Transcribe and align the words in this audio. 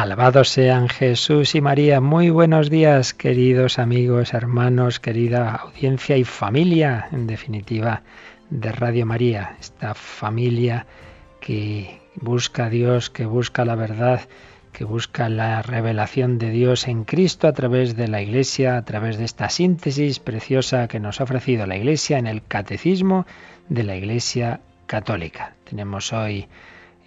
Alabados 0.00 0.48
sean 0.48 0.88
Jesús 0.88 1.54
y 1.54 1.60
María. 1.60 2.00
Muy 2.00 2.30
buenos 2.30 2.70
días, 2.70 3.12
queridos 3.12 3.78
amigos, 3.78 4.32
hermanos, 4.32 4.98
querida 4.98 5.56
audiencia 5.56 6.16
y 6.16 6.24
familia, 6.24 7.08
en 7.12 7.26
definitiva, 7.26 8.00
de 8.48 8.72
Radio 8.72 9.04
María. 9.04 9.58
Esta 9.60 9.92
familia 9.92 10.86
que 11.38 12.00
busca 12.14 12.64
a 12.64 12.70
Dios, 12.70 13.10
que 13.10 13.26
busca 13.26 13.66
la 13.66 13.74
verdad, 13.74 14.22
que 14.72 14.84
busca 14.84 15.28
la 15.28 15.60
revelación 15.60 16.38
de 16.38 16.48
Dios 16.48 16.88
en 16.88 17.04
Cristo 17.04 17.46
a 17.46 17.52
través 17.52 17.94
de 17.94 18.08
la 18.08 18.22
Iglesia, 18.22 18.78
a 18.78 18.84
través 18.86 19.18
de 19.18 19.26
esta 19.26 19.50
síntesis 19.50 20.18
preciosa 20.18 20.88
que 20.88 20.98
nos 20.98 21.20
ha 21.20 21.24
ofrecido 21.24 21.66
la 21.66 21.76
Iglesia 21.76 22.16
en 22.16 22.26
el 22.26 22.42
Catecismo 22.42 23.26
de 23.68 23.84
la 23.84 23.96
Iglesia 23.96 24.60
Católica. 24.86 25.52
Tenemos 25.64 26.14
hoy 26.14 26.48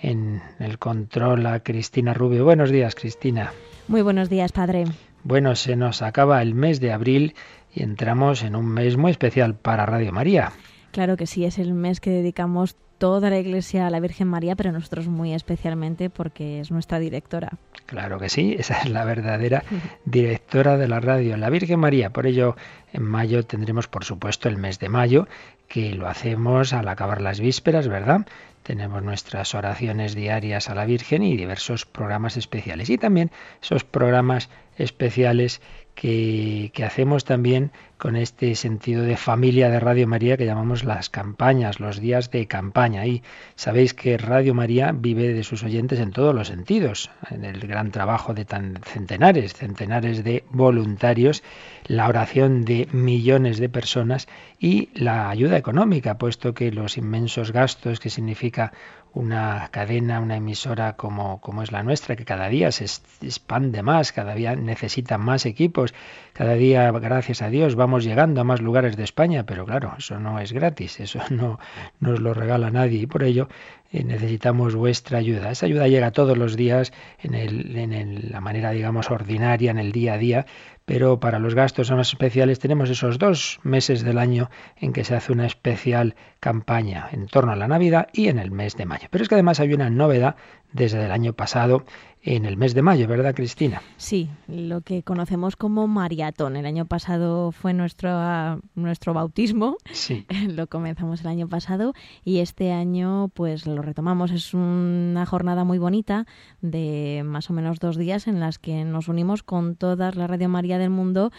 en 0.04 0.42
el 0.60 0.78
control 0.78 1.46
a 1.48 1.62
Cristina 1.62 2.14
Rubio. 2.14 2.44
Buenos 2.44 2.70
días, 2.70 2.94
Cristina. 2.94 3.52
Muy 3.88 4.04
buenos 4.04 4.30
días, 4.30 4.52
padre. 4.52 4.86
Bueno, 5.24 5.56
se 5.56 5.76
nos 5.76 6.02
acaba 6.02 6.42
el 6.42 6.54
mes 6.54 6.80
de 6.80 6.92
abril 6.92 7.34
y 7.74 7.82
entramos 7.82 8.44
en 8.44 8.56
un 8.56 8.68
mes 8.68 8.98
muy 8.98 9.12
especial 9.12 9.56
para 9.56 9.86
Radio 9.86 10.12
María. 10.12 10.52
Claro 10.92 11.18
que 11.18 11.26
sí, 11.26 11.46
es 11.46 11.58
el 11.58 11.74
mes 11.74 12.00
que 12.00 12.12
dedicamos 12.12 12.76
toda 13.04 13.30
la 13.30 13.38
Iglesia 13.38 13.86
a 13.86 13.90
la 13.90 14.00
Virgen 14.00 14.30
María, 14.30 14.56
pero 14.56 14.72
nosotros 14.72 15.10
muy 15.10 15.34
especialmente 15.34 16.10
porque 16.10 16.62
es 16.62 16.72
nuestra 16.72 17.00
directora. 17.00 17.50
Claro 17.86 18.18
que 18.18 18.30
sí, 18.30 18.56
esa 18.58 18.80
es 18.80 18.90
la 18.90 19.04
verdadera 19.04 19.66
directora 20.06 20.78
de 20.78 20.88
la 20.88 21.02
radio, 21.02 21.36
la 21.36 21.50
Virgen 21.50 21.82
María. 21.82 22.12
Por 22.12 22.28
ello, 22.28 22.56
en 22.94 23.04
mayo 23.04 23.46
tendremos, 23.46 23.90
por 23.90 24.06
supuesto, 24.06 24.48
el 24.48 24.56
mes 24.56 24.80
de 24.80 24.88
mayo, 24.88 25.28
que 25.68 25.94
lo 25.94 26.08
hacemos 26.08 26.72
al 26.72 26.88
acabar 26.88 27.20
las 27.20 27.42
vísperas, 27.42 27.90
¿verdad? 27.90 28.26
Tenemos 28.64 29.04
nuestras 29.04 29.54
oraciones 29.54 30.16
diarias 30.16 30.70
a 30.70 30.74
la 30.74 30.86
Virgen 30.86 31.24
y 31.24 31.36
diversos 31.36 31.86
programas 31.86 32.38
especiales. 32.38 32.90
Y 32.90 32.98
también 32.98 33.32
esos 33.62 33.84
programas 33.84 34.48
especiales 34.78 35.62
que, 35.94 36.72
que, 36.74 36.86
hacemos 36.86 37.26
también 37.26 37.72
con 38.04 38.18
este 38.18 38.54
sentido 38.56 39.04
de 39.04 39.16
familia 39.16 39.70
de 39.70 39.80
Radio 39.80 40.10
María 40.10 40.36
que 40.36 40.46
llamamos 40.46 40.84
las 40.84 41.10
campañas, 41.10 41.80
los 41.80 42.02
días 42.02 42.32
de 42.32 42.48
campaña. 42.48 43.06
Y 43.06 43.24
sabéis 43.56 43.94
que 43.94 44.18
Radio 44.18 44.54
María 44.54 44.92
vive 44.94 45.34
de 45.34 45.46
sus 45.46 45.64
oyentes 45.64 46.02
en 46.02 46.12
todos 46.12 46.36
los 46.36 46.50
sentidos, 46.50 47.12
en 47.32 47.46
el 47.46 47.62
gran 47.62 47.92
trabajo 47.92 48.34
de 48.34 48.44
centenares, 48.44 49.54
centenares 49.54 50.22
de 50.22 50.44
voluntarios, 50.50 51.44
la 51.86 52.10
oración 52.10 52.66
de 52.66 52.90
millones 52.92 53.58
de 53.58 53.70
personas 53.70 54.28
y 54.60 54.90
la 54.96 55.30
ayuda 55.30 55.56
económica, 55.56 56.18
puesto 56.18 56.54
que 56.54 56.74
los 56.74 56.98
inmensos 56.98 57.54
gastos 57.54 58.02
que 58.02 58.10
significa 58.10 58.74
una 59.14 59.70
cadena, 59.72 60.20
una 60.20 60.38
emisora 60.38 60.94
como, 60.94 61.40
como 61.40 61.62
es 61.62 61.72
la 61.72 61.84
nuestra, 61.84 62.16
que 62.16 62.26
cada 62.26 62.50
día 62.50 62.72
se 62.72 62.86
expande 63.22 63.84
más, 63.84 64.12
cada 64.12 64.34
día 64.34 64.56
necesita 64.56 65.18
más 65.20 65.46
equipos, 65.46 65.94
cada 66.34 66.56
día, 66.56 66.92
gracias 66.92 67.44
a 67.44 67.50
Dios, 67.50 67.76
vamos 67.76 67.93
llegando 68.00 68.42
a 68.42 68.44
más 68.44 68.62
lugares 68.62 68.98
de 68.98 69.04
España, 69.04 69.46
pero 69.46 69.66
claro, 69.66 69.94
eso 69.98 70.20
no 70.20 70.40
es 70.40 70.52
gratis, 70.52 71.00
eso 71.00 71.20
no 71.30 71.60
nos 72.00 72.20
lo 72.20 72.34
regala 72.34 72.72
nadie 72.72 73.00
y 73.00 73.08
por 73.08 73.24
ello 73.24 73.48
eh, 73.92 74.04
necesitamos 74.04 74.76
vuestra 74.76 75.20
ayuda. 75.20 75.52
Esa 75.52 75.68
ayuda 75.68 75.88
llega 75.88 76.12
todos 76.12 76.38
los 76.38 76.56
días 76.56 76.92
en, 77.22 77.36
el, 77.36 77.76
en 77.78 78.32
la 78.32 78.42
manera, 78.42 78.72
digamos, 78.72 79.12
ordinaria, 79.12 79.70
en 79.70 79.78
el 79.78 79.92
día 79.92 80.14
a 80.14 80.18
día, 80.18 80.46
pero 80.86 81.20
para 81.20 81.40
los 81.40 81.56
gastos 81.56 81.92
más 81.92 82.10
especiales 82.10 82.60
tenemos 82.60 82.90
esos 82.90 83.18
dos 83.18 83.60
meses 83.64 84.04
del 84.04 84.18
año 84.18 84.50
en 84.78 84.94
que 84.94 85.04
se 85.04 85.16
hace 85.16 85.32
una 85.32 85.46
especial 85.46 86.16
campaña 86.40 87.08
en 87.12 87.28
torno 87.28 87.52
a 87.52 87.56
la 87.56 87.68
Navidad 87.68 88.08
y 88.14 88.28
en 88.28 88.40
el 88.40 88.52
mes 88.52 88.76
de 88.76 88.86
mayo. 88.86 89.08
Pero 89.10 89.24
es 89.24 89.30
que 89.30 89.36
además 89.36 89.60
hay 89.60 89.74
una 89.74 89.90
novedad 89.90 90.36
desde 90.74 91.06
el 91.06 91.12
año 91.12 91.34
pasado 91.34 91.86
en 92.26 92.46
el 92.46 92.56
mes 92.56 92.74
de 92.74 92.82
mayo, 92.82 93.08
¿verdad, 93.08 93.36
Cristina? 93.36 93.82
Sí, 93.98 94.30
lo 94.48 94.80
que 94.82 95.04
conocemos 95.04 95.58
como 95.58 95.88
maratón. 95.88 96.56
El 96.56 96.66
año 96.66 96.86
pasado 96.86 97.52
fue 97.52 97.74
nuestro, 97.74 98.62
nuestro 98.76 99.14
bautismo. 99.14 99.76
Sí. 99.92 100.26
Lo 100.48 100.68
comenzamos 100.68 101.22
el 101.22 101.28
año 101.28 101.50
pasado 101.50 101.94
y 102.24 102.40
este 102.40 102.72
año 102.72 103.30
pues 103.34 103.66
lo 103.66 103.82
retomamos. 103.82 104.32
Es 104.32 104.54
una 104.54 105.26
jornada 105.26 105.64
muy 105.64 105.80
bonita 105.80 106.26
de 106.62 107.24
más 107.26 107.50
o 107.50 107.54
menos 107.54 107.80
dos 107.80 107.98
días 107.98 108.28
en 108.28 108.40
las 108.40 108.58
que 108.58 108.86
nos 108.86 109.08
unimos 109.08 109.44
con 109.44 109.76
todas 109.76 110.16
las 110.16 110.30
Radio 110.30 110.50
María 110.50 110.73
del 110.78 110.90
mundo 110.90 111.32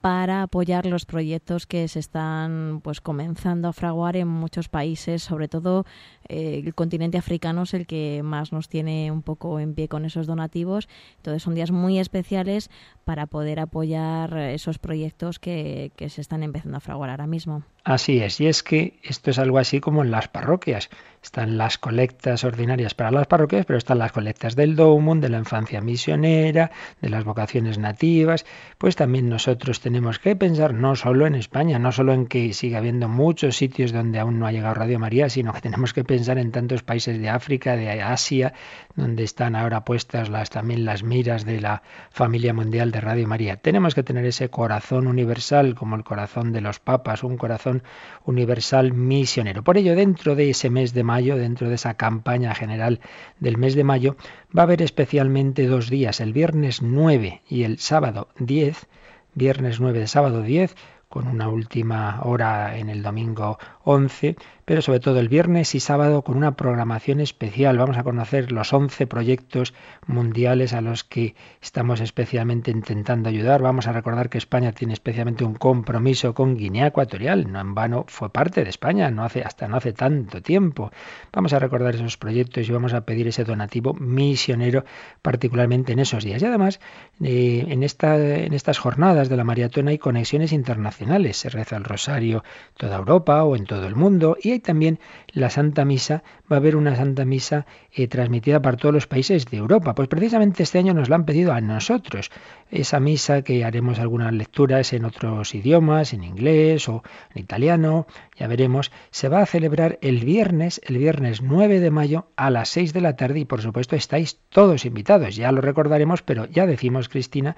para 0.00 0.42
apoyar 0.42 0.86
los 0.86 1.06
proyectos 1.06 1.66
que 1.66 1.88
se 1.88 1.98
están 1.98 2.80
pues 2.82 3.00
comenzando 3.00 3.68
a 3.68 3.72
fraguar 3.72 4.16
en 4.16 4.28
muchos 4.28 4.68
países, 4.68 5.22
sobre 5.22 5.48
todo 5.48 5.84
eh, 6.28 6.62
el 6.64 6.74
continente 6.74 7.18
africano 7.18 7.62
es 7.62 7.74
el 7.74 7.86
que 7.86 8.22
más 8.22 8.52
nos 8.52 8.68
tiene 8.68 9.10
un 9.10 9.22
poco 9.22 9.60
en 9.60 9.74
pie 9.74 9.88
con 9.88 10.04
esos 10.04 10.26
donativos. 10.26 10.88
Entonces 11.16 11.42
son 11.42 11.54
días 11.54 11.70
muy 11.70 11.98
especiales 11.98 12.70
para 13.04 13.26
poder 13.26 13.60
apoyar 13.60 14.36
esos 14.36 14.78
proyectos 14.78 15.38
que, 15.38 15.92
que 15.96 16.10
se 16.10 16.20
están 16.20 16.42
empezando 16.42 16.76
a 16.76 16.80
fraguar 16.80 17.10
ahora 17.10 17.26
mismo. 17.26 17.62
Así 17.84 18.20
es, 18.20 18.38
y 18.38 18.46
es 18.46 18.62
que 18.62 19.00
esto 19.02 19.30
es 19.30 19.38
algo 19.38 19.56
así 19.56 19.80
como 19.80 20.02
en 20.02 20.10
las 20.10 20.28
parroquias. 20.28 20.90
Están 21.22 21.56
las 21.56 21.78
colectas 21.78 22.44
ordinarias 22.44 22.92
para 22.92 23.10
las 23.10 23.26
parroquias, 23.26 23.64
pero 23.64 23.78
están 23.78 23.98
las 23.98 24.12
colectas 24.12 24.56
del 24.56 24.76
DOMUN, 24.76 25.20
de 25.20 25.30
la 25.30 25.38
infancia 25.38 25.80
misionera, 25.80 26.70
de 27.00 27.08
las 27.08 27.24
vocaciones 27.24 27.78
nativas. 27.78 28.44
Pues 28.76 28.94
también 28.94 29.30
nosotros 29.30 29.80
tenemos 29.80 30.18
que 30.18 30.36
pensar 30.36 30.74
no 30.74 30.96
solo 30.96 31.26
en 31.26 31.34
España, 31.34 31.78
no 31.78 31.90
solo 31.90 32.12
en 32.12 32.26
que 32.26 32.52
siga 32.52 32.78
habiendo 32.78 33.08
muchos 33.08 33.56
sitios 33.56 33.92
donde 33.92 34.18
aún 34.18 34.38
no 34.38 34.46
ha 34.46 34.52
llegado 34.52 34.74
Radio 34.74 34.98
María, 34.98 35.30
sino 35.30 35.54
que 35.54 35.62
tenemos 35.62 35.94
que 35.94 36.04
pensar 36.04 36.17
en 36.26 36.50
tantos 36.50 36.82
países 36.82 37.20
de 37.20 37.28
África, 37.28 37.76
de 37.76 38.02
Asia, 38.02 38.52
donde 38.96 39.22
están 39.22 39.54
ahora 39.54 39.84
puestas 39.84 40.28
las, 40.28 40.50
también 40.50 40.84
las 40.84 41.04
miras 41.04 41.44
de 41.44 41.60
la 41.60 41.82
familia 42.10 42.52
mundial 42.52 42.90
de 42.90 43.00
Radio 43.00 43.28
María. 43.28 43.56
Tenemos 43.56 43.94
que 43.94 44.02
tener 44.02 44.24
ese 44.26 44.48
corazón 44.50 45.06
universal, 45.06 45.76
como 45.76 45.94
el 45.94 46.02
corazón 46.02 46.52
de 46.52 46.60
los 46.60 46.80
papas, 46.80 47.22
un 47.22 47.36
corazón 47.36 47.84
universal 48.24 48.92
misionero. 48.92 49.62
Por 49.62 49.78
ello, 49.78 49.94
dentro 49.94 50.34
de 50.34 50.50
ese 50.50 50.70
mes 50.70 50.92
de 50.92 51.04
mayo, 51.04 51.36
dentro 51.36 51.68
de 51.68 51.76
esa 51.76 51.94
campaña 51.94 52.54
general 52.54 53.00
del 53.38 53.56
mes 53.56 53.76
de 53.76 53.84
mayo, 53.84 54.16
va 54.56 54.62
a 54.62 54.64
haber 54.64 54.82
especialmente 54.82 55.66
dos 55.66 55.88
días, 55.88 56.20
el 56.20 56.32
viernes 56.32 56.82
9 56.82 57.42
y 57.48 57.62
el 57.62 57.78
sábado 57.78 58.28
10, 58.40 58.88
viernes 59.34 59.78
9 59.78 60.00
de 60.00 60.06
sábado 60.08 60.42
10, 60.42 60.74
con 61.08 61.26
una 61.26 61.48
última 61.48 62.20
hora 62.22 62.76
en 62.76 62.90
el 62.90 63.02
domingo 63.02 63.58
11, 63.84 64.36
pero 64.68 64.82
sobre 64.82 65.00
todo 65.00 65.18
el 65.18 65.30
viernes 65.30 65.74
y 65.74 65.80
sábado 65.80 66.20
con 66.20 66.36
una 66.36 66.54
programación 66.54 67.20
especial. 67.20 67.78
Vamos 67.78 67.96
a 67.96 68.02
conocer 68.02 68.52
los 68.52 68.70
11 68.74 69.06
proyectos 69.06 69.72
mundiales 70.06 70.74
a 70.74 70.82
los 70.82 71.04
que 71.04 71.34
estamos 71.62 72.02
especialmente 72.02 72.70
intentando 72.70 73.30
ayudar. 73.30 73.62
Vamos 73.62 73.86
a 73.86 73.92
recordar 73.92 74.28
que 74.28 74.36
España 74.36 74.72
tiene 74.72 74.92
especialmente 74.92 75.42
un 75.42 75.54
compromiso 75.54 76.34
con 76.34 76.54
Guinea 76.54 76.88
Ecuatorial. 76.88 77.50
No 77.50 77.62
en 77.62 77.74
vano 77.74 78.04
fue 78.08 78.30
parte 78.30 78.62
de 78.62 78.68
España, 78.68 79.10
no 79.10 79.24
hace, 79.24 79.40
hasta 79.40 79.68
no 79.68 79.78
hace 79.78 79.94
tanto 79.94 80.42
tiempo. 80.42 80.92
Vamos 81.32 81.54
a 81.54 81.58
recordar 81.58 81.94
esos 81.94 82.18
proyectos 82.18 82.68
y 82.68 82.70
vamos 82.70 82.92
a 82.92 83.06
pedir 83.06 83.26
ese 83.26 83.44
donativo 83.44 83.94
misionero, 83.94 84.84
particularmente 85.22 85.94
en 85.94 86.00
esos 86.00 86.24
días. 86.24 86.42
Y 86.42 86.44
además, 86.44 86.78
eh, 87.24 87.64
en, 87.68 87.82
esta, 87.82 88.18
en 88.18 88.52
estas 88.52 88.76
jornadas 88.76 89.30
de 89.30 89.38
la 89.38 89.44
maratona 89.44 89.92
hay 89.92 89.98
conexiones 89.98 90.52
internacionales. 90.52 91.38
Se 91.38 91.48
reza 91.48 91.78
el 91.78 91.84
rosario 91.84 92.44
toda 92.76 92.98
Europa 92.98 93.44
o 93.44 93.56
en 93.56 93.64
todo 93.64 93.86
el 93.86 93.96
mundo 93.96 94.36
y 94.42 94.57
también 94.58 94.98
la 95.32 95.50
Santa 95.50 95.84
Misa, 95.84 96.22
va 96.50 96.56
a 96.56 96.58
haber 96.58 96.76
una 96.76 96.96
Santa 96.96 97.24
Misa 97.24 97.66
eh, 97.92 98.08
transmitida 98.08 98.60
para 98.62 98.76
todos 98.76 98.94
los 98.94 99.06
países 99.06 99.46
de 99.46 99.56
Europa. 99.56 99.94
Pues 99.94 100.08
precisamente 100.08 100.62
este 100.62 100.78
año 100.78 100.94
nos 100.94 101.08
la 101.08 101.16
han 101.16 101.24
pedido 101.24 101.52
a 101.52 101.60
nosotros. 101.60 102.30
Esa 102.70 103.00
misa 103.00 103.42
que 103.42 103.64
haremos 103.64 103.98
algunas 103.98 104.32
lecturas 104.32 104.92
en 104.92 105.04
otros 105.04 105.54
idiomas, 105.54 106.12
en 106.12 106.24
inglés 106.24 106.88
o 106.88 107.02
en 107.34 107.42
italiano, 107.42 108.06
ya 108.36 108.46
veremos, 108.46 108.92
se 109.10 109.28
va 109.28 109.40
a 109.40 109.46
celebrar 109.46 109.98
el 110.02 110.24
viernes, 110.24 110.80
el 110.84 110.98
viernes 110.98 111.42
9 111.42 111.80
de 111.80 111.90
mayo 111.90 112.28
a 112.36 112.50
las 112.50 112.68
6 112.70 112.92
de 112.92 113.00
la 113.00 113.16
tarde 113.16 113.40
y 113.40 113.44
por 113.44 113.62
supuesto 113.62 113.96
estáis 113.96 114.40
todos 114.48 114.84
invitados. 114.84 115.36
Ya 115.36 115.52
lo 115.52 115.60
recordaremos, 115.60 116.22
pero 116.22 116.46
ya 116.46 116.66
decimos, 116.66 117.08
Cristina, 117.08 117.56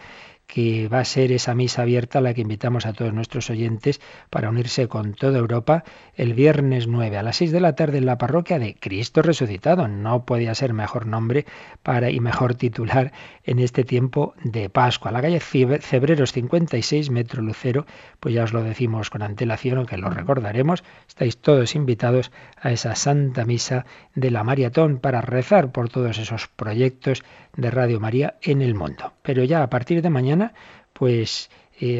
que 0.52 0.88
va 0.88 0.98
a 0.98 1.04
ser 1.04 1.30
esa 1.30 1.54
misa 1.54 1.82
abierta 1.82 2.18
a 2.18 2.22
la 2.22 2.34
que 2.34 2.40
invitamos 2.40 2.84
a 2.84 2.92
todos 2.92 3.14
nuestros 3.14 3.48
oyentes 3.50 4.00
para 4.30 4.48
unirse 4.48 4.88
con 4.88 5.14
toda 5.14 5.38
Europa 5.38 5.84
el 6.16 6.34
viernes 6.34 6.88
9 6.88 7.16
a 7.18 7.22
las 7.22 7.36
6 7.36 7.52
de 7.52 7.60
la 7.60 7.76
tarde 7.76 7.98
en 7.98 8.06
la 8.06 8.18
parroquia 8.18 8.58
de 8.58 8.74
Cristo 8.74 9.22
resucitado. 9.22 9.86
No 9.86 10.24
podía 10.24 10.52
ser 10.56 10.72
mejor 10.72 11.06
nombre 11.06 11.46
para 11.84 12.10
y 12.10 12.18
mejor 12.18 12.56
titular 12.56 13.12
en 13.50 13.58
este 13.58 13.82
tiempo 13.82 14.34
de 14.44 14.70
Pascua. 14.70 15.10
La 15.10 15.20
calle 15.20 15.40
Cebreros 15.40 16.32
56, 16.32 17.10
Metro 17.10 17.42
Lucero, 17.42 17.84
pues 18.20 18.32
ya 18.32 18.44
os 18.44 18.52
lo 18.52 18.62
decimos 18.62 19.10
con 19.10 19.22
antelación, 19.22 19.78
aunque 19.78 19.96
lo 19.96 20.08
recordaremos, 20.08 20.84
estáis 21.08 21.36
todos 21.36 21.74
invitados 21.74 22.30
a 22.62 22.70
esa 22.70 22.94
Santa 22.94 23.44
Misa 23.44 23.86
de 24.14 24.30
la 24.30 24.44
Maratón 24.44 24.98
para 24.98 25.20
rezar 25.20 25.72
por 25.72 25.88
todos 25.88 26.18
esos 26.18 26.46
proyectos 26.46 27.24
de 27.56 27.72
Radio 27.72 27.98
María 27.98 28.36
en 28.40 28.62
el 28.62 28.76
mundo. 28.76 29.14
Pero 29.22 29.42
ya 29.42 29.64
a 29.64 29.68
partir 29.68 30.00
de 30.00 30.10
mañana, 30.10 30.54
pues 30.92 31.50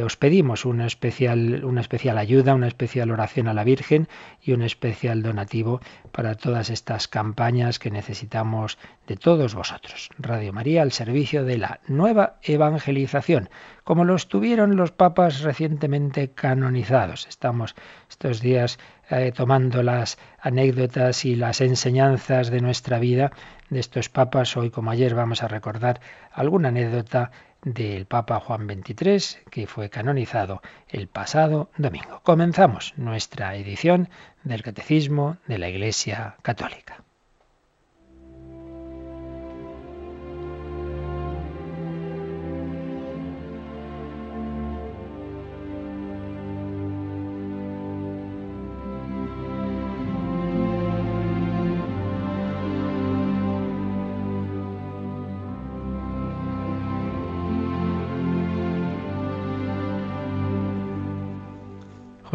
os 0.04 0.16
pedimos 0.16 0.66
una 0.66 0.86
especial, 0.86 1.64
una 1.64 1.80
especial 1.80 2.18
ayuda, 2.18 2.54
una 2.54 2.68
especial 2.68 3.10
oración 3.10 3.48
a 3.48 3.54
la 3.54 3.64
Virgen 3.64 4.08
y 4.42 4.52
un 4.52 4.62
especial 4.62 5.22
donativo 5.22 5.80
para 6.12 6.34
todas 6.34 6.68
estas 6.68 7.08
campañas 7.08 7.78
que 7.78 7.90
necesitamos 7.90 8.78
de 9.06 9.16
todos 9.16 9.54
vosotros. 9.54 10.10
Radio 10.18 10.52
María 10.52 10.82
al 10.82 10.92
servicio 10.92 11.44
de 11.44 11.58
la 11.58 11.80
nueva 11.88 12.36
evangelización, 12.42 13.48
como 13.82 14.04
lo 14.04 14.14
estuvieron 14.14 14.76
los 14.76 14.92
papas 14.92 15.40
recientemente 15.40 16.30
canonizados. 16.30 17.26
Estamos 17.26 17.74
estos 18.08 18.40
días 18.40 18.78
eh, 19.08 19.32
tomando 19.34 19.82
las 19.82 20.18
anécdotas 20.40 21.24
y 21.24 21.36
las 21.36 21.60
enseñanzas 21.60 22.50
de 22.50 22.60
nuestra 22.60 22.98
vida 22.98 23.32
de 23.70 23.80
estos 23.80 24.08
papas. 24.08 24.56
Hoy, 24.56 24.70
como 24.70 24.90
ayer, 24.90 25.14
vamos 25.14 25.42
a 25.42 25.48
recordar 25.48 26.00
alguna 26.32 26.68
anécdota 26.68 27.30
del 27.62 28.06
Papa 28.06 28.40
Juan 28.40 28.66
XXIII, 28.68 29.44
que 29.50 29.66
fue 29.66 29.90
canonizado 29.90 30.62
el 30.88 31.08
pasado 31.08 31.70
domingo. 31.76 32.20
Comenzamos 32.22 32.94
nuestra 32.96 33.54
edición 33.56 34.08
del 34.44 34.62
Catecismo 34.62 35.36
de 35.46 35.58
la 35.58 35.68
Iglesia 35.68 36.36
Católica. 36.42 37.04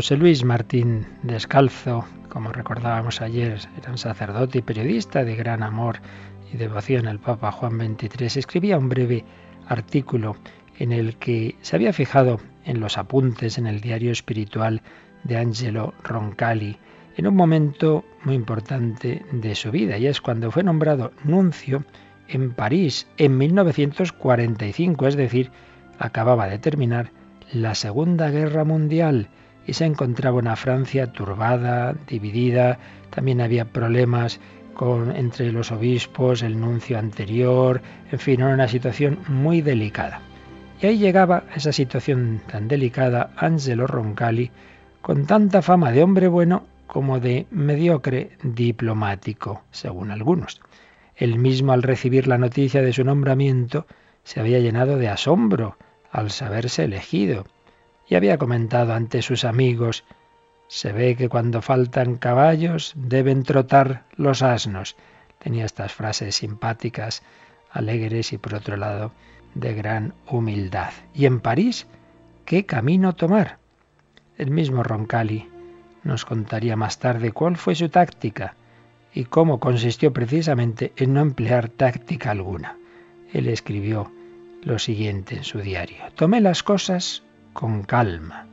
José 0.06 0.18
Luis 0.18 0.44
Martín 0.44 1.07
Descalzo, 1.24 2.06
como 2.30 2.52
recordábamos 2.52 3.22
ayer, 3.22 3.60
era 3.75 3.90
un 3.90 3.98
sacerdote 3.98 4.60
y 4.60 4.62
periodista 4.62 5.24
de 5.24 5.36
gran 5.36 5.63
amor 5.63 6.00
y 6.54 6.57
devoción 6.57 7.07
al 7.07 7.18
Papa 7.18 7.52
Juan 7.52 7.80
XXIII, 7.80 8.28
escribía 8.38 8.78
un 8.78 8.88
breve 8.88 9.25
artículo 9.68 10.36
en 10.78 10.92
el 10.92 11.16
que 11.16 11.56
se 11.63 11.75
había 11.75 11.92
fijado 11.92 12.40
en 12.66 12.81
los 12.81 13.00
apuntes 13.00 13.57
en 13.57 13.66
el 13.66 13.81
diario 13.81 14.12
espiritual 14.12 14.84
de 15.24 15.38
Angelo 15.40 15.96
Roncalli, 16.04 16.78
en 17.18 17.25
un 17.25 17.36
momento 17.36 18.06
muy 18.25 18.36
importante 18.36 19.25
de 19.31 19.56
su 19.56 19.72
vida, 19.72 19.98
y 19.98 20.06
es 20.06 20.22
cuando 20.22 20.52
fue 20.52 20.62
nombrado 20.62 21.13
nuncio 21.24 21.84
en 22.28 22.54
París 22.54 23.07
en 23.18 23.40
1945, 23.40 25.07
es 25.07 25.16
decir, 25.16 25.50
acababa 25.98 26.48
de 26.48 26.60
terminar 26.60 27.10
la 27.52 27.74
Segunda 27.74 28.30
Guerra 28.30 28.66
Mundial 28.66 29.30
y 29.68 29.74
se 29.74 29.86
encontraba 29.86 30.38
una 30.38 30.56
Francia 30.56 31.12
turbada, 31.12 31.96
dividida, 32.08 32.78
también 33.10 33.42
había 33.42 33.66
problemas 33.66 34.40
con, 34.74 35.16
entre 35.16 35.52
los 35.52 35.72
obispos, 35.72 36.44
el 36.44 36.60
nuncio 36.60 37.00
anterior, 37.00 37.82
en 38.12 38.20
fin, 38.20 38.42
era 38.42 38.54
una 38.54 38.68
situación 38.68 39.20
muy 39.28 39.62
delicada. 39.62 40.22
Y 40.82 40.88
ahí 40.88 40.98
llegaba 40.98 41.46
esa 41.56 41.72
situación 41.72 42.42
tan 42.52 42.68
delicada 42.68 43.32
Angelo 43.38 43.88
Roncalli, 43.88 44.52
con 45.02 45.26
tanta 45.26 45.62
fama 45.62 45.92
de 45.92 46.04
hombre 46.04 46.28
bueno 46.28 46.66
como 46.88 47.20
de 47.20 47.48
mediocre 47.50 48.32
diplomático, 48.44 49.64
según 49.72 50.12
algunos. 50.12 50.62
Él 51.16 51.40
mismo 51.40 51.72
al 51.72 51.84
recibir 51.84 52.28
la 52.28 52.38
noticia 52.38 52.82
de 52.82 52.94
su 52.94 53.04
nombramiento 53.04 53.88
se 54.24 54.40
había 54.40 54.60
llenado 54.60 54.98
de 54.98 55.08
asombro 55.08 55.78
al 56.12 56.32
saberse 56.32 56.84
elegido 56.84 57.46
y 58.07 58.16
había 58.16 58.38
comentado 58.38 58.94
ante 58.94 59.22
sus 59.22 59.46
amigos 59.46 60.04
se 60.68 60.92
ve 60.92 61.16
que 61.16 61.30
cuando 61.30 61.62
faltan 61.62 62.16
caballos 62.16 62.94
deben 62.96 63.44
trotar 63.44 64.06
los 64.16 64.42
asnos. 64.42 64.96
Tenía 65.40 65.66
estas 65.66 65.94
frases 65.94 66.36
simpáticas, 66.36 67.22
alegres 67.72 68.34
y 68.34 68.38
por 68.38 68.56
otro 68.56 68.78
lado 68.78 69.12
de 69.54 69.74
gran 69.74 70.13
humildad. 70.28 70.92
¿Y 71.13 71.25
en 71.25 71.40
París 71.40 71.88
qué 72.46 72.66
camino 72.66 73.13
tomar? 73.13 73.60
El 74.38 74.52
mismo 74.52 74.84
Roncalli 74.84 75.50
nos 76.04 76.25
contaría 76.25 76.75
más 76.75 77.00
tarde 77.00 77.31
cuál 77.31 77.57
fue 77.57 77.75
su 77.75 77.90
táctica 77.90 78.56
y 79.13 79.25
cómo 79.25 79.60
consistió 79.60 80.12
precisamente 80.12 80.94
en 80.98 81.13
no 81.13 81.22
emplear 81.22 81.69
táctica 81.69 82.31
alguna. 82.31 82.78
Él 83.34 83.48
escribió 83.48 84.12
lo 84.63 84.78
siguiente 84.80 85.36
en 85.36 85.44
su 85.44 85.60
diario. 85.60 85.98
Tomé 86.16 86.42
las 86.42 86.63
cosas 86.63 87.24
con 87.56 87.84
calma, 87.84 88.48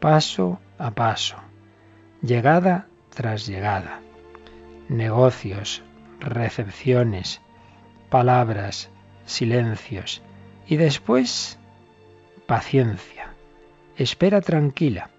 paso 0.00 0.58
a 0.76 0.90
paso, 0.90 1.36
llegada 2.20 2.88
tras 3.14 3.46
llegada, 3.46 4.00
negocios, 4.88 5.84
recepciones, 6.18 7.40
palabras, 8.10 8.90
silencios 9.24 10.20
y 10.66 10.76
después 10.78 11.60
paciencia, 12.48 13.34
espera 13.96 14.40
tranquila 14.40 15.10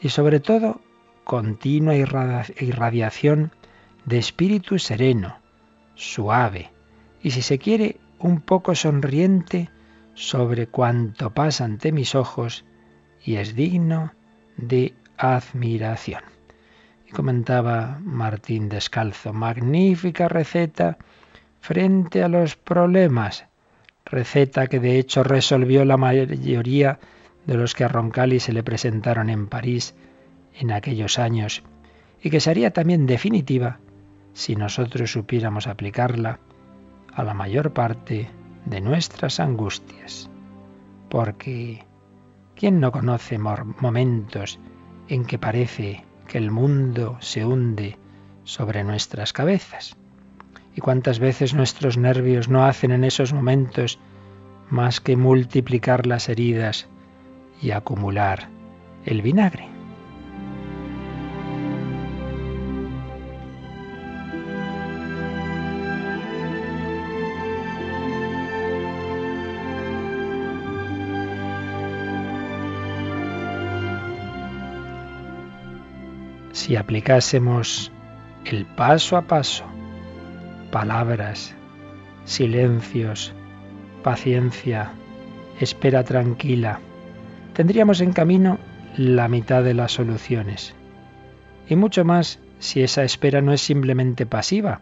y 0.00 0.10
sobre 0.10 0.38
todo 0.38 0.80
continua 1.24 1.96
irradiación 1.96 3.50
de 4.04 4.18
espíritu 4.18 4.78
sereno, 4.78 5.38
suave 5.96 6.70
y 7.20 7.32
si 7.32 7.42
se 7.42 7.58
quiere 7.58 7.98
un 8.20 8.40
poco 8.40 8.76
sonriente 8.76 9.70
sobre 10.14 10.66
cuanto 10.68 11.30
pasa 11.34 11.64
ante 11.64 11.92
mis 11.92 12.14
ojos 12.14 12.64
y 13.24 13.36
es 13.36 13.54
digno 13.54 14.12
de 14.56 14.94
admiración. 15.16 16.22
Y 17.08 17.12
comentaba 17.12 17.98
Martín 18.02 18.68
Descalzo, 18.68 19.32
magnífica 19.32 20.28
receta 20.28 20.98
frente 21.60 22.22
a 22.22 22.28
los 22.28 22.56
problemas, 22.56 23.46
receta 24.04 24.66
que 24.66 24.80
de 24.80 24.98
hecho 24.98 25.22
resolvió 25.22 25.84
la 25.84 25.96
mayoría 25.96 26.98
de 27.46 27.54
los 27.54 27.74
que 27.74 27.84
a 27.84 27.88
Roncalli 27.88 28.40
se 28.40 28.52
le 28.52 28.62
presentaron 28.62 29.30
en 29.30 29.48
París 29.48 29.94
en 30.54 30.72
aquellos 30.72 31.18
años 31.18 31.62
y 32.22 32.30
que 32.30 32.40
sería 32.40 32.72
también 32.72 33.06
definitiva 33.06 33.80
si 34.32 34.56
nosotros 34.56 35.12
supiéramos 35.12 35.66
aplicarla 35.66 36.38
a 37.12 37.22
la 37.22 37.34
mayor 37.34 37.72
parte 37.72 38.28
de 38.66 38.80
nuestras 38.80 39.40
angustias. 39.40 40.30
Porque 41.08 41.84
¿quién 42.54 42.80
no 42.80 42.92
conoce 42.92 43.38
momentos 43.38 44.58
en 45.08 45.24
que 45.24 45.38
parece 45.38 46.04
que 46.26 46.38
el 46.38 46.50
mundo 46.50 47.16
se 47.20 47.44
hunde 47.44 47.98
sobre 48.44 48.84
nuestras 48.84 49.32
cabezas? 49.32 49.96
¿Y 50.76 50.80
cuántas 50.80 51.18
veces 51.18 51.54
nuestros 51.54 51.96
nervios 51.98 52.48
no 52.48 52.64
hacen 52.64 52.90
en 52.90 53.04
esos 53.04 53.32
momentos 53.32 53.98
más 54.70 55.00
que 55.00 55.16
multiplicar 55.16 56.06
las 56.06 56.28
heridas 56.28 56.88
y 57.62 57.70
acumular 57.70 58.48
el 59.04 59.22
vinagre? 59.22 59.73
Si 76.64 76.76
aplicásemos 76.76 77.92
el 78.46 78.64
paso 78.64 79.18
a 79.18 79.26
paso, 79.26 79.66
palabras, 80.72 81.54
silencios, 82.24 83.34
paciencia, 84.02 84.92
espera 85.60 86.04
tranquila, 86.04 86.80
tendríamos 87.52 88.00
en 88.00 88.14
camino 88.14 88.58
la 88.96 89.28
mitad 89.28 89.62
de 89.62 89.74
las 89.74 89.92
soluciones. 89.92 90.74
Y 91.68 91.76
mucho 91.76 92.02
más 92.06 92.38
si 92.60 92.82
esa 92.82 93.04
espera 93.04 93.42
no 93.42 93.52
es 93.52 93.60
simplemente 93.60 94.24
pasiva, 94.24 94.80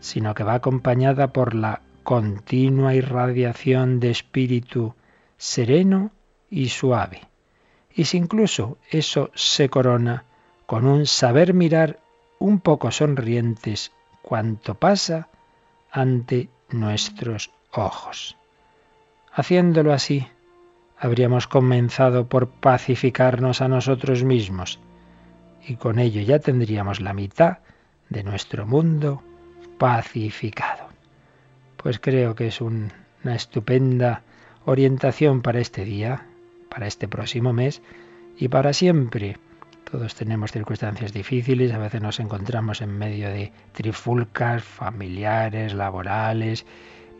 sino 0.00 0.34
que 0.34 0.44
va 0.44 0.52
acompañada 0.52 1.28
por 1.28 1.54
la 1.54 1.80
continua 2.02 2.94
irradiación 2.94 3.98
de 3.98 4.10
espíritu 4.10 4.94
sereno 5.38 6.10
y 6.50 6.68
suave. 6.68 7.22
Y 7.94 8.04
si 8.04 8.18
incluso 8.18 8.76
eso 8.90 9.30
se 9.34 9.70
corona 9.70 10.24
con 10.66 10.86
un 10.86 11.06
saber 11.06 11.54
mirar 11.54 12.00
un 12.38 12.60
poco 12.60 12.90
sonrientes 12.90 13.92
cuanto 14.22 14.74
pasa 14.74 15.28
ante 15.90 16.48
nuestros 16.70 17.50
ojos. 17.72 18.36
Haciéndolo 19.32 19.92
así, 19.92 20.26
habríamos 20.98 21.46
comenzado 21.46 22.28
por 22.28 22.48
pacificarnos 22.48 23.60
a 23.60 23.68
nosotros 23.68 24.24
mismos 24.24 24.80
y 25.66 25.76
con 25.76 25.98
ello 25.98 26.20
ya 26.20 26.38
tendríamos 26.38 27.00
la 27.00 27.12
mitad 27.12 27.58
de 28.08 28.22
nuestro 28.22 28.66
mundo 28.66 29.22
pacificado. 29.78 30.88
Pues 31.76 31.98
creo 31.98 32.34
que 32.34 32.48
es 32.48 32.60
una 32.60 33.34
estupenda 33.34 34.22
orientación 34.64 35.42
para 35.42 35.60
este 35.60 35.84
día, 35.84 36.26
para 36.68 36.86
este 36.86 37.08
próximo 37.08 37.52
mes 37.52 37.82
y 38.38 38.48
para 38.48 38.72
siempre. 38.72 39.36
Todos 39.90 40.14
tenemos 40.14 40.50
circunstancias 40.52 41.12
difíciles, 41.12 41.72
a 41.72 41.78
veces 41.78 42.02
nos 42.02 42.18
encontramos 42.18 42.80
en 42.80 42.96
medio 42.96 43.28
de 43.28 43.52
trifulcas 43.72 44.64
familiares, 44.64 45.74
laborales, 45.74 46.66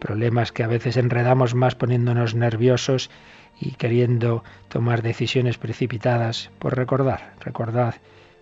problemas 0.00 0.52
que 0.52 0.64
a 0.64 0.66
veces 0.66 0.96
enredamos 0.96 1.54
más 1.54 1.74
poniéndonos 1.74 2.34
nerviosos 2.34 3.10
y 3.60 3.72
queriendo 3.72 4.42
tomar 4.68 5.02
decisiones 5.02 5.58
precipitadas. 5.58 6.50
Por 6.58 6.76
recordar, 6.76 7.34
recordad 7.40 7.94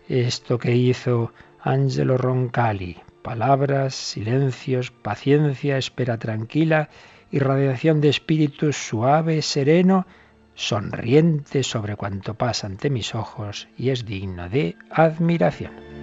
esto 0.09 0.59
que 0.59 0.75
hizo 0.75 1.33
Angelo 1.61 2.17
Roncalli. 2.17 2.99
Palabras, 3.23 3.95
silencios, 3.95 4.91
paciencia, 4.91 5.79
espera 5.79 6.19
tranquila, 6.19 6.89
irradiación 7.31 8.01
de 8.01 8.09
espíritu 8.09 8.73
suave, 8.73 9.43
sereno, 9.43 10.07
sonriente 10.55 11.63
sobre 11.63 11.97
cuanto 11.97 12.35
pasa 12.35 12.67
ante 12.67 12.91
mis 12.91 13.15
ojos 13.15 13.69
y 13.77 13.91
es 13.91 14.05
digno 14.05 14.49
de 14.49 14.77
admiración. 14.91 16.02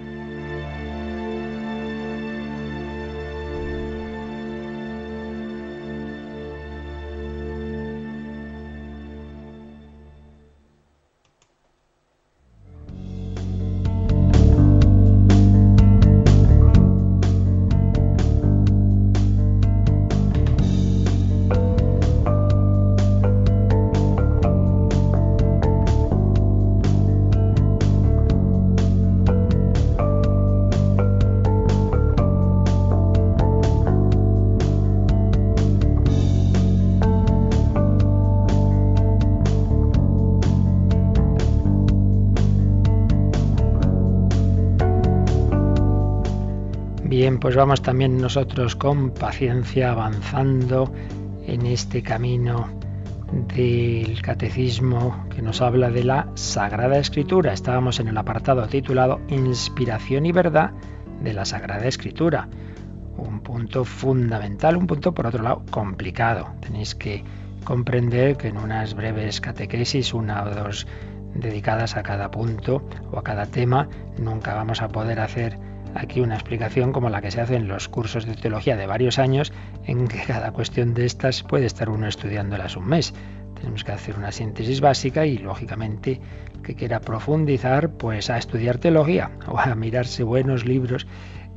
Pues 47.28 47.54
vamos 47.54 47.82
también 47.82 48.16
nosotros 48.16 48.76
con 48.76 49.10
paciencia 49.10 49.92
avanzando 49.92 50.90
en 51.46 51.66
este 51.66 52.02
camino 52.02 52.70
del 53.54 54.22
catecismo 54.22 55.26
que 55.28 55.42
nos 55.42 55.60
habla 55.60 55.90
de 55.90 56.02
la 56.02 56.28
Sagrada 56.34 56.98
Escritura. 56.98 57.52
Estábamos 57.52 58.00
en 58.00 58.08
el 58.08 58.16
apartado 58.16 58.66
titulado 58.68 59.20
Inspiración 59.28 60.24
y 60.24 60.32
verdad 60.32 60.70
de 61.22 61.34
la 61.34 61.44
Sagrada 61.44 61.86
Escritura. 61.86 62.48
Un 63.18 63.40
punto 63.40 63.84
fundamental, 63.84 64.76
un 64.76 64.86
punto 64.86 65.12
por 65.12 65.26
otro 65.26 65.42
lado 65.42 65.62
complicado. 65.70 66.54
Tenéis 66.60 66.94
que 66.94 67.22
comprender 67.64 68.38
que 68.38 68.48
en 68.48 68.56
unas 68.56 68.94
breves 68.94 69.42
catequesis, 69.42 70.14
una 70.14 70.42
o 70.44 70.54
dos 70.54 70.86
dedicadas 71.34 71.98
a 71.98 72.02
cada 72.02 72.30
punto 72.30 72.82
o 73.12 73.18
a 73.18 73.22
cada 73.22 73.44
tema, 73.44 73.90
nunca 74.18 74.54
vamos 74.54 74.80
a 74.80 74.88
poder 74.88 75.20
hacer 75.20 75.58
aquí 75.94 76.20
una 76.20 76.34
explicación 76.34 76.92
como 76.92 77.10
la 77.10 77.20
que 77.20 77.30
se 77.30 77.40
hace 77.40 77.56
en 77.56 77.68
los 77.68 77.88
cursos 77.88 78.26
de 78.26 78.34
teología 78.34 78.76
de 78.76 78.86
varios 78.86 79.18
años, 79.18 79.52
en 79.86 80.08
que 80.08 80.22
cada 80.26 80.52
cuestión 80.52 80.94
de 80.94 81.06
estas 81.06 81.42
puede 81.42 81.66
estar 81.66 81.88
uno 81.88 82.06
estudiándolas 82.06 82.76
un 82.76 82.86
mes. 82.86 83.14
Tenemos 83.54 83.84
que 83.84 83.92
hacer 83.92 84.16
una 84.16 84.32
síntesis 84.32 84.80
básica 84.80 85.26
y, 85.26 85.38
lógicamente, 85.38 86.20
que 86.62 86.74
quiera 86.74 87.00
profundizar, 87.00 87.90
pues 87.90 88.30
a 88.30 88.38
estudiar 88.38 88.78
teología 88.78 89.30
o 89.46 89.58
a 89.58 89.74
mirarse 89.74 90.22
buenos 90.22 90.64
libros 90.64 91.06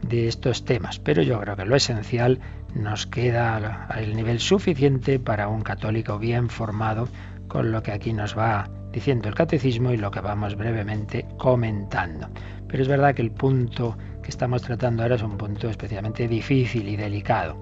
de 0.01 0.27
estos 0.27 0.65
temas. 0.65 0.99
Pero 0.99 1.21
yo 1.21 1.39
creo 1.39 1.55
que 1.55 1.65
lo 1.65 1.75
esencial 1.75 2.39
nos 2.73 3.07
queda 3.07 3.85
al 3.85 4.15
nivel 4.15 4.39
suficiente 4.39 5.19
para 5.19 5.47
un 5.47 5.61
católico 5.61 6.19
bien 6.19 6.49
formado 6.49 7.07
con 7.47 7.71
lo 7.71 7.83
que 7.83 7.91
aquí 7.91 8.13
nos 8.13 8.37
va 8.37 8.69
diciendo 8.91 9.27
el 9.27 9.35
catecismo 9.35 9.91
y 9.91 9.97
lo 9.97 10.11
que 10.11 10.21
vamos 10.21 10.55
brevemente 10.55 11.25
comentando. 11.37 12.27
Pero 12.67 12.83
es 12.83 12.89
verdad 12.89 13.15
que 13.15 13.21
el 13.21 13.31
punto 13.31 13.97
que 14.23 14.31
estamos 14.31 14.63
tratando 14.63 15.03
ahora 15.03 15.15
es 15.15 15.21
un 15.21 15.37
punto 15.37 15.69
especialmente 15.69 16.27
difícil 16.27 16.87
y 16.87 16.95
delicado. 16.95 17.57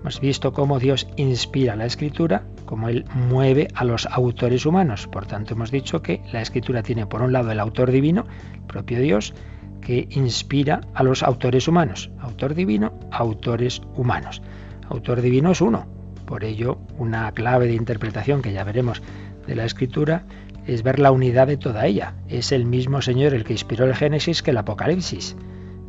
Hemos 0.00 0.20
visto 0.20 0.52
cómo 0.52 0.78
Dios 0.78 1.06
inspira 1.16 1.76
la 1.76 1.86
escritura, 1.86 2.44
cómo 2.64 2.88
Él 2.88 3.04
mueve 3.14 3.68
a 3.74 3.84
los 3.84 4.06
autores 4.06 4.66
humanos. 4.66 5.06
Por 5.06 5.26
tanto, 5.26 5.54
hemos 5.54 5.70
dicho 5.70 6.02
que 6.02 6.22
la 6.32 6.42
escritura 6.42 6.82
tiene 6.82 7.06
por 7.06 7.22
un 7.22 7.32
lado 7.32 7.50
el 7.50 7.60
autor 7.60 7.90
divino, 7.90 8.24
el 8.54 8.62
propio 8.62 9.00
Dios, 9.00 9.34
que 9.80 10.08
inspira 10.10 10.80
a 10.94 11.02
los 11.02 11.22
autores 11.22 11.68
humanos. 11.68 12.10
Autor 12.20 12.54
divino, 12.54 12.92
autores 13.10 13.82
humanos. 13.94 14.42
Autor 14.88 15.20
divino 15.20 15.52
es 15.52 15.60
uno. 15.60 15.86
Por 16.24 16.44
ello, 16.44 16.78
una 16.98 17.30
clave 17.32 17.66
de 17.66 17.74
interpretación 17.74 18.42
que 18.42 18.52
ya 18.52 18.64
veremos 18.64 19.02
de 19.46 19.54
la 19.54 19.64
escritura 19.64 20.24
es 20.66 20.82
ver 20.82 20.98
la 20.98 21.12
unidad 21.12 21.46
de 21.46 21.56
toda 21.56 21.86
ella. 21.86 22.14
Es 22.28 22.52
el 22.52 22.64
mismo 22.64 23.02
Señor 23.02 23.34
el 23.34 23.44
que 23.44 23.52
inspiró 23.52 23.84
el 23.84 23.94
Génesis 23.94 24.42
que 24.42 24.50
el 24.50 24.58
Apocalipsis 24.58 25.36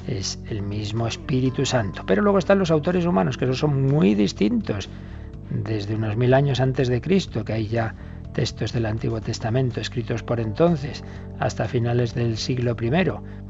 es 0.07 0.39
el 0.49 0.61
mismo 0.61 1.05
Espíritu 1.05 1.65
Santo. 1.65 2.03
Pero 2.05 2.21
luego 2.21 2.39
están 2.39 2.59
los 2.59 2.71
autores 2.71 3.05
humanos, 3.05 3.37
que 3.37 3.51
son 3.53 3.83
muy 3.87 4.15
distintos. 4.15 4.89
Desde 5.49 5.95
unos 5.95 6.17
mil 6.17 6.33
años 6.33 6.59
antes 6.59 6.87
de 6.87 7.01
Cristo, 7.01 7.45
que 7.45 7.53
hay 7.53 7.67
ya 7.67 7.95
textos 8.33 8.73
del 8.73 8.85
Antiguo 8.85 9.21
Testamento 9.21 9.81
escritos 9.81 10.23
por 10.23 10.39
entonces, 10.39 11.03
hasta 11.39 11.65
finales 11.65 12.13
del 12.13 12.37
siglo 12.37 12.75
I, 12.79 12.91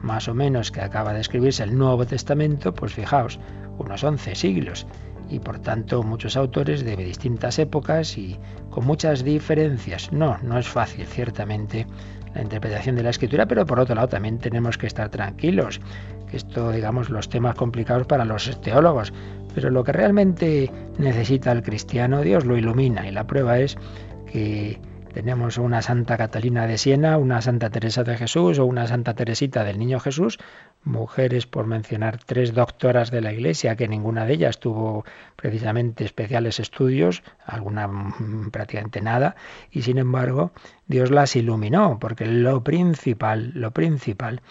más 0.02 0.28
o 0.28 0.34
menos 0.34 0.72
que 0.72 0.82
acaba 0.82 1.14
de 1.14 1.22
escribirse 1.22 1.64
el 1.64 1.78
Nuevo 1.78 2.06
Testamento, 2.06 2.74
pues 2.74 2.94
fijaos, 2.94 3.40
unos 3.78 4.04
once 4.04 4.36
siglos. 4.36 4.88
Y 5.30 5.40
por 5.40 5.60
tanto 5.60 6.04
muchos 6.04 6.38
autores 6.38 6.86
de 6.86 6.96
distintas 6.96 7.60
épocas 7.60 8.18
y 8.18 8.40
con 8.70 8.86
muchas 8.86 9.26
diferencias. 9.26 10.14
No, 10.14 10.38
no 10.42 10.58
es 10.58 10.68
fácil, 10.68 11.06
ciertamente, 11.06 11.86
la 12.34 12.44
interpretación 12.44 12.96
de 12.96 13.04
la 13.04 13.10
escritura, 13.10 13.46
pero 13.46 13.66
por 13.66 13.80
otro 13.80 13.96
lado 13.96 14.08
también 14.08 14.38
tenemos 14.38 14.78
que 14.78 14.88
estar 14.88 15.10
tranquilos 15.10 15.82
esto, 16.32 16.72
digamos, 16.72 17.10
los 17.10 17.30
temas 17.30 17.56
complicados 17.56 18.08
para 18.08 18.26
los 18.26 18.60
teólogos, 18.62 19.14
pero 19.56 19.70
lo 19.70 19.84
que 19.84 19.92
realmente 19.92 20.72
necesita 20.98 21.52
el 21.52 21.64
cristiano, 21.64 22.22
Dios 22.22 22.46
lo 22.46 22.58
ilumina 22.58 23.08
y 23.08 23.12
la 23.12 23.26
prueba 23.26 23.60
es 23.60 23.78
que 24.32 24.80
tenemos 25.18 25.58
una 25.58 25.82
Santa 25.82 26.16
Catalina 26.16 26.68
de 26.68 26.78
Siena, 26.78 27.18
una 27.18 27.42
Santa 27.42 27.72
Teresa 27.72 28.04
de 28.04 28.18
Jesús 28.18 28.60
o 28.60 28.66
una 28.66 28.86
Santa 28.86 29.16
Teresita 29.16 29.64
del 29.64 29.80
Niño 29.80 30.00
Jesús, 30.00 30.38
mujeres 30.84 31.48
por 31.48 31.66
mencionar 31.66 32.20
tres 32.24 32.54
doctoras 32.54 33.10
de 33.10 33.22
la 33.22 33.34
Iglesia, 33.34 33.76
que 33.76 33.88
ninguna 33.88 34.28
de 34.28 34.34
ellas 34.34 34.60
tuvo 34.60 35.06
precisamente 35.36 36.06
especiales 36.06 36.60
estudios, 36.60 37.24
alguna 37.48 37.88
mm, 37.88 38.52
prácticamente 38.52 39.02
nada, 39.02 39.36
y 39.72 39.82
sin 39.82 39.98
embargo 39.98 40.52
Dios 40.86 41.10
las 41.10 41.36
iluminó, 41.36 41.98
porque 42.00 42.28
lo 42.28 42.64
principal, 42.64 43.54
lo 43.56 43.72
principal 43.72 44.42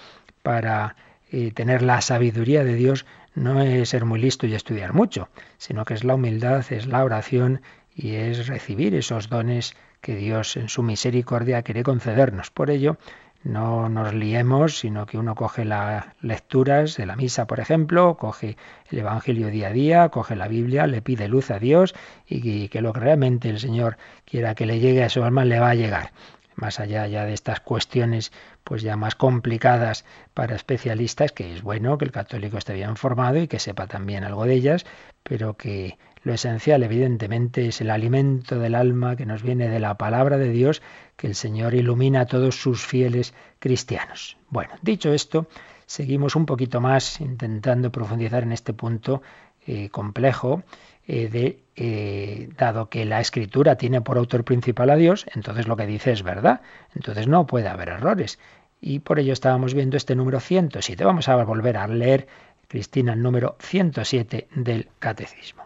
para 0.42 0.97
y 1.30 1.50
tener 1.50 1.83
la 1.83 2.00
sabiduría 2.00 2.64
de 2.64 2.75
Dios 2.75 3.06
no 3.35 3.61
es 3.61 3.90
ser 3.90 4.04
muy 4.04 4.21
listo 4.21 4.47
y 4.47 4.54
estudiar 4.54 4.92
mucho, 4.92 5.28
sino 5.59 5.85
que 5.85 5.95
es 5.95 6.04
la 6.04 6.14
humildad, 6.14 6.64
es 6.71 6.87
la 6.87 7.04
oración 7.04 7.62
y 7.95 8.14
es 8.14 8.47
recibir 8.47 8.95
esos 8.95 9.28
dones 9.28 9.75
que 10.00 10.16
Dios 10.16 10.56
en 10.56 10.68
su 10.68 10.83
misericordia 10.83 11.62
quiere 11.62 11.83
concedernos. 11.83 12.50
Por 12.50 12.71
ello, 12.71 12.97
no 13.42 13.88
nos 13.88 14.12
liemos, 14.12 14.78
sino 14.78 15.06
que 15.06 15.18
uno 15.18 15.35
coge 15.35 15.64
las 15.64 16.04
lecturas 16.21 16.97
de 16.97 17.06
la 17.06 17.16
misa, 17.16 17.47
por 17.47 17.61
ejemplo, 17.61 18.16
coge 18.16 18.56
el 18.90 18.99
Evangelio 18.99 19.49
día 19.49 19.68
a 19.68 19.73
día, 19.73 20.09
coge 20.09 20.35
la 20.35 20.49
Biblia, 20.49 20.87
le 20.87 21.00
pide 21.00 21.28
luz 21.28 21.50
a 21.50 21.59
Dios 21.59 21.95
y 22.26 22.68
que 22.68 22.80
lo 22.80 22.92
que 22.92 23.00
realmente 23.00 23.49
el 23.49 23.61
Señor 23.61 23.99
quiera 24.25 24.54
que 24.54 24.66
le 24.66 24.80
llegue 24.80 25.04
a 25.04 25.09
su 25.09 25.23
alma 25.23 25.45
le 25.45 25.61
va 25.61 25.71
a 25.71 25.75
llegar. 25.75 26.12
más 26.56 26.80
allá 26.80 27.06
ya 27.06 27.25
de 27.25 27.35
estas 27.35 27.61
cuestiones 27.61 28.33
pues 28.67 28.83
ya 28.83 28.97
más 28.97 29.15
complicadas 29.15 30.05
para 30.35 30.57
especialistas, 30.57 31.31
que 31.31 31.55
es 31.55 31.63
bueno 31.63 31.99
que 31.99 32.05
el 32.05 32.11
católico 32.11 32.59
esté 32.59 32.75
bien 32.75 32.97
formado 32.97 33.39
y 33.39 33.47
que 33.47 33.61
sepa 33.61 33.87
también 33.87 34.25
algo 34.25 34.45
de 34.45 34.55
ellas, 34.55 34.85
pero 35.23 35.57
que 35.57 35.99
lo 36.25 36.35
esencial 36.35 36.83
evidentemente 36.83 37.69
es 37.69 37.81
el 37.81 37.91
alimento 37.91 38.59
del 38.59 38.75
alma 38.75 39.15
que 39.15 39.25
nos 39.25 39.45
viene 39.45 39.69
de 39.69 39.79
la 39.79 39.97
palabra 39.97 40.37
de 40.37 40.51
Dios, 40.51 40.83
que 41.15 41.29
el 41.29 41.37
Señor 41.37 41.75
ilumina 41.75 42.23
a 42.23 42.27
todos 42.27 42.57
sus 42.57 42.85
fieles 42.85 43.35
cristianos. 43.61 44.37
Bueno, 44.51 44.75
dicho 44.83 45.13
esto, 45.13 45.47
seguimos 45.87 46.35
un 46.35 46.45
poquito 46.45 46.81
más 46.81 47.21
intentando 47.21 47.93
profundizar 47.93 48.43
en 48.43 48.51
este 48.51 48.73
punto 48.73 49.23
eh, 49.69 49.91
complejo 49.91 50.65
eh, 51.09 51.29
de 51.29 51.61
eh, 51.77 52.49
dado 52.57 52.89
que 52.89 53.05
la 53.05 53.21
escritura 53.21 53.77
tiene 53.77 54.01
por 54.01 54.19
autor 54.19 54.43
principal 54.45 54.91
a 54.91 54.97
Dios, 54.97 55.25
entonces 55.35 55.69
lo 55.69 55.77
que 55.77 55.87
dice 55.87 56.11
es 56.11 56.25
verdad, 56.25 56.63
entonces 56.97 57.29
no 57.29 57.47
puede 57.47 57.69
haber 57.69 57.91
errores. 57.91 58.41
Y 58.80 59.00
por 59.00 59.18
ello 59.18 59.33
estábamos 59.33 59.75
viendo 59.75 59.97
este 59.97 60.14
número 60.14 60.40
107. 60.40 61.04
Vamos 61.04 61.28
a 61.28 61.42
volver 61.45 61.76
a 61.76 61.88
leer, 61.88 62.26
Cristina, 62.68 63.14
el 63.14 63.23
número 63.23 63.56
107 63.61 64.49
del 64.54 64.88
Catecismo. 64.99 65.64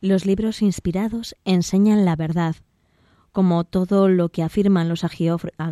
Los 0.00 0.26
libros 0.26 0.62
inspirados 0.62 1.34
enseñan 1.44 2.04
la 2.04 2.16
verdad 2.16 2.56
como 3.34 3.64
todo 3.64 4.08
lo 4.08 4.28
que 4.28 4.44
afirman 4.44 4.88
los 4.88 5.04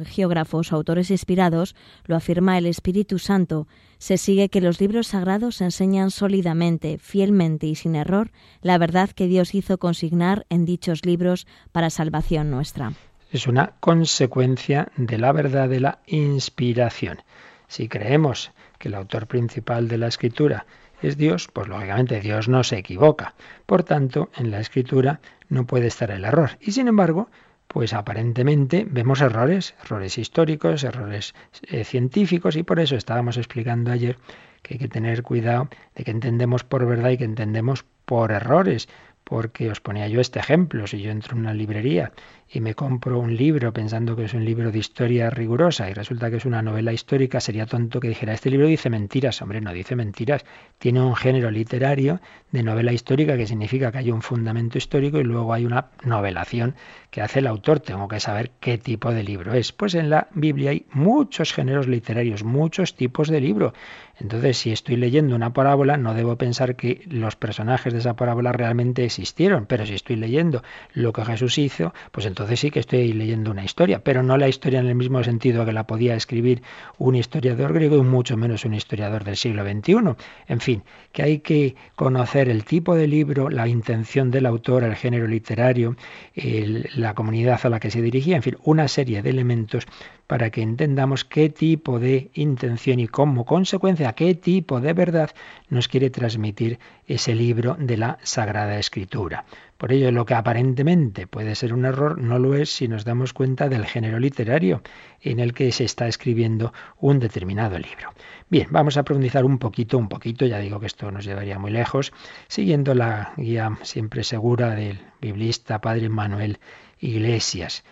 geógrafos 0.07 0.73
o 0.73 0.77
autores 0.77 1.13
inspirados, 1.13 1.77
lo 2.07 2.17
afirma 2.17 2.59
el 2.59 2.67
Espíritu 2.67 3.21
Santo, 3.21 3.69
se 3.99 4.19
sigue 4.19 4.49
que 4.49 4.61
los 4.61 4.81
libros 4.81 5.07
sagrados 5.07 5.61
enseñan 5.61 6.11
sólidamente, 6.11 6.99
fielmente 6.99 7.69
y 7.69 7.77
sin 7.77 7.95
error 7.95 8.33
la 8.63 8.79
verdad 8.79 9.11
que 9.11 9.29
Dios 9.29 9.55
hizo 9.55 9.79
consignar 9.79 10.45
en 10.49 10.65
dichos 10.65 11.07
libros 11.07 11.47
para 11.71 11.89
salvación 11.89 12.51
nuestra. 12.51 12.95
Es 13.33 13.47
una 13.47 13.73
consecuencia 13.81 14.89
de 14.95 15.17
la 15.17 15.33
verdad 15.33 15.67
de 15.67 15.81
la 15.81 16.01
inspiración. 16.07 17.23
Si 17.67 17.89
creemos 17.89 18.53
que 18.79 18.89
el 18.89 18.95
autor 18.95 19.27
principal 19.27 19.89
de 19.89 19.97
la 19.97 20.09
escritura 20.09 20.67
es 21.01 21.17
Dios, 21.17 21.49
pues 21.51 21.67
lógicamente 21.67 22.21
Dios 22.21 22.51
no 22.51 22.63
se 22.63 22.77
equivoca. 22.77 23.33
Por 23.65 23.85
tanto, 23.85 24.29
en 24.37 24.51
la 24.51 24.61
escritura 24.61 25.21
no 25.49 25.67
puede 25.67 25.87
estar 25.87 26.11
el 26.11 26.27
error. 26.27 26.59
Y 26.61 26.73
sin 26.73 26.89
embargo, 26.89 27.31
pues 27.69 27.95
aparentemente 27.95 28.87
vemos 28.87 29.23
errores, 29.23 29.75
errores 29.83 30.19
históricos, 30.19 30.85
errores 30.85 31.35
eh, 31.63 31.85
científicos, 31.85 32.57
y 32.57 32.65
por 32.65 32.81
eso 32.81 32.97
estábamos 32.97 33.39
explicando 33.39 33.93
ayer 33.93 34.19
que 34.61 34.75
hay 34.75 34.79
que 34.79 34.89
tener 34.89 35.23
cuidado 35.23 35.71
de 35.95 36.05
que 36.05 36.11
entendemos 36.11 36.65
por 36.65 36.85
verdad 36.85 37.09
y 37.09 37.17
que 37.17 37.25
entendemos 37.25 37.87
por 38.05 38.31
errores, 38.31 38.91
porque 39.25 39.71
os 39.71 39.81
ponía 39.81 40.09
yo 40.09 40.21
este 40.21 40.39
ejemplo, 40.39 40.87
si 40.87 41.01
yo 41.01 41.11
entro 41.11 41.35
en 41.35 41.41
una 41.41 41.55
librería 41.55 42.13
y 42.49 42.61
me 42.61 42.75
compro 42.75 43.19
un 43.19 43.35
libro 43.35 43.73
pensando 43.73 44.15
que 44.15 44.25
es 44.25 44.35
un 44.35 44.45
libro 44.45 44.71
de 44.71 44.79
historia 44.79 45.31
rigurosa 45.31 45.89
y 45.89 45.95
resulta 45.95 46.31
que 46.31 46.37
es 46.37 46.45
una 46.45 46.61
novela 46.61 46.93
histórica, 46.93 47.41
sería 47.41 47.67
tonto 47.67 47.99
que 47.99 48.09
dijera, 48.09 48.35
este 48.35 48.51
libro 48.51 48.67
dice 48.67 48.91
mentiras. 48.91 49.41
Hombre, 49.41 49.61
no 49.61 49.73
dice 49.73 49.97
mentiras. 49.97 50.45
Tiene 50.79 51.01
un 51.01 51.17
género 51.17 51.51
literario 51.51 52.21
de 52.51 52.63
novela 52.63 52.93
histórica 52.93 53.37
que 53.37 53.47
significa 53.47 53.91
que 53.91 53.99
hay 53.99 54.11
un 54.11 54.21
fundamento 54.21 54.77
histórico 54.77 55.19
y 55.19 55.25
luego 55.25 55.55
hay 55.55 55.65
una 55.65 55.87
novelación 56.05 56.75
que 57.11 57.23
hace 57.23 57.39
el 57.39 57.47
autor. 57.47 57.81
Tengo 57.81 58.07
que 58.09 58.21
saber 58.21 58.51
qué 58.61 58.77
tipo 58.77 59.13
de 59.13 59.23
libro 59.23 59.55
es. 59.55 59.73
Pues 59.73 59.95
en 59.95 60.11
la 60.11 60.29
Biblia 60.35 60.71
hay 60.71 60.87
muchos 60.93 61.53
géneros 61.53 61.89
literarios, 61.89 62.45
muchos 62.45 62.95
tipos 62.95 63.29
de 63.29 63.41
libro. 63.41 63.73
Entonces, 64.19 64.59
si 64.59 64.71
estoy 64.73 64.97
leyendo 64.97 65.35
una 65.35 65.53
parábola, 65.53 65.97
no 65.97 66.15
debo 66.15 66.37
pensar 66.37 66.77
que 66.77 67.03
los 67.09 67.35
personajes 67.35 67.93
de 67.93 68.01
esa 68.01 68.15
parábola 68.15 68.53
realmente 68.53 69.05
existieron, 69.05 69.67
pero 69.67 69.87
si 69.87 69.95
estoy 69.95 70.17
leyendo 70.17 70.63
lo 70.93 71.13
que 71.13 71.25
Jesús 71.25 71.59
hizo, 71.59 71.93
pues 72.13 72.27
entonces 72.27 72.42
entonces 72.43 72.59
sí 72.59 72.73
que 72.73 72.81
estoy 72.81 73.13
leyendo 73.13 73.53
una 73.53 73.65
historia, 73.65 74.03
pero 74.03 74.25
no 74.25 74.37
la 74.37 74.49
historia 74.49 74.81
en 74.81 74.87
el 74.87 74.97
mismo 74.97 75.23
sentido 75.23 75.65
que 75.65 75.71
la 75.71 75.87
podía 75.87 76.17
escribir 76.17 76.61
un 76.99 77.15
historiador 77.15 77.73
griego 77.73 77.97
y 77.99 78.03
mucho 78.03 78.37
menos 78.37 78.65
un 78.65 78.75
historiador 78.75 79.23
del 79.23 79.37
siglo 79.37 79.63
XXI. 79.63 80.17
En 80.49 80.59
fin, 80.59 80.83
que 81.13 81.23
hay 81.23 81.39
que 81.39 81.77
conocer 81.95 82.49
el 82.49 82.65
tipo 82.65 82.97
de 82.97 83.07
libro, 83.07 83.49
la 83.49 83.69
intención 83.69 84.33
del 84.33 84.47
autor, 84.47 84.83
el 84.83 84.97
género 84.97 85.29
literario, 85.29 85.95
la 86.35 87.15
comunidad 87.15 87.61
a 87.63 87.69
la 87.69 87.79
que 87.79 87.93
se 87.93 88.03
dirigía, 88.03 88.35
en 88.35 88.43
fin, 88.43 88.57
una 88.65 88.89
serie 88.89 89.23
de 89.23 89.31
elementos 89.31 89.87
para 90.33 90.49
que 90.49 90.63
entendamos 90.63 91.27
qué 91.27 91.51
tipo 91.51 92.01
de 92.01 92.31
intención 92.33 92.99
y 93.01 93.07
como 93.07 93.45
consecuencia, 93.45 94.15
qué 94.15 94.35
tipo 94.35 94.81
de 94.81 94.95
verdad 94.95 95.29
nos 95.69 95.89
quiere 95.89 96.09
transmitir 96.09 96.79
ese 97.07 97.35
libro 97.35 97.77
de 97.79 97.99
la 97.99 98.19
Sagrada 98.23 98.79
Escritura. 98.79 99.45
Por 99.77 99.93
ello, 99.93 100.11
lo 100.11 100.25
que 100.25 100.33
aparentemente 100.33 101.27
puede 101.27 101.55
ser 101.55 101.75
un 101.75 101.85
error 101.85 102.19
no 102.19 102.39
lo 102.39 102.55
es 102.55 102.71
si 102.75 102.89
nos 102.89 103.05
damos 103.05 103.35
cuenta 103.35 103.69
del 103.69 103.85
género 103.85 104.19
literario 104.19 104.81
en 105.21 105.39
el 105.39 105.53
que 105.53 105.71
se 105.71 105.85
está 105.85 106.09
escribiendo 106.09 106.73
un 106.99 107.19
determinado 107.19 107.79
libro. 107.79 108.15
Bien, 108.49 108.69
vamos 108.71 108.97
a 108.97 109.03
profundizar 109.03 109.45
un 109.45 109.59
poquito, 109.59 109.99
un 109.99 110.09
poquito, 110.09 110.47
ya 110.47 110.61
digo 110.61 110.81
que 110.81 110.87
esto 110.87 111.11
nos 111.11 111.27
llevaría 111.27 111.59
muy 111.59 111.73
lejos, 111.73 112.11
siguiendo 112.49 112.95
la 112.95 113.35
guía 113.37 113.77
siempre 113.83 114.25
segura 114.25 114.71
del 114.71 114.99
biblista 115.21 115.83
Padre 115.83 116.09
Manuel 116.09 116.59
Iglesias. 117.01 117.85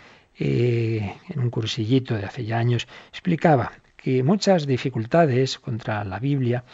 Eh, 0.42 1.16
en 1.28 1.38
un 1.38 1.50
cursillito 1.50 2.14
de 2.14 2.24
hace 2.24 2.46
ya 2.46 2.56
años 2.56 2.88
explicaba 3.10 3.72
que 3.98 4.22
muchas 4.22 4.66
dificultades 4.66 5.58
contra 5.58 6.02
la 6.02 6.18
Biblia 6.18 6.64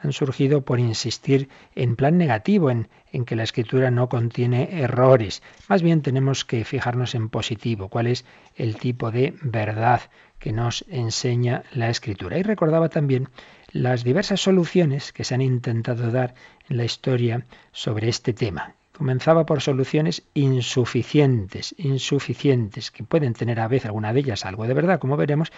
han 0.00 0.12
surgido 0.12 0.62
por 0.62 0.80
insistir 0.80 1.48
en 1.76 1.94
plan 1.94 2.18
negativo, 2.18 2.68
en, 2.68 2.88
en, 3.12 3.24
que 3.24 3.36
la 3.36 3.44
escritura 3.44 3.92
no 3.92 4.08
contiene 4.08 4.80
errores. 4.82 5.40
Más 5.68 5.82
bien 5.82 6.02
tenemos 6.02 6.44
que 6.44 6.64
fijarnos 6.64 7.14
en 7.14 7.28
positivo, 7.28 7.88
cuál 7.88 8.08
es 8.08 8.24
el 8.56 8.74
tipo 8.74 9.12
de 9.12 9.34
verdad 9.40 10.00
que 10.40 10.50
nos 10.50 10.84
enseña 10.88 11.62
la 11.72 11.90
escritura. 11.90 12.38
Y 12.38 12.42
recordaba 12.42 12.88
también 12.88 13.28
las 13.70 14.02
diversas 14.02 14.40
soluciones 14.40 15.12
que 15.12 15.22
se 15.22 15.36
han 15.36 15.42
intentado 15.42 16.10
dar 16.10 16.34
en 16.68 16.76
la 16.76 16.84
historia 16.84 17.46
sobre 17.70 18.08
este 18.08 18.32
tema. 18.32 18.74
Comenzaba 19.02 19.44
por 19.46 19.60
soluciones 19.60 20.22
insuficientes, 20.32 21.74
insuficientes, 21.76 22.92
que 22.92 23.02
pueden 23.02 23.32
tener 23.32 23.58
a 23.58 23.66
veces 23.66 23.86
alguna 23.86 24.12
de 24.12 24.20
ellas 24.20 24.46
algo 24.46 24.64
de 24.68 24.74
verdad, 24.74 25.00
como 25.00 25.16
veremos, 25.16 25.50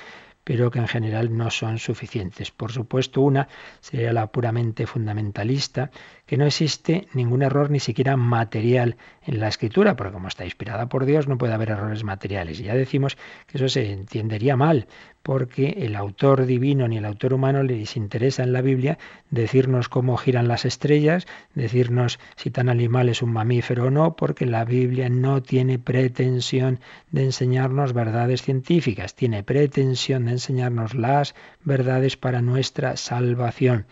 pero 0.44 0.70
que 0.70 0.78
en 0.78 0.88
general 0.88 1.36
no 1.36 1.50
son 1.50 1.78
suficientes. 1.78 2.50
Por 2.50 2.72
supuesto, 2.72 3.20
una 3.20 3.48
sería 3.80 4.14
la 4.14 4.28
puramente 4.28 4.86
fundamentalista, 4.86 5.90
que 6.24 6.38
no 6.38 6.46
existe 6.46 7.06
ningún 7.12 7.42
error 7.42 7.70
ni 7.70 7.80
siquiera 7.80 8.16
material 8.16 8.96
en 9.26 9.40
la 9.40 9.48
escritura, 9.48 9.94
porque 9.94 10.14
como 10.14 10.28
está 10.28 10.46
inspirada 10.46 10.88
por 10.88 11.04
Dios 11.04 11.28
no 11.28 11.36
puede 11.36 11.52
haber 11.52 11.68
errores 11.68 12.02
materiales. 12.02 12.60
Y 12.60 12.62
ya 12.62 12.74
decimos 12.74 13.18
que 13.46 13.58
eso 13.58 13.68
se 13.68 13.92
entendería 13.92 14.56
mal, 14.56 14.86
porque 15.24 15.78
el 15.78 15.96
autor 15.96 16.44
divino 16.44 16.86
ni 16.86 16.98
el 16.98 17.06
autor 17.06 17.32
humano 17.32 17.62
les 17.62 17.96
interesa 17.96 18.42
en 18.42 18.52
la 18.52 18.60
Biblia 18.60 18.98
decirnos 19.30 19.88
cómo 19.88 20.18
giran 20.18 20.48
las 20.48 20.66
estrellas, 20.66 21.26
decirnos 21.54 22.20
si 22.36 22.50
tan 22.50 22.68
animal 22.68 23.08
es 23.08 23.22
un 23.22 23.32
mamífero 23.32 23.86
o 23.86 23.90
no, 23.90 24.16
porque 24.16 24.44
la 24.44 24.66
Biblia 24.66 25.08
no 25.08 25.42
tiene 25.42 25.78
pretensión 25.78 26.78
de 27.10 27.24
enseñarnos 27.24 27.94
verdades 27.94 28.42
científicas, 28.42 29.14
tiene 29.14 29.42
pretensión 29.42 30.26
de 30.26 30.32
enseñarnos 30.32 30.94
las 30.94 31.34
verdades 31.64 32.18
para 32.18 32.42
nuestra 32.42 32.98
salvación. 32.98 33.86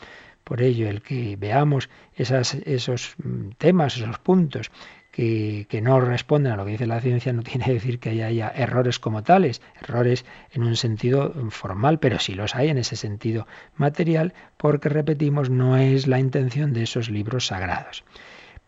Por 0.45 0.61
ello, 0.61 0.91
el 0.91 1.01
que 1.01 1.37
veamos 1.37 1.89
esos 2.15 3.17
temas, 3.57 3.97
esos 3.97 4.19
puntos 4.19 4.71
que, 5.13 5.81
no 5.83 6.01
responden 6.01 6.53
a 6.53 6.57
lo 6.57 6.65
que 6.65 6.73
dice 6.73 6.87
la 6.87 7.01
ciencia 7.01 7.33
no 7.33 7.43
tiene 7.43 7.67
que 7.67 7.75
decir 7.75 7.99
que 8.01 8.25
haya, 8.25 8.49
errores 8.49 8.99
como 8.99 9.23
tales, 9.23 9.61
errores 9.81 10.25
en 10.51 10.65
un 10.65 10.75
sentido 10.75 11.33
formal, 11.51 11.99
pero 11.99 12.19
sí 12.19 12.35
los 12.35 12.57
hay 12.57 12.71
en 12.71 12.79
ese 12.79 12.97
sentido 12.97 13.47
material, 13.77 14.33
porque 14.57 14.89
repetimos, 14.89 15.51
no 15.51 15.77
es 15.77 16.07
la 16.07 16.19
intención 16.19 16.73
de 16.73 16.85
esos 16.85 17.11
libros 17.11 17.47
sagrados. 17.47 18.05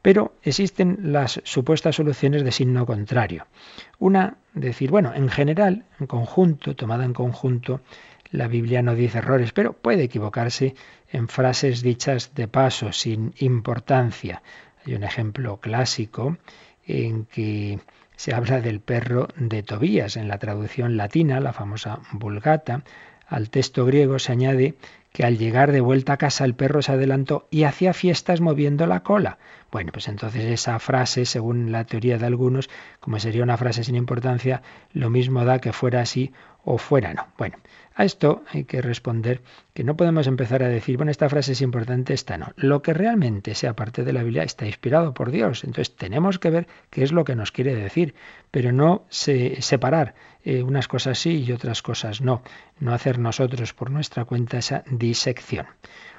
Pero 0.02 0.34
existen 0.42 0.98
las 1.00 1.40
supuestas 1.44 1.96
soluciones 1.96 2.44
de 2.44 2.52
signo 2.52 2.84
contrario. 2.84 3.46
Una, 3.98 4.36
decir, 4.52 4.90
bueno, 4.90 5.14
en 5.14 5.30
general, 5.30 5.86
en 5.98 6.06
conjunto, 6.06 6.76
tomada 6.76 7.06
en 7.06 7.14
conjunto, 7.14 7.80
la 8.30 8.48
Biblia 8.48 8.82
no 8.82 8.94
dice 8.94 9.18
errores, 9.18 9.52
pero 9.52 9.72
puede 9.72 10.02
equivocarse 10.02 10.74
en 11.10 11.28
frases 11.28 11.80
dichas 11.80 12.34
de 12.34 12.48
paso, 12.48 12.92
sin 12.92 13.32
importancia. 13.38 14.42
Hay 14.86 14.94
un 14.94 15.04
ejemplo 15.04 15.58
clásico 15.58 16.36
en 16.86 17.24
que 17.26 17.78
se 18.16 18.34
habla 18.34 18.60
del 18.60 18.80
perro 18.80 19.28
de 19.36 19.62
Tobías. 19.62 20.16
En 20.16 20.28
la 20.28 20.38
traducción 20.38 20.96
latina, 20.96 21.40
la 21.40 21.52
famosa 21.52 22.00
Vulgata, 22.12 22.84
al 23.26 23.50
texto 23.50 23.86
griego 23.86 24.18
se 24.18 24.32
añade 24.32 24.74
que 25.12 25.24
al 25.24 25.38
llegar 25.38 25.72
de 25.72 25.80
vuelta 25.80 26.14
a 26.14 26.16
casa 26.16 26.44
el 26.44 26.54
perro 26.54 26.82
se 26.82 26.92
adelantó 26.92 27.46
y 27.50 27.62
hacía 27.62 27.94
fiestas 27.94 28.40
moviendo 28.40 28.86
la 28.86 29.04
cola. 29.04 29.38
Bueno, 29.70 29.92
pues 29.92 30.08
entonces 30.08 30.44
esa 30.44 30.78
frase, 30.80 31.24
según 31.24 31.72
la 31.72 31.84
teoría 31.84 32.18
de 32.18 32.26
algunos, 32.26 32.68
como 33.00 33.18
sería 33.20 33.44
una 33.44 33.56
frase 33.56 33.84
sin 33.84 33.94
importancia, 33.94 34.62
lo 34.92 35.10
mismo 35.10 35.44
da 35.44 35.60
que 35.60 35.72
fuera 35.72 36.00
así 36.00 36.32
o 36.64 36.78
fuera 36.78 37.14
no. 37.14 37.28
Bueno, 37.38 37.56
A 37.96 38.04
esto 38.04 38.42
hay 38.50 38.64
que 38.64 38.82
responder 38.82 39.42
que 39.72 39.84
no 39.84 39.96
podemos 39.96 40.26
empezar 40.26 40.64
a 40.64 40.68
decir, 40.68 40.96
bueno, 40.96 41.12
esta 41.12 41.28
frase 41.28 41.52
es 41.52 41.60
importante, 41.60 42.12
esta 42.12 42.36
no. 42.36 42.52
Lo 42.56 42.82
que 42.82 42.92
realmente 42.92 43.54
sea 43.54 43.76
parte 43.76 44.02
de 44.02 44.12
la 44.12 44.24
Biblia 44.24 44.42
está 44.42 44.66
inspirado 44.66 45.14
por 45.14 45.30
Dios. 45.30 45.62
Entonces 45.62 45.94
tenemos 45.94 46.40
que 46.40 46.50
ver 46.50 46.66
qué 46.90 47.04
es 47.04 47.12
lo 47.12 47.24
que 47.24 47.36
nos 47.36 47.52
quiere 47.52 47.74
decir, 47.76 48.16
pero 48.50 48.72
no 48.72 49.04
separar 49.10 50.16
eh, 50.42 50.64
unas 50.64 50.88
cosas 50.88 51.20
sí 51.20 51.44
y 51.44 51.52
otras 51.52 51.82
cosas 51.82 52.20
no. 52.20 52.42
No 52.80 52.92
hacer 52.92 53.20
nosotros 53.20 53.72
por 53.74 53.92
nuestra 53.92 54.24
cuenta 54.24 54.58
esa 54.58 54.82
disección. 54.90 55.66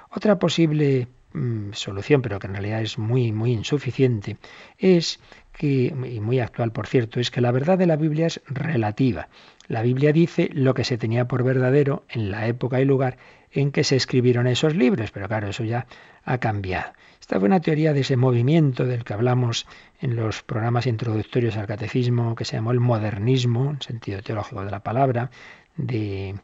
Otra 0.10 0.40
posible 0.40 1.10
mm, 1.36 1.74
solución, 1.74 2.22
pero 2.22 2.40
que 2.40 2.48
en 2.48 2.54
realidad 2.54 2.82
es 2.82 2.98
muy, 2.98 3.32
muy 3.32 3.52
insuficiente, 3.52 4.38
es 4.78 5.20
que, 5.54 5.94
y 6.12 6.20
muy 6.20 6.40
actual 6.40 6.72
por 6.72 6.88
cierto, 6.88 7.20
es 7.20 7.32
que 7.32 7.42
la 7.42 7.52
verdad 7.52 7.78
de 7.78 7.88
la 7.88 7.96
Biblia 7.96 8.28
es 8.28 8.42
relativa. 8.48 9.30
La 9.68 9.82
Biblia 9.82 10.12
dice 10.12 10.50
lo 10.54 10.74
que 10.74 10.84
se 10.84 10.98
tenía 10.98 11.28
por 11.28 11.44
verdadero 11.44 12.04
en 12.10 12.32
la 12.32 12.48
época 12.48 12.82
y 12.82 12.86
lugar 12.86 13.18
en 13.52 13.72
que 13.72 13.84
se 13.84 13.96
escribieron 13.96 14.48
esos 14.48 14.76
libros, 14.76 15.12
pero 15.12 15.28
claro, 15.28 15.48
eso 15.48 15.64
ya 15.64 15.88
ha 16.24 16.38
cambiado. 16.40 16.92
Esta 17.20 17.40
fue 17.40 17.48
una 17.48 17.62
teoría 17.62 17.94
de 17.94 18.02
ese 18.02 18.18
movimiento 18.18 18.86
del 18.86 19.04
que 19.04 19.14
hablamos 19.14 19.66
en 20.00 20.16
los 20.16 20.44
programas 20.44 20.86
introductorios 20.86 21.58
al 21.58 21.66
catecismo, 21.66 22.36
que 22.36 22.46
se 22.46 22.58
llamó 22.58 22.72
el 22.72 22.80
modernismo, 22.80 23.72
en 23.72 23.82
sentido 23.82 24.22
teológico 24.22 24.64
de 24.64 24.72
la 24.72 24.84
palabra, 24.84 25.32
de, 25.78 26.36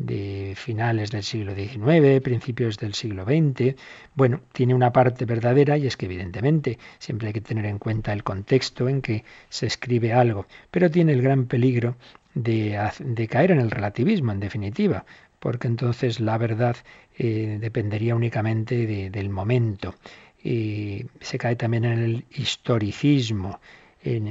de 0.00 0.54
finales 0.56 1.10
del 1.10 1.22
siglo 1.22 1.54
XIX, 1.54 2.20
principios 2.22 2.78
del 2.78 2.94
siglo 2.94 3.24
XX. 3.24 3.76
Bueno, 4.14 4.40
tiene 4.52 4.74
una 4.74 4.92
parte 4.92 5.24
verdadera 5.24 5.76
y 5.76 5.86
es 5.86 5.96
que 5.96 6.06
evidentemente 6.06 6.78
siempre 6.98 7.28
hay 7.28 7.34
que 7.34 7.40
tener 7.40 7.66
en 7.66 7.78
cuenta 7.78 8.12
el 8.12 8.24
contexto 8.24 8.88
en 8.88 9.02
que 9.02 9.24
se 9.48 9.66
escribe 9.66 10.12
algo, 10.12 10.46
pero 10.70 10.90
tiene 10.90 11.12
el 11.12 11.22
gran 11.22 11.46
peligro 11.46 11.96
de, 12.34 13.28
caer 13.28 13.50
en 13.52 13.60
el 13.60 13.70
relativismo, 13.70 14.32
en 14.32 14.40
definitiva, 14.40 15.04
porque 15.38 15.68
entonces 15.68 16.20
la 16.20 16.38
verdad 16.38 16.76
eh, 17.16 17.58
dependería 17.60 18.14
únicamente 18.14 19.10
del 19.10 19.28
momento. 19.30 19.94
Y 20.42 21.04
se 21.20 21.36
cae 21.36 21.56
también 21.56 21.84
en 21.84 21.98
el 21.98 22.24
historicismo, 22.30 23.60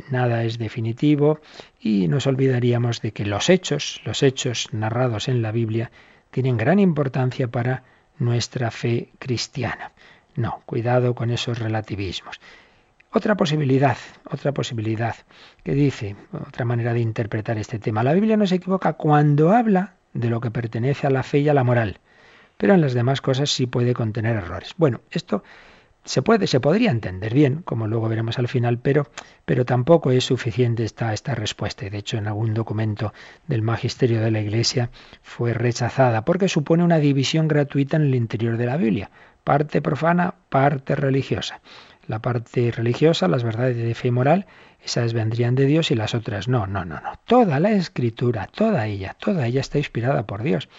nada 0.10 0.44
es 0.44 0.58
definitivo 0.58 1.40
y 1.80 2.08
nos 2.08 2.28
olvidaríamos 2.28 3.02
de 3.02 3.12
que 3.12 3.26
los 3.26 3.50
hechos, 3.50 4.02
los 4.04 4.24
hechos 4.24 4.70
narrados 4.72 5.28
en 5.28 5.42
la 5.42 5.52
Biblia, 5.52 5.92
tienen 6.32 6.58
gran 6.58 6.80
importancia 6.80 7.48
para 7.48 7.84
nuestra 8.18 8.72
fe 8.72 9.10
cristiana. 9.20 9.92
No, 10.36 10.62
cuidado 10.66 11.16
con 11.16 11.32
esos 11.32 11.60
relativismos. 11.60 12.40
Otra 13.12 13.36
posibilidad, 13.36 13.98
otra 14.30 14.52
posibilidad 14.52 15.16
que 15.64 15.74
dice, 15.74 16.16
otra 16.32 16.66
manera 16.66 16.94
de 16.94 17.00
interpretar 17.00 17.58
este 17.58 17.80
tema. 17.80 18.04
La 18.04 18.14
Biblia 18.14 18.38
no 18.38 18.46
se 18.46 18.56
equivoca 18.56 18.94
cuando 18.94 19.52
habla 19.52 19.96
de 20.14 20.30
lo 20.30 20.40
que 20.42 20.52
pertenece 20.52 21.08
a 21.08 21.10
la 21.10 21.24
fe 21.24 21.40
y 21.40 21.50
a 21.50 21.54
la 21.54 21.64
moral, 21.64 22.00
pero 22.58 22.74
en 22.74 22.82
las 22.82 22.94
demás 22.94 23.22
cosas 23.22 23.50
sí 23.50 23.66
puede 23.66 23.94
contener 23.94 24.36
errores. 24.36 24.76
Bueno, 24.78 25.02
esto 25.10 25.44
se 26.10 26.24
puede, 26.24 26.48
se 26.48 26.60
podría 26.60 26.90
entender 26.90 27.36
bien, 27.36 27.62
como 27.62 27.86
luego 27.86 28.10
veremos 28.10 28.40
al 28.40 28.48
final, 28.48 28.80
pero, 28.80 29.12
pero 29.46 29.64
tampoco 29.64 30.10
es 30.10 30.24
suficiente 30.24 30.84
esta, 30.84 31.14
esta 31.14 31.36
respuesta. 31.36 31.88
De 31.88 32.00
hecho, 32.00 32.18
en 32.18 32.26
algún 32.26 32.56
documento 32.56 33.14
del 33.46 33.62
magisterio 33.62 34.20
de 34.20 34.32
la 34.32 34.42
Iglesia 34.42 34.90
fue 35.22 35.54
rechazada 35.54 36.26
porque 36.26 36.50
supone 36.50 36.84
una 36.84 36.98
división 36.98 37.48
gratuita 37.48 37.98
en 37.98 38.02
el 38.06 38.16
interior 38.16 38.58
de 38.58 38.66
la 38.66 38.78
Biblia, 38.78 39.12
parte 39.44 39.84
profana, 39.84 40.34
parte 40.50 40.96
religiosa 40.96 41.62
la 42.08 42.24
parte 42.24 42.72
religiosa, 42.72 43.28
las 43.28 43.44
verdades 43.44 43.78
de 43.78 43.94
fe 43.94 44.08
y 44.08 44.12
moral, 44.12 44.48
esas 44.84 45.14
vendrían 45.14 45.54
de 45.54 45.68
Dios 45.68 45.92
y 45.92 45.96
las 45.96 46.16
otras 46.16 46.48
no, 46.48 46.66
no, 46.66 46.84
no, 46.84 47.00
no. 47.00 47.20
Toda 47.26 47.60
la 47.60 47.70
escritura, 47.70 48.48
toda 48.48 48.88
ella, 48.88 49.16
toda 49.20 49.46
ella 49.46 49.62
está 49.62 49.78
inspirada 49.78 50.26
por 50.26 50.42
Dios. 50.42 50.70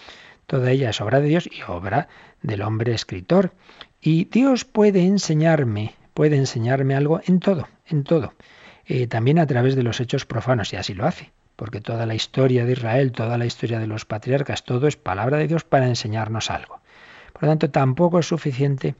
Toda 0.45 0.71
ella 0.71 0.89
es 0.89 0.99
obra 0.99 1.21
de 1.21 1.29
Dios 1.29 1.47
y 1.49 1.61
obra 1.65 2.09
del 2.41 2.63
hombre 2.63 2.93
escritor. 2.93 3.53
Y 4.01 4.25
Dios 4.25 4.65
puede 4.65 5.05
enseñarme, 5.05 5.93
puede 6.15 6.35
enseñarme 6.35 6.95
algo 6.95 7.21
en 7.25 7.39
todo, 7.39 7.67
en 7.87 8.03
todo. 8.03 8.33
Eh, 8.85 9.05
también 9.05 9.37
a 9.37 9.45
través 9.45 9.75
de 9.75 9.83
los 9.83 9.99
hechos 9.99 10.25
profanos, 10.25 10.73
y 10.73 10.75
así 10.75 10.95
lo 10.95 11.05
hace, 11.05 11.31
porque 11.55 11.81
toda 11.81 12.07
la 12.07 12.15
historia 12.15 12.65
de 12.65 12.71
Israel, 12.71 13.11
toda 13.11 13.37
la 13.37 13.45
historia 13.45 13.79
de 13.79 13.85
los 13.85 14.05
patriarcas, 14.05 14.63
todo 14.65 14.87
es 14.87 14.95
palabra 14.95 15.37
de 15.37 15.47
Dios 15.47 15.63
para 15.63 15.87
enseñarnos 15.87 16.49
algo. 16.49 16.81
Por 17.31 17.43
lo 17.43 17.49
tanto, 17.49 17.69
tampoco 17.69 18.17
es 18.17 18.25
suficiente 18.25 18.95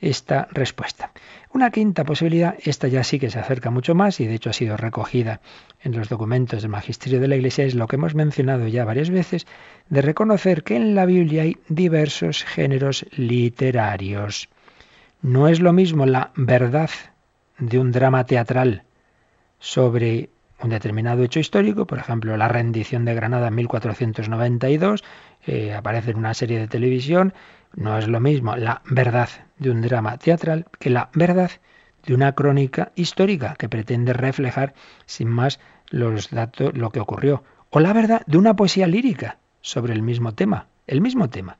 esta 0.00 0.46
respuesta. 0.52 1.10
Una 1.54 1.70
quinta 1.70 2.02
posibilidad, 2.02 2.56
esta 2.64 2.88
ya 2.88 3.04
sí 3.04 3.20
que 3.20 3.30
se 3.30 3.38
acerca 3.38 3.70
mucho 3.70 3.94
más 3.94 4.18
y 4.18 4.26
de 4.26 4.34
hecho 4.34 4.50
ha 4.50 4.52
sido 4.52 4.76
recogida 4.76 5.40
en 5.84 5.96
los 5.96 6.08
documentos 6.08 6.62
del 6.62 6.70
magisterio 6.72 7.20
de 7.20 7.28
la 7.28 7.36
Iglesia, 7.36 7.64
es 7.64 7.76
lo 7.76 7.86
que 7.86 7.94
hemos 7.94 8.16
mencionado 8.16 8.66
ya 8.66 8.84
varias 8.84 9.08
veces, 9.08 9.46
de 9.88 10.02
reconocer 10.02 10.64
que 10.64 10.74
en 10.74 10.96
la 10.96 11.06
Biblia 11.06 11.42
hay 11.42 11.56
diversos 11.68 12.42
géneros 12.42 13.06
literarios. 13.12 14.48
No 15.22 15.46
es 15.46 15.60
lo 15.60 15.72
mismo 15.72 16.06
la 16.06 16.32
verdad 16.34 16.90
de 17.58 17.78
un 17.78 17.92
drama 17.92 18.26
teatral 18.26 18.82
sobre 19.60 20.30
un 20.60 20.70
determinado 20.70 21.22
hecho 21.22 21.38
histórico, 21.38 21.86
por 21.86 22.00
ejemplo, 22.00 22.36
la 22.36 22.48
rendición 22.48 23.04
de 23.04 23.14
Granada 23.14 23.46
en 23.46 23.54
1492, 23.54 25.04
eh, 25.46 25.72
aparece 25.72 26.10
en 26.10 26.16
una 26.16 26.34
serie 26.34 26.58
de 26.58 26.66
televisión, 26.66 27.32
no 27.76 27.98
es 27.98 28.08
lo 28.08 28.20
mismo 28.20 28.56
la 28.56 28.82
verdad 28.86 29.28
de 29.58 29.70
un 29.70 29.82
drama 29.82 30.18
teatral 30.18 30.66
que 30.78 30.90
la 30.90 31.10
verdad 31.14 31.50
de 32.04 32.14
una 32.14 32.32
crónica 32.34 32.92
histórica 32.94 33.54
que 33.58 33.68
pretende 33.68 34.12
reflejar 34.12 34.74
sin 35.06 35.28
más 35.28 35.58
los 35.90 36.30
datos, 36.30 36.76
lo 36.76 36.90
que 36.90 37.00
ocurrió. 37.00 37.42
O 37.70 37.80
la 37.80 37.92
verdad 37.92 38.22
de 38.26 38.38
una 38.38 38.54
poesía 38.54 38.86
lírica 38.86 39.38
sobre 39.60 39.94
el 39.94 40.02
mismo 40.02 40.34
tema. 40.34 40.66
El 40.86 41.00
mismo 41.00 41.30
tema 41.30 41.58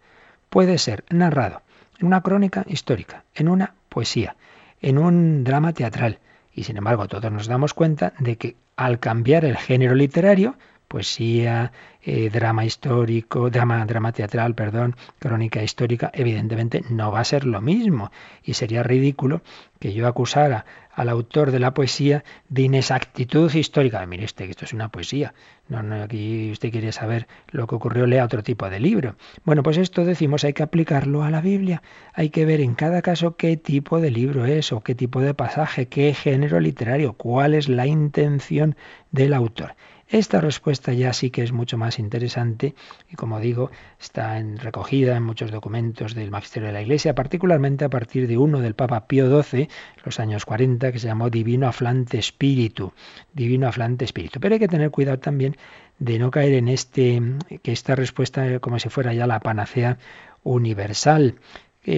puede 0.51 0.79
ser 0.79 1.05
narrado 1.09 1.63
en 1.99 2.07
una 2.07 2.21
crónica 2.21 2.65
histórica, 2.69 3.25
en 3.35 3.49
una 3.49 3.75
poesía, 3.89 4.37
en 4.81 4.99
un 4.99 5.45
drama 5.45 5.73
teatral. 5.73 6.19
Y 6.53 6.65
sin 6.65 6.77
embargo, 6.77 7.09
todos 7.09 7.33
nos 7.33 7.47
damos 7.47 7.75
cuenta 7.75 8.13
de 8.19 8.37
que 8.37 8.57
al 8.77 9.01
cambiar 9.01 9.45
el 9.45 9.57
género 9.57 9.95
literario, 9.95 10.57
poesía, 10.95 11.73
eh, 12.05 12.31
drama 12.31 12.65
histórico, 12.65 13.51
drama, 13.51 13.85
drama 13.85 14.13
teatral, 14.13 14.55
perdón, 14.55 14.95
crónica 15.19 15.61
histórica, 15.61 16.13
evidentemente 16.15 16.85
no 16.89 17.11
va 17.11 17.19
a 17.19 17.25
ser 17.25 17.47
lo 17.47 17.61
mismo. 17.61 18.13
Y 18.45 18.55
sería 18.55 18.85
ridículo 18.85 19.43
que 19.81 19.93
yo 19.93 20.07
acusara 20.07 20.65
al 20.93 21.09
autor 21.09 21.51
de 21.51 21.59
la 21.59 21.75
poesía 21.75 22.23
de 22.49 22.63
inexactitud 22.63 23.53
histórica. 23.53 24.07
Mire 24.07 24.25
usted 24.25 24.45
que 24.45 24.53
esto 24.53 24.67
es 24.67 24.73
una 24.73 24.89
poesía. 24.89 25.35
No, 25.69 25.83
no, 25.83 26.01
aquí 26.01 26.53
usted 26.53 26.71
quiere 26.71 26.93
saber 26.93 27.27
lo 27.51 27.67
que 27.67 27.75
ocurrió, 27.75 28.07
lea 28.07 28.25
otro 28.25 28.45
tipo 28.45 28.71
de 28.71 28.79
libro. 28.79 29.17
Bueno, 29.45 29.65
pues 29.65 29.79
esto 29.79 30.05
decimos, 30.05 30.45
hay 30.45 30.53
que 30.53 30.63
aplicarlo 30.63 31.25
a 31.25 31.31
la 31.31 31.41
Biblia. 31.41 31.83
Hay 32.13 32.31
que 32.31 32.47
ver 32.47 32.61
en 32.61 32.77
cada 32.77 33.03
caso 33.03 33.37
qué 33.37 33.57
tipo 33.57 34.01
de 34.01 34.13
libro 34.13 34.45
es 34.45 34.73
o 34.73 34.81
qué 34.83 34.95
tipo 34.95 35.21
de 35.21 35.35
pasaje, 35.35 35.89
qué 35.89 36.15
género 36.15 36.61
literario, 36.61 37.15
cuál 37.15 37.55
es 37.55 37.69
la 37.69 37.89
intención 37.89 38.77
del 39.11 39.35
autor. 39.35 39.75
Esta 40.09 40.41
respuesta 40.41 40.93
ya 40.93 41.13
sí 41.15 41.31
que 41.31 41.43
es 41.43 41.53
mucho 41.53 41.79
más 41.79 41.99
interesante 41.99 42.75
y 43.11 43.17
como 43.17 43.41
digo, 43.41 43.71
está 43.99 44.39
recogida 44.57 45.17
en 45.17 45.23
muchos 45.23 45.51
documentos 45.51 46.15
del 46.15 46.31
Magisterio 46.31 46.67
de 46.67 46.75
la 46.75 46.83
Iglesia, 46.83 47.15
particularmente 47.15 47.85
a 47.85 47.91
partir 47.91 48.29
de 48.29 48.37
uno 48.37 48.61
del 48.61 48.75
Papa 48.75 49.07
Pío 49.07 49.43
XII, 49.43 49.69
los 50.05 50.21
años 50.21 50.45
40, 50.45 50.93
que 50.93 50.99
se 50.99 51.07
llamó 51.07 51.31
Divino 51.31 51.67
Aflante 51.67 52.19
Espíritu. 52.19 52.93
Divino 53.33 53.67
Aflante 53.67 54.05
Espíritu. 54.05 54.41
Pero 54.41 54.55
hay 54.55 54.59
que 54.59 54.69
tener 54.69 54.91
cuidado 54.91 55.19
también 55.19 55.57
de 55.99 56.19
no 56.19 56.31
caer 56.31 56.55
en 56.55 56.69
este, 56.69 57.23
que 57.63 57.73
esta 57.73 57.95
respuesta 57.95 58.61
como 58.61 58.79
si 58.79 58.91
fuera 58.91 59.15
ya 59.15 59.27
la 59.27 59.41
panacea 59.41 59.99
universal 60.43 61.37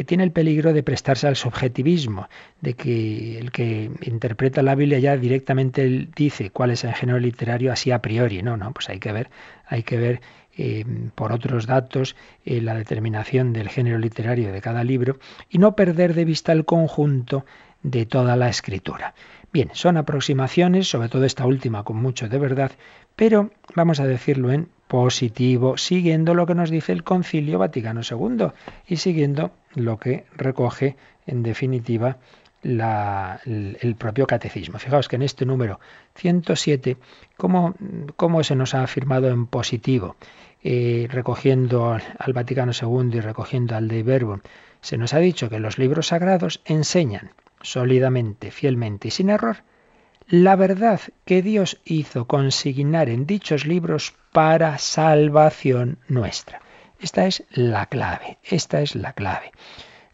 tiene 0.06 0.24
el 0.24 0.32
peligro 0.32 0.72
de 0.72 0.82
prestarse 0.82 1.28
al 1.28 1.36
subjetivismo, 1.36 2.28
de 2.60 2.74
que 2.74 3.38
el 3.38 3.52
que 3.52 3.90
interpreta 4.02 4.62
la 4.62 4.74
Biblia 4.74 4.98
ya 4.98 5.16
directamente 5.16 6.08
dice 6.14 6.50
cuál 6.50 6.72
es 6.72 6.84
el 6.84 6.92
género 6.92 7.20
literario 7.20 7.72
así 7.72 7.92
a 7.92 8.02
priori. 8.02 8.42
No, 8.42 8.56
no, 8.56 8.72
pues 8.72 8.88
hay 8.88 8.98
que 8.98 9.12
ver, 9.12 9.30
hay 9.66 9.84
que 9.84 9.96
ver 9.96 10.20
eh, 10.58 10.86
por 11.14 11.32
otros 11.32 11.66
datos 11.66 12.16
eh, 12.46 12.62
la 12.62 12.74
determinación 12.74 13.52
del 13.52 13.68
género 13.68 13.98
literario 13.98 14.52
de 14.52 14.62
cada 14.62 14.84
libro 14.84 15.18
y 15.50 15.58
no 15.58 15.76
perder 15.76 16.14
de 16.14 16.24
vista 16.24 16.52
el 16.52 16.64
conjunto 16.64 17.44
de 17.82 18.06
toda 18.06 18.36
la 18.36 18.48
escritura. 18.48 19.14
Bien, 19.52 19.68
son 19.74 19.98
aproximaciones, 19.98 20.88
sobre 20.88 21.10
todo 21.10 21.24
esta 21.24 21.44
última 21.44 21.84
con 21.84 21.96
mucho 21.96 22.30
de 22.30 22.38
verdad, 22.38 22.72
pero 23.16 23.50
vamos 23.74 24.00
a 24.00 24.06
decirlo 24.06 24.50
en 24.50 24.68
positivo, 24.88 25.76
siguiendo 25.76 26.34
lo 26.34 26.46
que 26.46 26.54
nos 26.54 26.70
dice 26.70 26.92
el 26.92 27.04
Concilio 27.04 27.58
Vaticano 27.58 28.00
II 28.08 28.48
y 28.86 28.96
siguiendo 28.96 29.52
lo 29.74 29.98
que 29.98 30.26
recoge 30.36 30.96
en 31.26 31.42
definitiva 31.42 32.18
el, 32.62 33.96
propio 33.98 34.26
catecismo. 34.26 34.78
Fijaos 34.78 35.08
que 35.08 35.16
en 35.16 35.22
este 35.22 35.46
número 35.46 35.80
107, 36.14 36.96
¿cómo, 37.36 37.74
cómo 38.16 38.42
se 38.42 38.56
nos 38.56 38.74
ha 38.74 38.82
afirmado 38.82 39.28
en 39.28 39.46
positivo? 39.46 40.16
Eh, 40.62 41.06
recogiendo 41.10 41.92
al 41.92 42.32
Vaticano 42.32 42.72
II 42.72 43.10
y 43.12 43.20
recogiendo 43.20 43.76
al 43.76 43.88
de 43.88 44.02
Verbo, 44.02 44.40
se 44.80 44.96
nos 44.96 45.14
ha 45.14 45.18
dicho 45.18 45.48
que 45.48 45.60
los 45.60 45.78
libros 45.78 46.08
sagrados 46.08 46.60
enseñan 46.64 47.30
sólidamente, 47.60 48.50
fielmente 48.50 49.08
y 49.08 49.10
sin 49.10 49.30
error 49.30 49.58
la 50.28 50.56
verdad 50.56 51.00
que 51.24 51.40
Dios 51.40 51.80
hizo 51.84 52.26
consignar 52.26 53.08
en 53.08 53.26
dichos 53.26 53.64
libros 53.64 54.14
para 54.36 54.76
salvación 54.76 55.96
nuestra. 56.08 56.60
Esta 57.00 57.24
es 57.24 57.44
la 57.52 57.86
clave, 57.86 58.36
esta 58.44 58.82
es 58.82 58.94
la 58.94 59.14
clave. 59.14 59.50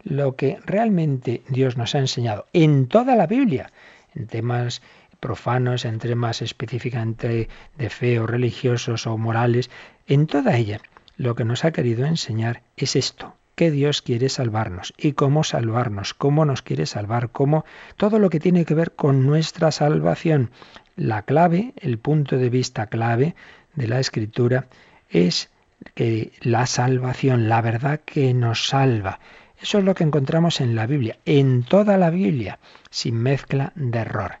Lo 0.01 0.37
que 0.37 0.59
realmente 0.65 1.41
Dios 1.49 1.75
nos 1.75 1.93
ha 1.93 1.99
enseñado 1.99 2.45
en 2.53 2.87
toda 2.87 3.17
la 3.17 3.27
Biblia, 3.27 3.73
en 4.15 4.27
temas 4.27 4.81
profanos, 5.19 5.83
en 5.83 5.99
temas 5.99 6.41
específicamente 6.41 7.49
de 7.77 7.89
fe 7.89 8.17
o 8.21 8.25
religiosos 8.25 9.07
o 9.07 9.17
morales, 9.17 9.69
en 10.07 10.25
toda 10.25 10.55
ella 10.55 10.79
lo 11.17 11.35
que 11.35 11.43
nos 11.43 11.65
ha 11.65 11.73
querido 11.73 12.05
enseñar 12.05 12.61
es 12.77 12.95
esto, 12.95 13.35
que 13.55 13.71
Dios 13.71 14.01
quiere 14.01 14.29
salvarnos 14.29 14.93
y 14.97 15.11
cómo 15.11 15.43
salvarnos, 15.43 16.13
cómo 16.13 16.45
nos 16.45 16.61
quiere 16.61 16.85
salvar, 16.85 17.31
cómo 17.31 17.65
todo 17.97 18.19
lo 18.19 18.29
que 18.29 18.39
tiene 18.39 18.63
que 18.63 18.73
ver 18.73 18.93
con 18.93 19.25
nuestra 19.25 19.71
salvación. 19.71 20.51
La 20.95 21.23
clave, 21.23 21.73
el 21.75 21.97
punto 21.97 22.37
de 22.37 22.49
vista 22.49 22.87
clave 22.87 23.35
de 23.75 23.87
la 23.87 23.99
escritura 23.99 24.67
es 25.09 25.49
que 25.95 26.31
la 26.41 26.65
salvación, 26.65 27.49
la 27.49 27.61
verdad 27.61 27.99
que 28.05 28.33
nos 28.33 28.67
salva. 28.67 29.19
Eso 29.61 29.77
es 29.77 29.83
lo 29.83 29.95
que 29.95 30.03
encontramos 30.03 30.61
en 30.61 30.75
la 30.75 30.87
Biblia, 30.87 31.17
en 31.25 31.63
toda 31.63 31.97
la 31.97 32.09
Biblia, 32.09 32.59
sin 32.89 33.15
mezcla 33.15 33.71
de 33.75 33.99
error. 33.99 34.33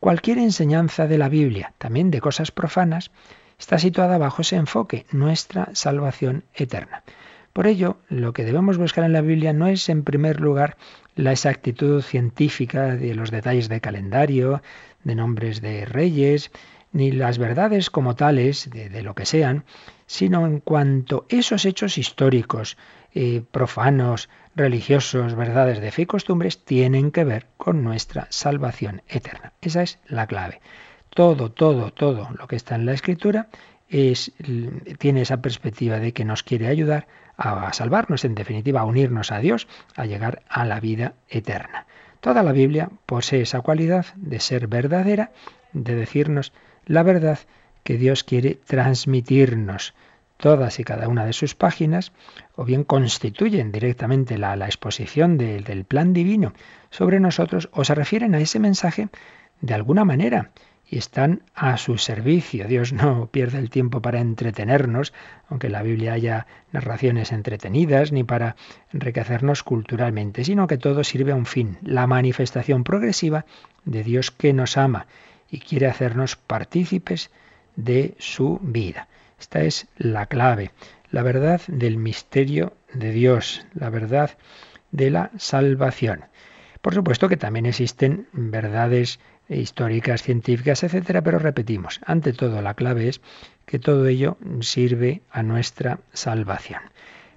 Cualquier 0.00 0.38
enseñanza 0.38 1.06
de 1.06 1.18
la 1.18 1.28
Biblia, 1.28 1.72
también 1.78 2.10
de 2.10 2.20
cosas 2.20 2.50
profanas, 2.50 3.10
está 3.58 3.78
situada 3.78 4.18
bajo 4.18 4.42
ese 4.42 4.56
enfoque, 4.56 5.06
nuestra 5.10 5.70
salvación 5.72 6.44
eterna. 6.54 7.02
Por 7.52 7.66
ello, 7.66 7.98
lo 8.08 8.32
que 8.32 8.44
debemos 8.44 8.78
buscar 8.78 9.04
en 9.04 9.12
la 9.12 9.20
Biblia 9.20 9.52
no 9.52 9.66
es, 9.66 9.88
en 9.88 10.04
primer 10.04 10.40
lugar, 10.40 10.76
la 11.16 11.32
exactitud 11.32 12.02
científica 12.02 12.94
de 12.94 13.14
los 13.14 13.32
detalles 13.32 13.68
de 13.68 13.80
calendario, 13.80 14.62
de 15.02 15.16
nombres 15.16 15.60
de 15.60 15.84
reyes, 15.84 16.52
ni 16.92 17.12
las 17.12 17.38
verdades 17.38 17.90
como 17.90 18.14
tales, 18.14 18.70
de, 18.70 19.02
lo 19.02 19.14
que 19.14 19.26
sean, 19.26 19.64
sino 20.06 20.46
en 20.46 20.60
cuanto 20.60 21.26
esos 21.28 21.64
hechos 21.64 21.98
históricos, 21.98 22.76
eh, 23.14 23.42
profanos, 23.50 24.28
religiosos, 24.54 25.34
verdades 25.34 25.80
de 25.80 25.90
fe 25.90 26.02
y 26.02 26.06
costumbres, 26.06 26.64
tienen 26.64 27.10
que 27.10 27.24
ver 27.24 27.46
con 27.56 27.84
nuestra 27.84 28.26
salvación 28.30 29.02
eterna. 29.08 29.52
Esa 29.60 29.82
es 29.82 29.98
la 30.06 30.26
clave. 30.26 30.60
Todo, 31.10 31.50
todo, 31.50 31.92
todo 31.92 32.28
lo 32.38 32.46
que 32.46 32.56
está 32.56 32.74
en 32.74 32.86
la 32.86 32.92
escritura 32.92 33.48
es, 33.88 34.32
tiene 34.98 35.22
esa 35.22 35.40
perspectiva 35.40 35.98
de 35.98 36.12
que 36.12 36.24
nos 36.24 36.42
quiere 36.42 36.68
ayudar 36.68 37.06
a 37.36 37.72
salvarnos, 37.72 38.24
en 38.24 38.34
definitiva, 38.34 38.80
a 38.80 38.84
unirnos 38.84 39.30
a 39.30 39.38
Dios, 39.38 39.68
a 39.94 40.06
llegar 40.06 40.42
a 40.48 40.64
la 40.64 40.80
vida 40.80 41.14
eterna. 41.28 41.86
Toda 42.20 42.42
la 42.42 42.52
Biblia 42.52 42.90
posee 43.06 43.42
esa 43.42 43.60
cualidad 43.60 44.06
de 44.16 44.40
ser 44.40 44.66
verdadera, 44.66 45.30
de 45.72 45.94
decirnos 45.94 46.52
la 46.88 47.04
verdad 47.04 47.38
que 47.84 47.96
Dios 47.96 48.24
quiere 48.24 48.58
transmitirnos. 48.66 49.94
Todas 50.38 50.78
y 50.78 50.84
cada 50.84 51.08
una 51.08 51.26
de 51.26 51.32
sus 51.32 51.54
páginas 51.54 52.12
o 52.54 52.64
bien 52.64 52.84
constituyen 52.84 53.72
directamente 53.72 54.38
la, 54.38 54.54
exposición 54.66 55.36
del 55.36 55.84
plan 55.84 56.12
divino 56.12 56.52
sobre 56.90 57.20
nosotros 57.20 57.68
o 57.72 57.84
se 57.84 57.94
refieren 57.94 58.34
a 58.34 58.40
ese 58.40 58.58
mensaje 58.58 59.08
de 59.60 59.74
alguna 59.74 60.04
manera 60.04 60.50
y 60.90 60.96
están 60.96 61.42
a 61.54 61.76
su 61.76 61.98
servicio. 61.98 62.66
Dios 62.66 62.92
no 62.92 63.26
pierde 63.26 63.58
el 63.58 63.68
tiempo 63.68 64.00
para 64.00 64.20
entretenernos, 64.20 65.12
aunque 65.48 65.66
en 65.66 65.74
la 65.74 65.82
Biblia 65.82 66.14
haya 66.14 66.46
narraciones 66.72 67.32
entretenidas, 67.32 68.12
ni 68.12 68.24
para 68.24 68.56
enriquecernos 68.92 69.62
culturalmente, 69.62 70.44
sino 70.44 70.66
que 70.66 70.78
todo 70.78 71.04
sirve 71.04 71.32
a 71.32 71.36
un 71.36 71.46
fin, 71.46 71.78
la 71.82 72.06
manifestación 72.06 72.84
progresiva 72.84 73.44
de 73.84 74.04
Dios 74.04 74.30
que 74.30 74.52
nos 74.52 74.76
ama 74.76 75.06
y 75.50 75.60
quiere 75.60 75.86
hacernos 75.86 76.36
partícipes 76.36 77.30
de 77.76 78.14
su 78.18 78.58
vida. 78.62 79.08
Esta 79.38 79.62
es 79.62 79.86
la 79.96 80.26
clave, 80.26 80.72
la 81.10 81.22
verdad 81.22 81.60
del 81.68 81.96
misterio 81.96 82.74
de 82.92 83.12
Dios, 83.12 83.66
la 83.74 83.90
verdad 83.90 84.30
de 84.90 85.10
la 85.10 85.30
salvación. 85.38 86.24
Por 86.80 86.94
supuesto 86.94 87.28
que 87.28 87.36
también 87.36 87.66
existen 87.66 88.28
verdades 88.32 89.20
históricas, 89.48 90.22
científicas, 90.22 90.82
etcétera, 90.82 91.22
pero 91.22 91.38
repetimos, 91.38 92.00
ante 92.04 92.32
todo 92.32 92.60
la 92.62 92.74
clave 92.74 93.08
es 93.08 93.20
que 93.64 93.78
todo 93.78 94.06
ello 94.06 94.36
sirve 94.60 95.22
a 95.30 95.42
nuestra 95.42 96.00
salvación. 96.12 96.82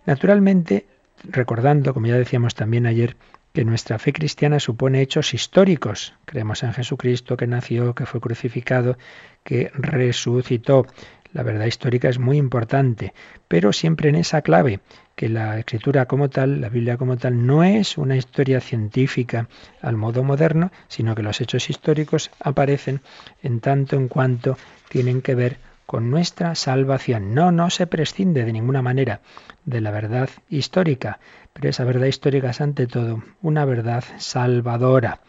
Naturalmente, 0.05 0.85
recordando, 1.23 1.93
como 1.93 2.07
ya 2.07 2.15
decíamos 2.15 2.55
también 2.55 2.85
ayer, 2.85 3.15
que 3.53 3.65
nuestra 3.65 3.99
fe 3.99 4.13
cristiana 4.13 4.59
supone 4.59 5.01
hechos 5.01 5.33
históricos. 5.33 6.13
Creemos 6.25 6.63
en 6.63 6.73
Jesucristo 6.73 7.37
que 7.37 7.47
nació, 7.47 7.93
que 7.95 8.05
fue 8.05 8.21
crucificado, 8.21 8.97
que 9.43 9.71
resucitó. 9.73 10.87
La 11.33 11.43
verdad 11.43 11.65
histórica 11.65 12.09
es 12.09 12.19
muy 12.19 12.37
importante, 12.37 13.13
pero 13.47 13.71
siempre 13.71 14.09
en 14.09 14.15
esa 14.15 14.41
clave, 14.41 14.81
que 15.15 15.29
la 15.29 15.59
escritura 15.59 16.05
como 16.05 16.29
tal, 16.29 16.59
la 16.59 16.67
Biblia 16.67 16.97
como 16.97 17.15
tal, 17.17 17.45
no 17.45 17.63
es 17.63 17.97
una 17.97 18.17
historia 18.17 18.59
científica 18.59 19.47
al 19.81 19.95
modo 19.95 20.23
moderno, 20.23 20.71
sino 20.89 21.15
que 21.15 21.23
los 21.23 21.39
hechos 21.39 21.69
históricos 21.69 22.31
aparecen 22.41 23.01
en 23.41 23.61
tanto 23.61 23.95
en 23.95 24.09
cuanto 24.09 24.57
tienen 24.89 25.21
que 25.21 25.35
ver 25.35 25.59
con 25.85 26.09
nuestra 26.09 26.55
salvación. 26.55 27.33
No, 27.33 27.51
no 27.51 27.69
se 27.69 27.87
prescinde 27.87 28.45
de 28.45 28.53
ninguna 28.53 28.81
manera 28.81 29.21
de 29.65 29.81
la 29.81 29.91
verdad 29.91 30.29
histórica, 30.49 31.19
pero 31.53 31.69
esa 31.69 31.83
verdad 31.83 32.07
histórica 32.07 32.49
es 32.49 32.61
ante 32.61 32.87
todo 32.87 33.23
una 33.41 33.65
verdad 33.65 34.03
salvadora, 34.17 35.21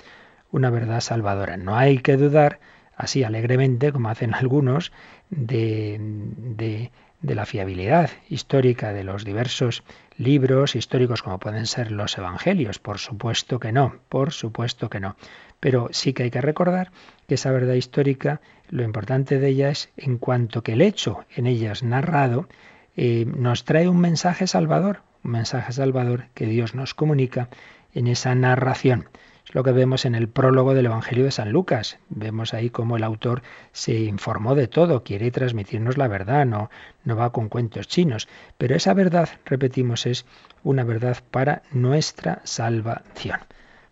una 0.51 0.71
verdad 0.71 1.01
salvadora. 1.01 1.57
No 1.57 1.77
hay 1.77 1.99
que 1.99 2.17
dudar, 2.17 2.61
así 2.97 3.25
alegremente, 3.25 3.93
como 3.93 4.09
hacen 4.09 4.35
algunos, 4.35 4.93
de, 5.31 5.97
de, 6.01 6.91
de 7.23 7.35
la 7.35 7.47
fiabilidad 7.47 8.11
histórica 8.29 8.93
de 8.93 9.05
los 9.05 9.25
diversos 9.25 9.83
libros 10.19 10.77
históricos 10.77 11.23
como 11.23 11.39
pueden 11.39 11.67
ser 11.67 11.91
los 11.91 12.19
evangelios. 12.19 12.79
Por 12.79 12.99
supuesto 12.99 13.59
que 13.59 13.73
no, 13.73 13.97
por 14.09 14.33
supuesto 14.33 14.91
que 14.91 15.01
no. 15.01 15.17
Pero 15.61 15.89
sí 15.93 16.13
que 16.13 16.25
hay 16.25 16.31
que 16.31 16.41
recordar 16.41 16.91
que 17.29 17.35
esa 17.35 17.53
verdad 17.53 17.75
histórica 17.75 18.41
lo 18.69 18.83
importante 18.83 19.39
de 19.39 19.49
ella 19.49 19.71
es 19.71 19.91
en 19.97 20.19
cuanto 20.19 20.63
que 20.63 20.73
el 20.73 20.83
hecho 20.83 21.25
en 21.35 21.47
ellas 21.47 21.83
narrado 21.83 22.49
eh, 22.97 23.25
nos 23.27 23.65
trae 23.65 23.89
un 23.89 24.01
mensaje 24.01 24.47
salvador, 24.47 25.03
un 25.25 25.31
mensaje 25.31 25.73
salvador 25.73 26.27
que 26.35 26.47
Dios 26.47 26.75
nos 26.75 26.95
comunica 26.95 27.49
en 27.95 28.07
esa 28.07 28.35
narración. 28.35 29.09
Es 29.47 29.55
lo 29.55 29.65
que 29.65 29.73
vemos 29.73 30.05
en 30.05 30.15
el 30.15 30.29
prólogo 30.29 30.73
del 30.73 30.87
Evangelio 30.87 31.25
de 31.25 31.33
San 31.33 31.51
Lucas. 31.51 31.99
Vemos 32.09 32.55
ahí 32.55 32.71
cómo 32.71 32.97
el 32.97 33.03
autor 33.03 33.43
se 33.73 33.95
informó 33.95 34.55
de 34.55 34.69
todo, 34.69 35.03
quiere 35.03 35.31
transmitirnos 35.31 35.99
la 35.99 36.07
verdad, 36.07 36.47
no, 36.47 36.71
no 37.05 37.17
va 37.17 37.33
con 37.33 37.49
cuentos 37.49 37.89
chinos. 37.89 38.29
Pero 38.57 38.77
esa 38.77 38.95
verdad, 38.95 39.29
repetimos, 39.45 40.07
es 40.07 40.27
una 40.63 40.85
verdad 40.85 41.19
para 41.31 41.63
nuestra 41.73 42.41
salvación. 42.45 43.41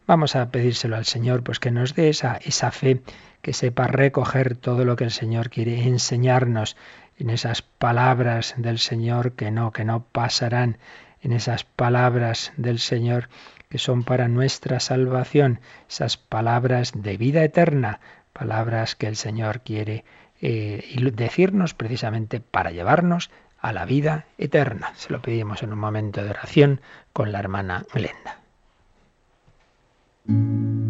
Vamos 0.06 0.36
a 0.36 0.50
pedírselo 0.50 0.96
al 0.96 1.04
Señor, 1.04 1.42
pues 1.42 1.58
que 1.58 1.70
nos 1.70 1.94
dé 1.94 2.08
esa, 2.08 2.36
esa 2.36 2.70
fe 2.70 3.02
que 3.42 3.52
sepa 3.52 3.86
recoger 3.86 4.56
todo 4.56 4.84
lo 4.84 4.96
que 4.96 5.04
el 5.04 5.10
Señor 5.10 5.50
quiere 5.50 5.86
enseñarnos 5.86 6.76
en 7.18 7.30
esas 7.30 7.62
palabras 7.62 8.54
del 8.56 8.78
Señor 8.78 9.32
que 9.32 9.50
no, 9.50 9.72
que 9.72 9.84
no 9.84 10.04
pasarán, 10.04 10.78
en 11.22 11.32
esas 11.32 11.64
palabras 11.64 12.52
del 12.56 12.78
Señor 12.78 13.28
que 13.68 13.78
son 13.78 14.02
para 14.02 14.28
nuestra 14.28 14.80
salvación, 14.80 15.60
esas 15.88 16.16
palabras 16.16 16.92
de 16.94 17.16
vida 17.16 17.44
eterna, 17.44 18.00
palabras 18.32 18.96
que 18.96 19.06
el 19.06 19.16
Señor 19.16 19.60
quiere 19.60 20.04
eh, 20.40 20.82
decirnos 21.14 21.74
precisamente 21.74 22.40
para 22.40 22.72
llevarnos 22.72 23.30
a 23.60 23.72
la 23.72 23.84
vida 23.84 24.24
eterna. 24.38 24.92
Se 24.96 25.12
lo 25.12 25.22
pedimos 25.22 25.62
en 25.62 25.72
un 25.72 25.78
momento 25.78 26.22
de 26.24 26.30
oración 26.30 26.80
con 27.12 27.30
la 27.30 27.38
hermana 27.38 27.84
Glenda. 27.92 28.38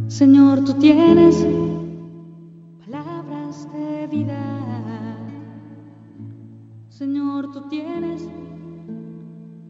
Señor, 0.09 0.65
tú 0.65 0.79
tienes 0.79 1.45
vida. 4.11 4.41
Señor, 6.89 7.53
tú 7.53 7.69
tienes 7.69 8.29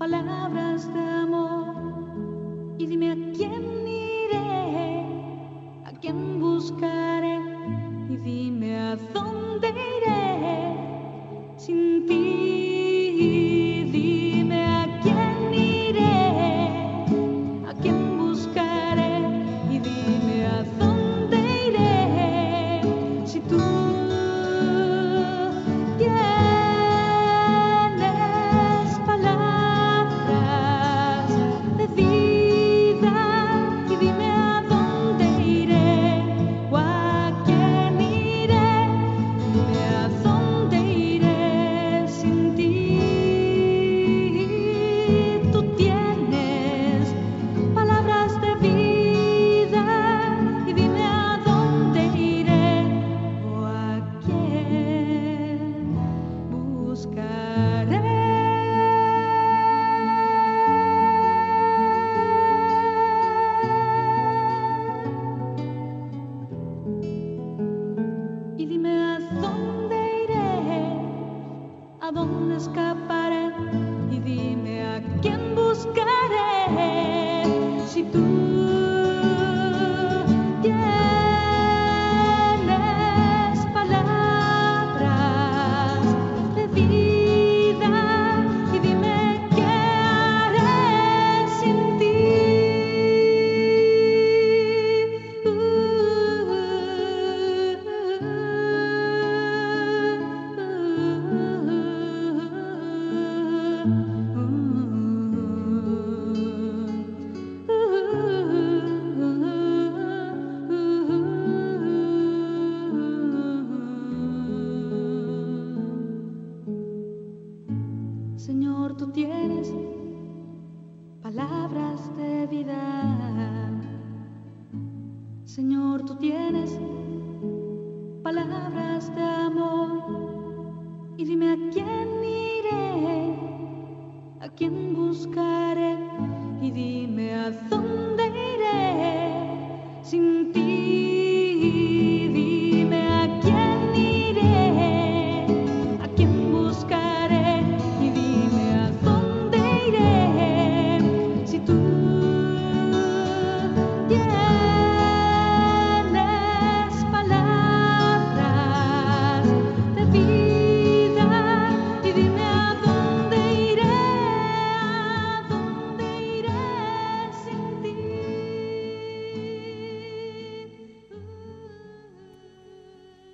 palabras 0.01 0.91
de 0.95 0.99
amor. 0.99 1.75
Y 2.79 2.87
dime 2.87 3.11
a 3.11 3.17
quién 3.37 3.87
iré, 3.87 5.05
a 5.85 5.93
quién 6.01 6.41
buscaré 6.41 7.39
y 8.09 8.17
dime 8.17 8.79
a 8.79 8.97
dónde 9.13 9.69
iré 9.69 11.59
sin 11.59 12.07
ti. 12.07 12.31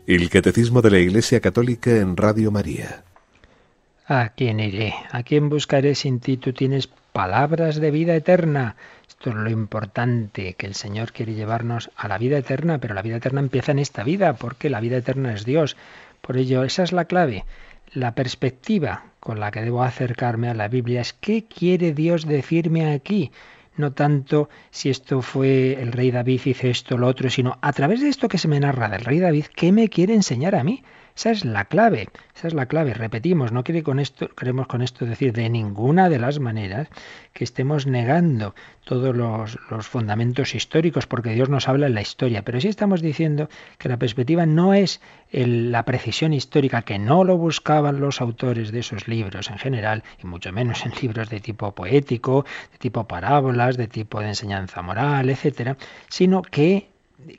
El 0.07 0.31
Catecismo 0.31 0.83
de 0.83 0.91
la 0.93 0.99
Iglesia 1.01 1.41
Católica 1.41 1.91
en 1.91 2.17
Radio 2.17 2.53
María. 2.53 3.03
¿A 4.07 4.29
quién 4.29 4.61
iré? 4.61 4.95
¿A 5.11 5.25
quién 5.25 5.49
buscaré 5.49 5.97
sin 5.97 6.21
ti? 6.21 6.37
Tú 6.37 6.53
tienes 6.53 6.89
palabras 7.13 7.81
de 7.81 7.91
vida 7.91 8.15
eterna. 8.15 8.77
Esto 9.09 9.31
es 9.31 9.37
lo 9.37 9.51
importante, 9.51 10.55
que 10.55 10.67
el 10.69 10.77
Señor 10.77 11.11
quiere 11.11 11.35
llevarnos 11.35 11.91
a 11.97 12.07
la 12.07 12.19
vida 12.19 12.39
eterna, 12.39 12.79
pero 12.79 12.95
la 12.95 13.03
vida 13.03 13.17
eterna 13.17 13.41
empieza 13.41 13.73
en 13.73 13.81
esta 13.81 14.05
vida, 14.05 14.35
porque 14.35 14.71
la 14.71 14.79
vida 14.79 14.99
eterna 14.99 15.35
es 15.35 15.45
Dios. 15.45 15.77
Por 16.21 16.37
ello, 16.37 16.63
esa 16.63 16.85
es 16.85 16.93
la 16.93 17.07
clave. 17.07 17.45
La 17.93 18.15
perspectiva 18.15 19.07
con 19.19 19.41
la 19.41 19.51
que 19.51 19.63
debo 19.63 19.83
acercarme 19.83 20.49
a 20.49 20.55
la 20.55 20.69
Biblia 20.69 21.01
es 21.01 21.15
qué 21.15 21.47
quiere 21.47 21.93
Dios 21.93 22.27
decirme 22.27 22.93
aquí. 22.93 23.33
No 23.77 23.93
tanto 23.93 24.49
si 24.71 24.91
esto 24.91 25.23
fue 25.23 25.81
el 25.81 25.93
rey 25.93 26.11
David 26.11 26.41
hizo 26.47 26.67
esto 26.67 26.97
lo 26.99 27.07
otro, 27.07 27.29
sino 27.31 27.59
a 27.61 27.73
través 27.73 28.01
de 28.01 28.09
esto 28.09 28.29
que 28.29 28.39
se 28.39 28.49
me 28.49 28.61
narra 28.61 28.89
del 28.89 29.05
rey 29.05 29.19
David, 29.19 29.47
¿qué 29.55 29.73
me 29.73 29.89
quiere 29.89 30.15
enseñar 30.15 30.55
a 30.55 30.65
mí? 30.65 30.83
Esa 31.17 31.31
es 31.31 31.47
la 31.47 31.65
clave, 31.65 32.09
esa 32.35 32.47
es 32.49 32.53
la 32.53 32.67
clave. 32.67 32.93
Repetimos, 32.93 33.51
no 33.51 33.65
quiere 33.65 33.83
con 33.83 33.99
esto, 34.01 34.29
queremos 34.29 34.67
con 34.67 34.83
esto 34.83 35.07
decir 35.07 35.33
de 35.33 35.49
ninguna 35.49 36.11
de 36.11 36.19
las 36.19 36.39
maneras 36.41 36.89
que 37.33 37.43
estemos 37.43 37.87
negando 37.87 38.55
todos 38.85 39.17
los, 39.17 39.59
los 39.71 39.87
fundamentos 39.89 40.55
históricos, 40.55 41.07
porque 41.07 41.31
Dios 41.31 41.49
nos 41.49 41.69
habla 41.69 41.87
en 41.87 41.95
la 41.95 42.03
historia, 42.03 42.43
pero 42.43 42.61
sí 42.61 42.69
estamos 42.69 43.01
diciendo 43.01 43.49
que 43.79 43.89
la 43.89 43.97
perspectiva 43.97 44.45
no 44.45 44.75
es 44.75 45.01
el- 45.31 45.73
la 45.73 45.85
precisión 45.87 46.35
histórica, 46.35 46.83
que 46.83 46.99
no 46.99 47.25
lo 47.25 47.39
buscaban 47.39 47.99
los 47.99 48.21
autores 48.21 48.71
de 48.71 48.81
esos 48.81 49.09
libros 49.09 49.51
en 49.51 49.57
general, 49.59 50.05
y 50.23 50.27
mucho 50.27 50.53
menos 50.53 50.85
en 50.85 50.93
libros 51.01 51.31
de 51.31 51.41
tipo 51.41 51.75
poético, 51.75 52.45
de 52.73 52.79
tipo 52.79 53.09
parábolas, 53.09 53.79
de 53.79 53.89
tipo 53.89 54.21
de 54.21 54.29
enseñanza 54.29 54.83
moral, 54.83 55.31
etcétera, 55.31 55.79
sino 56.11 56.43
que 56.43 56.91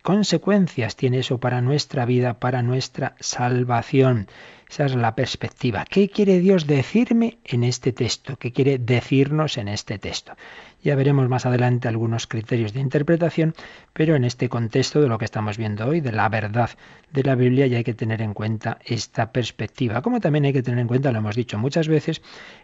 consecuencias 0.02 0.96
tiene 0.96 1.20
eso 1.20 1.40
para 1.40 1.62
nuestra 1.62 2.06
vida, 2.06 2.40
para 2.40 2.62
nuestra 2.62 3.16
salvación. 3.20 4.28
Esa 4.70 4.86
es 4.86 4.96
la 4.96 5.16
perspectiva. 5.16 5.86
¿Qué 5.90 6.10
quiere 6.10 6.40
Dios 6.40 6.68
decirme 6.68 7.38
en 7.46 7.64
este 7.64 7.94
texto? 7.94 8.38
¿Qué 8.38 8.52
quiere 8.52 8.78
decirnos 8.78 9.58
en 9.58 9.70
este 9.70 9.98
texto? 9.98 10.34
Ya 10.84 10.96
veremos 10.96 11.30
más 11.30 11.46
adelante 11.46 11.88
algunos 11.88 12.28
criterios 12.28 12.74
de 12.74 12.82
interpretación, 12.82 13.56
pero 13.94 14.16
en 14.16 14.26
este 14.26 14.50
contexto 14.50 15.02
de 15.02 15.08
lo 15.08 15.18
que 15.18 15.26
estamos 15.26 15.58
viendo 15.58 15.88
hoy, 15.88 16.02
de 16.02 16.12
la 16.12 16.28
verdad 16.28 16.70
de 17.12 17.24
la 17.24 17.36
Biblia, 17.36 17.66
ya 17.68 17.78
hay 17.78 17.84
que 17.84 17.94
tener 17.94 18.22
en 18.22 18.34
cuenta 18.34 18.78
esta 18.86 19.32
perspectiva. 19.32 20.02
Como 20.02 20.20
también 20.20 20.46
hay 20.46 20.54
que 20.54 20.64
tener 20.64 20.80
en 20.80 20.88
cuenta, 20.88 21.12
lo 21.12 21.20
hemos 21.20 21.36
dicho 21.36 21.58
muchas 21.58 21.88
veces, 21.88 22.22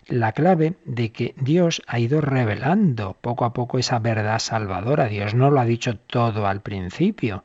la 0.07 0.33
clave 0.33 0.73
de 0.85 1.11
que 1.11 1.33
Dios 1.37 1.81
ha 1.87 1.99
ido 1.99 2.19
revelando 2.19 3.15
poco 3.19 3.45
a 3.45 3.53
poco 3.53 3.79
esa 3.79 3.99
verdad 3.99 4.39
salvadora. 4.39 5.07
Dios 5.07 5.33
no 5.33 5.49
lo 5.49 5.61
ha 5.61 5.65
dicho 5.65 5.97
todo 5.97 6.47
al 6.47 6.61
principio. 6.61 7.43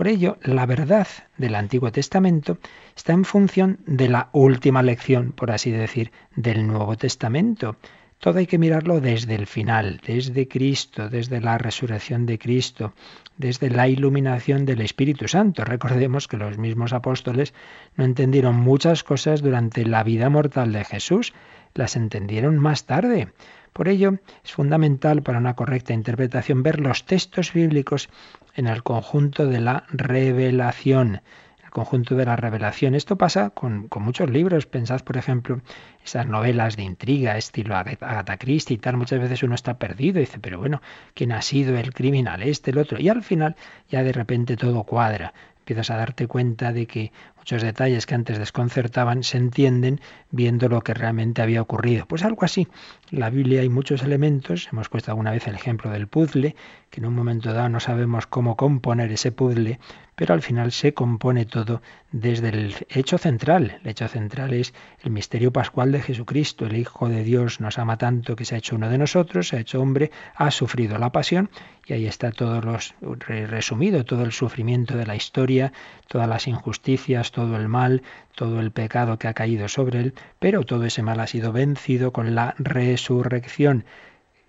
Por 0.00 0.08
ello, 0.08 0.38
la 0.40 0.64
verdad 0.64 1.06
del 1.36 1.54
Antiguo 1.54 1.92
Testamento 1.92 2.56
está 2.96 3.12
en 3.12 3.26
función 3.26 3.80
de 3.84 4.08
la 4.08 4.30
última 4.32 4.82
lección, 4.82 5.32
por 5.32 5.50
así 5.50 5.70
decir, 5.70 6.10
del 6.34 6.66
Nuevo 6.66 6.96
Testamento. 6.96 7.76
Todo 8.18 8.38
hay 8.38 8.46
que 8.46 8.56
mirarlo 8.56 9.02
desde 9.02 9.34
el 9.34 9.46
final, 9.46 10.00
desde 10.06 10.48
Cristo, 10.48 11.10
desde 11.10 11.42
la 11.42 11.58
resurrección 11.58 12.24
de 12.24 12.38
Cristo, 12.38 12.94
desde 13.36 13.68
la 13.68 13.88
iluminación 13.88 14.64
del 14.64 14.80
Espíritu 14.80 15.28
Santo. 15.28 15.66
Recordemos 15.66 16.28
que 16.28 16.38
los 16.38 16.56
mismos 16.56 16.94
apóstoles 16.94 17.52
no 17.94 18.06
entendieron 18.06 18.56
muchas 18.56 19.04
cosas 19.04 19.42
durante 19.42 19.84
la 19.84 20.02
vida 20.02 20.30
mortal 20.30 20.72
de 20.72 20.86
Jesús, 20.86 21.34
las 21.74 21.94
entendieron 21.94 22.58
más 22.58 22.86
tarde. 22.86 23.34
Por 23.72 23.88
ello, 23.88 24.18
es 24.44 24.52
fundamental 24.52 25.22
para 25.22 25.38
una 25.38 25.54
correcta 25.54 25.92
interpretación 25.92 26.62
ver 26.62 26.80
los 26.80 27.04
textos 27.06 27.52
bíblicos 27.52 28.08
en 28.54 28.66
el 28.66 28.82
conjunto 28.82 29.46
de 29.46 29.60
la 29.60 29.84
revelación. 29.90 31.22
El 31.62 31.70
conjunto 31.70 32.16
de 32.16 32.24
la 32.24 32.34
revelación. 32.34 32.96
Esto 32.96 33.16
pasa 33.16 33.50
con, 33.50 33.86
con 33.86 34.02
muchos 34.02 34.28
libros. 34.28 34.66
Pensad, 34.66 35.02
por 35.02 35.16
ejemplo, 35.16 35.60
esas 36.04 36.26
novelas 36.26 36.76
de 36.76 36.82
intriga, 36.82 37.36
estilo 37.36 37.76
Agatha 37.76 38.38
Christie 38.38 38.74
y 38.74 38.78
tal. 38.78 38.96
Muchas 38.96 39.20
veces 39.20 39.44
uno 39.44 39.54
está 39.54 39.78
perdido 39.78 40.18
y 40.18 40.22
dice, 40.22 40.40
pero 40.40 40.58
bueno, 40.58 40.82
¿quién 41.14 41.30
ha 41.30 41.42
sido 41.42 41.78
el 41.78 41.94
criminal? 41.94 42.42
Este, 42.42 42.72
el 42.72 42.78
otro. 42.78 42.98
Y 42.98 43.08
al 43.08 43.22
final 43.22 43.54
ya 43.88 44.02
de 44.02 44.12
repente 44.12 44.56
todo 44.56 44.82
cuadra 44.82 45.32
empiezas 45.60 45.90
a 45.90 45.96
darte 45.96 46.26
cuenta 46.26 46.72
de 46.72 46.86
que 46.86 47.12
muchos 47.50 47.62
detalles 47.64 48.06
que 48.06 48.14
antes 48.14 48.38
desconcertaban 48.38 49.24
se 49.24 49.36
entienden 49.36 50.00
viendo 50.30 50.68
lo 50.68 50.82
que 50.82 50.94
realmente 50.94 51.42
había 51.42 51.60
ocurrido. 51.60 52.06
Pues 52.06 52.22
algo 52.22 52.44
así. 52.44 52.68
En 53.10 53.18
la 53.18 53.28
Biblia 53.28 53.62
hay 53.62 53.68
muchos 53.68 54.04
elementos, 54.04 54.68
hemos 54.70 54.88
puesto 54.88 55.10
alguna 55.10 55.32
vez 55.32 55.48
el 55.48 55.56
ejemplo 55.56 55.90
del 55.90 56.06
puzzle, 56.06 56.54
que 56.90 57.00
en 57.00 57.06
un 57.06 57.14
momento 57.16 57.52
dado 57.52 57.68
no 57.68 57.80
sabemos 57.80 58.28
cómo 58.28 58.56
componer 58.56 59.10
ese 59.10 59.32
puzzle, 59.32 59.80
pero 60.14 60.34
al 60.34 60.42
final 60.42 60.70
se 60.70 60.92
compone 60.92 61.44
todo 61.46 61.82
desde 62.12 62.50
el 62.50 62.74
hecho 62.88 63.16
central. 63.16 63.78
El 63.82 63.90
hecho 63.90 64.06
central 64.06 64.52
es 64.52 64.74
el 65.02 65.10
misterio 65.10 65.52
pascual 65.52 65.92
de 65.92 66.02
Jesucristo. 66.02 66.66
El 66.66 66.76
Hijo 66.76 67.08
de 67.08 67.24
Dios 67.24 67.60
nos 67.60 67.78
ama 67.78 67.96
tanto 67.96 68.36
que 68.36 68.44
se 68.44 68.54
ha 68.54 68.58
hecho 68.58 68.76
uno 68.76 68.90
de 68.90 68.98
nosotros, 68.98 69.48
se 69.48 69.56
ha 69.56 69.60
hecho 69.60 69.80
hombre, 69.80 70.10
ha 70.34 70.50
sufrido 70.50 70.98
la 70.98 71.10
pasión 71.10 71.50
y 71.86 71.94
ahí 71.94 72.06
está 72.06 72.32
todo 72.32 72.60
los, 72.60 72.94
resumido, 73.00 74.04
todo 74.04 74.22
el 74.22 74.32
sufrimiento 74.32 74.96
de 74.96 75.06
la 75.06 75.16
historia, 75.16 75.72
todas 76.06 76.28
las 76.28 76.46
injusticias, 76.46 77.32
todo 77.40 77.56
el 77.56 77.68
mal, 77.68 78.02
todo 78.34 78.60
el 78.60 78.70
pecado 78.70 79.18
que 79.18 79.28
ha 79.28 79.32
caído 79.32 79.66
sobre 79.68 80.00
él, 80.00 80.14
pero 80.38 80.64
todo 80.64 80.84
ese 80.84 81.02
mal 81.02 81.20
ha 81.20 81.26
sido 81.26 81.52
vencido 81.52 82.12
con 82.12 82.34
la 82.34 82.54
resurrección. 82.58 83.84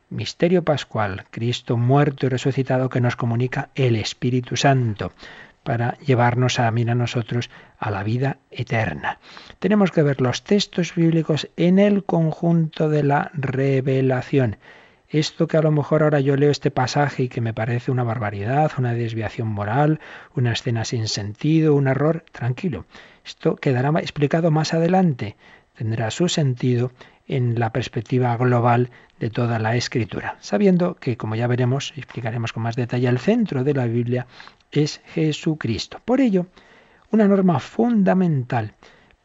Misterio 0.10 0.66
pascual, 0.66 1.26
Cristo 1.32 1.78
muerto 1.78 2.26
y 2.26 2.30
resucitado 2.30 2.90
que 2.90 3.00
nos 3.00 3.16
comunica 3.16 3.70
el 3.76 3.96
Espíritu 3.96 4.58
Santo 4.58 5.14
para 5.64 5.98
llevarnos 6.00 6.60
a 6.60 6.70
mí 6.72 6.82
a 6.90 6.96
nosotros 6.96 7.50
a 7.80 7.92
la 7.92 8.04
vida 8.04 8.40
eterna. 8.50 9.20
Tenemos 9.60 9.92
que 9.92 10.04
ver 10.04 10.20
los 10.20 10.44
textos 10.44 10.94
bíblicos 10.94 11.48
en 11.56 11.80
el 11.80 12.04
conjunto 12.04 12.90
de 12.90 13.04
la 13.04 13.32
revelación. 13.34 14.58
Esto 15.12 15.46
que 15.46 15.58
a 15.58 15.62
lo 15.62 15.72
mejor 15.72 16.04
ahora 16.04 16.22
yo 16.22 16.38
leo 16.38 16.52
este 16.52 16.72
pasaje 16.72 17.24
y 17.24 17.30
que 17.30 17.42
me 17.42 17.54
parece 17.54 17.92
una 17.92 18.04
barbaridad, 18.04 18.72
una 18.78 18.94
desviación 18.94 19.50
moral, 19.50 20.00
una 20.36 20.54
escena 20.54 20.86
sin 20.86 21.10
sentido, 21.10 21.76
un 21.76 21.90
error, 21.90 22.24
tranquilo. 22.32 22.86
Esto 23.26 23.58
quedará 23.58 23.92
explicado 24.00 24.52
más 24.52 24.74
adelante. 24.74 25.36
Tendrá 25.76 26.12
su 26.12 26.30
sentido 26.30 26.94
en 27.28 27.60
la 27.60 27.74
perspectiva 27.74 28.38
global 28.38 28.90
de 29.20 29.30
toda 29.30 29.60
la 29.60 29.76
escritura, 29.76 30.38
sabiendo 30.40 30.96
que, 30.96 31.18
como 31.18 31.36
ya 31.36 31.48
veremos, 31.48 31.92
explicaremos 31.98 32.54
con 32.54 32.64
más 32.64 32.78
detalle, 32.78 33.10
el 33.10 33.20
centro 33.20 33.66
de 33.66 33.74
la 33.74 33.88
Biblia 33.88 34.28
es 34.72 35.02
Jesucristo. 35.08 36.00
Por 36.06 36.22
ello, 36.22 36.48
una 37.12 37.28
norma 37.28 37.60
fundamental 37.60 38.76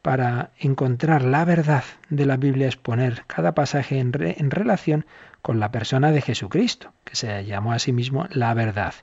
para 0.02 0.50
encontrar 0.60 1.24
la 1.24 1.44
verdad 1.44 1.82
de 2.10 2.26
la 2.26 2.36
Biblia 2.36 2.68
es 2.68 2.76
poner 2.76 3.24
cada 3.26 3.56
pasaje 3.56 3.98
en, 3.98 4.12
en, 4.14 4.52
relación 4.52 5.04
con 5.46 5.60
la 5.60 5.70
persona 5.70 6.10
de 6.10 6.22
Jesucristo, 6.22 6.92
que 7.04 7.14
se 7.14 7.44
llamó 7.44 7.72
a 7.72 7.78
sí 7.78 7.92
mismo 7.92 8.26
la 8.32 8.52
verdad. 8.52 8.94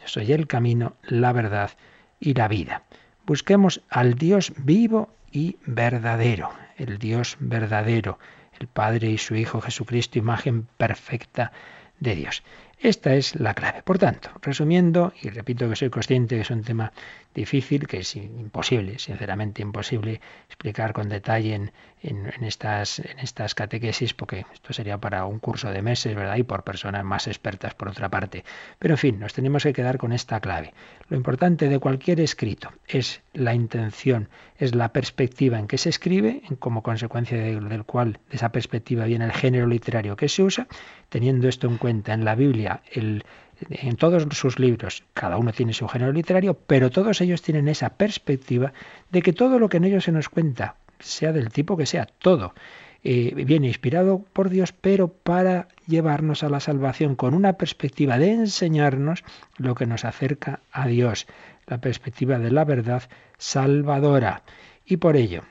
Yo 0.00 0.08
soy 0.08 0.32
el 0.32 0.46
camino, 0.46 0.96
la 1.02 1.34
verdad 1.34 1.72
y 2.18 2.32
la 2.32 2.48
vida. 2.48 2.84
Busquemos 3.26 3.82
al 3.90 4.14
Dios 4.14 4.54
vivo 4.56 5.12
y 5.30 5.58
verdadero, 5.66 6.52
el 6.78 6.96
Dios 6.96 7.36
verdadero, 7.38 8.18
el 8.58 8.66
Padre 8.66 9.10
y 9.10 9.18
su 9.18 9.34
Hijo 9.34 9.60
Jesucristo, 9.60 10.18
imagen 10.18 10.66
perfecta 10.78 11.52
de 11.98 12.14
Dios. 12.14 12.42
Esta 12.78 13.14
es 13.14 13.34
la 13.34 13.52
clave. 13.52 13.82
Por 13.82 13.98
tanto, 13.98 14.30
resumiendo, 14.40 15.12
y 15.20 15.28
repito 15.28 15.68
que 15.68 15.76
soy 15.76 15.90
consciente 15.90 16.36
que 16.36 16.40
es 16.40 16.50
un 16.50 16.62
tema 16.62 16.94
difícil, 17.34 17.86
que 17.86 17.98
es 17.98 18.16
imposible, 18.16 18.98
sinceramente 18.98 19.62
imposible 19.62 20.20
explicar 20.46 20.92
con 20.92 21.08
detalle 21.08 21.54
en, 21.54 21.72
en, 22.02 22.26
en 22.26 22.44
estas, 22.44 22.98
en 22.98 23.18
estas 23.20 23.54
catequesis, 23.54 24.14
porque 24.14 24.46
esto 24.52 24.72
sería 24.72 24.98
para 24.98 25.24
un 25.26 25.38
curso 25.38 25.70
de 25.70 25.82
meses, 25.82 26.14
¿verdad? 26.14 26.36
Y 26.36 26.42
por 26.42 26.64
personas 26.64 27.04
más 27.04 27.28
expertas, 27.28 27.74
por 27.74 27.88
otra 27.88 28.08
parte. 28.08 28.44
Pero 28.78 28.94
en 28.94 28.98
fin, 28.98 29.20
nos 29.20 29.32
tenemos 29.32 29.62
que 29.62 29.72
quedar 29.72 29.98
con 29.98 30.12
esta 30.12 30.40
clave. 30.40 30.74
Lo 31.08 31.16
importante 31.16 31.68
de 31.68 31.78
cualquier 31.78 32.20
escrito 32.20 32.72
es 32.88 33.22
la 33.32 33.54
intención, 33.54 34.28
es 34.58 34.74
la 34.74 34.92
perspectiva 34.92 35.58
en 35.58 35.66
que 35.66 35.78
se 35.78 35.88
escribe, 35.88 36.42
como 36.58 36.82
consecuencia 36.82 37.38
de, 37.38 37.60
del 37.60 37.84
cual 37.84 38.18
de 38.28 38.36
esa 38.36 38.50
perspectiva 38.50 39.04
viene 39.04 39.24
el 39.24 39.32
género 39.32 39.66
literario 39.66 40.16
que 40.16 40.28
se 40.28 40.42
usa, 40.42 40.66
teniendo 41.08 41.48
esto 41.48 41.66
en 41.68 41.78
cuenta 41.78 42.12
en 42.12 42.24
la 42.24 42.34
Biblia, 42.34 42.82
el, 42.90 43.24
en 43.68 43.96
todos 43.96 44.26
sus 44.36 44.58
libros, 44.58 45.04
cada 45.12 45.36
uno 45.36 45.52
tiene 45.52 45.72
su 45.72 45.86
género 45.88 46.12
literario, 46.12 46.54
pero 46.54 46.90
todos 46.90 47.20
ellos 47.20 47.42
tienen 47.42 47.68
esa 47.68 47.90
perspectiva 47.90 48.72
de 49.10 49.22
que 49.22 49.32
todo 49.32 49.58
lo 49.58 49.68
que 49.68 49.76
en 49.76 49.84
ellos 49.84 50.04
se 50.04 50.12
nos 50.12 50.28
cuenta, 50.28 50.76
sea 50.98 51.32
del 51.32 51.50
tipo 51.50 51.76
que 51.76 51.86
sea, 51.86 52.06
todo, 52.06 52.54
eh, 53.02 53.32
viene 53.34 53.68
inspirado 53.68 54.24
por 54.32 54.50
Dios, 54.50 54.72
pero 54.72 55.08
para 55.08 55.68
llevarnos 55.86 56.42
a 56.42 56.50
la 56.50 56.60
salvación 56.60 57.16
con 57.16 57.34
una 57.34 57.54
perspectiva 57.54 58.18
de 58.18 58.32
enseñarnos 58.32 59.24
lo 59.56 59.74
que 59.74 59.86
nos 59.86 60.04
acerca 60.04 60.60
a 60.70 60.86
Dios, 60.86 61.26
la 61.66 61.78
perspectiva 61.78 62.38
de 62.38 62.50
la 62.50 62.64
verdad 62.64 63.04
salvadora. 63.38 64.42
Y 64.84 64.98
por 64.98 65.16
ello, 65.16 65.44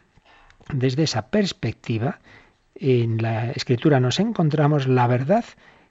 desde 0.72 1.04
esa 1.04 1.30
perspectiva, 1.30 2.20
en 2.76 3.22
la 3.22 3.52
escritura 3.52 4.00
nos 4.00 4.20
encontramos 4.20 4.88
la 4.88 5.08
verdad 5.08 5.46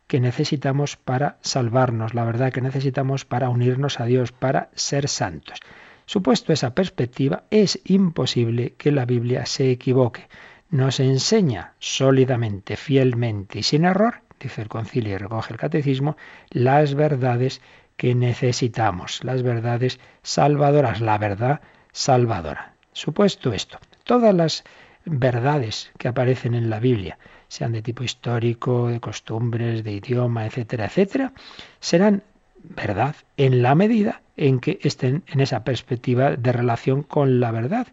que 0.09 0.21
necesitamos 0.21 0.97
para 0.97 1.37
salvarnos, 1.43 2.15
la 2.15 2.25
verdad 2.25 2.53
que 2.53 2.63
necesitamos 2.63 3.25
para 3.25 3.51
unirnos 3.51 4.01
a 4.01 4.07
Dios, 4.07 4.33
para 4.33 4.71
ser 4.75 5.07
santos. 5.07 5.61
Supuesto 6.07 6.55
esa 6.55 6.75
perspectiva, 6.75 7.45
es 7.51 7.79
imposible 7.85 8.73
que 8.79 8.91
la 8.91 9.05
Biblia 9.05 9.45
se 9.45 9.71
equivoque. 9.71 10.27
Nos 10.71 11.01
enseña 11.01 11.75
sólidamente, 11.79 12.77
fielmente 12.77 13.59
y 13.59 13.63
sin 13.63 13.85
error, 13.85 14.23
dice 14.41 14.63
el 14.63 14.69
concilio 14.69 15.15
y 15.15 15.19
recoge 15.19 15.53
el 15.53 15.59
catecismo, 15.59 16.17
las 16.51 16.95
verdades 16.95 17.61
que 17.99 18.15
necesitamos, 18.15 19.23
las 19.25 19.43
verdades 19.43 20.01
salvadoras, 20.23 21.03
la 21.03 21.19
verdad 21.19 21.61
salvadora. 21.93 22.73
Supuesto 22.93 23.53
esto, 23.53 23.79
todas 24.05 24.35
las 24.35 24.65
verdades 25.05 25.91
que 25.99 26.09
aparecen 26.09 26.55
en 26.55 26.71
la 26.71 26.81
Biblia, 26.81 27.19
sean 27.49 27.73
de 27.73 27.83
tipo 27.83 28.05
histórico, 28.05 28.89
de 28.89 29.01
costumbres, 29.01 29.85
de 29.85 29.93
idioma, 29.93 30.47
etcétera, 30.47 30.87
etcétera, 30.87 31.33
serán 31.81 32.23
verdad 32.63 33.17
en 33.37 33.63
la 33.63 33.75
medida 33.75 34.23
en 34.37 34.61
que 34.61 34.79
estén 34.83 35.23
en 35.27 35.41
esa 35.41 35.65
perspectiva 35.65 36.37
de 36.37 36.53
relación 36.53 37.03
con 37.03 37.41
la 37.41 37.51
verdad. 37.51 37.89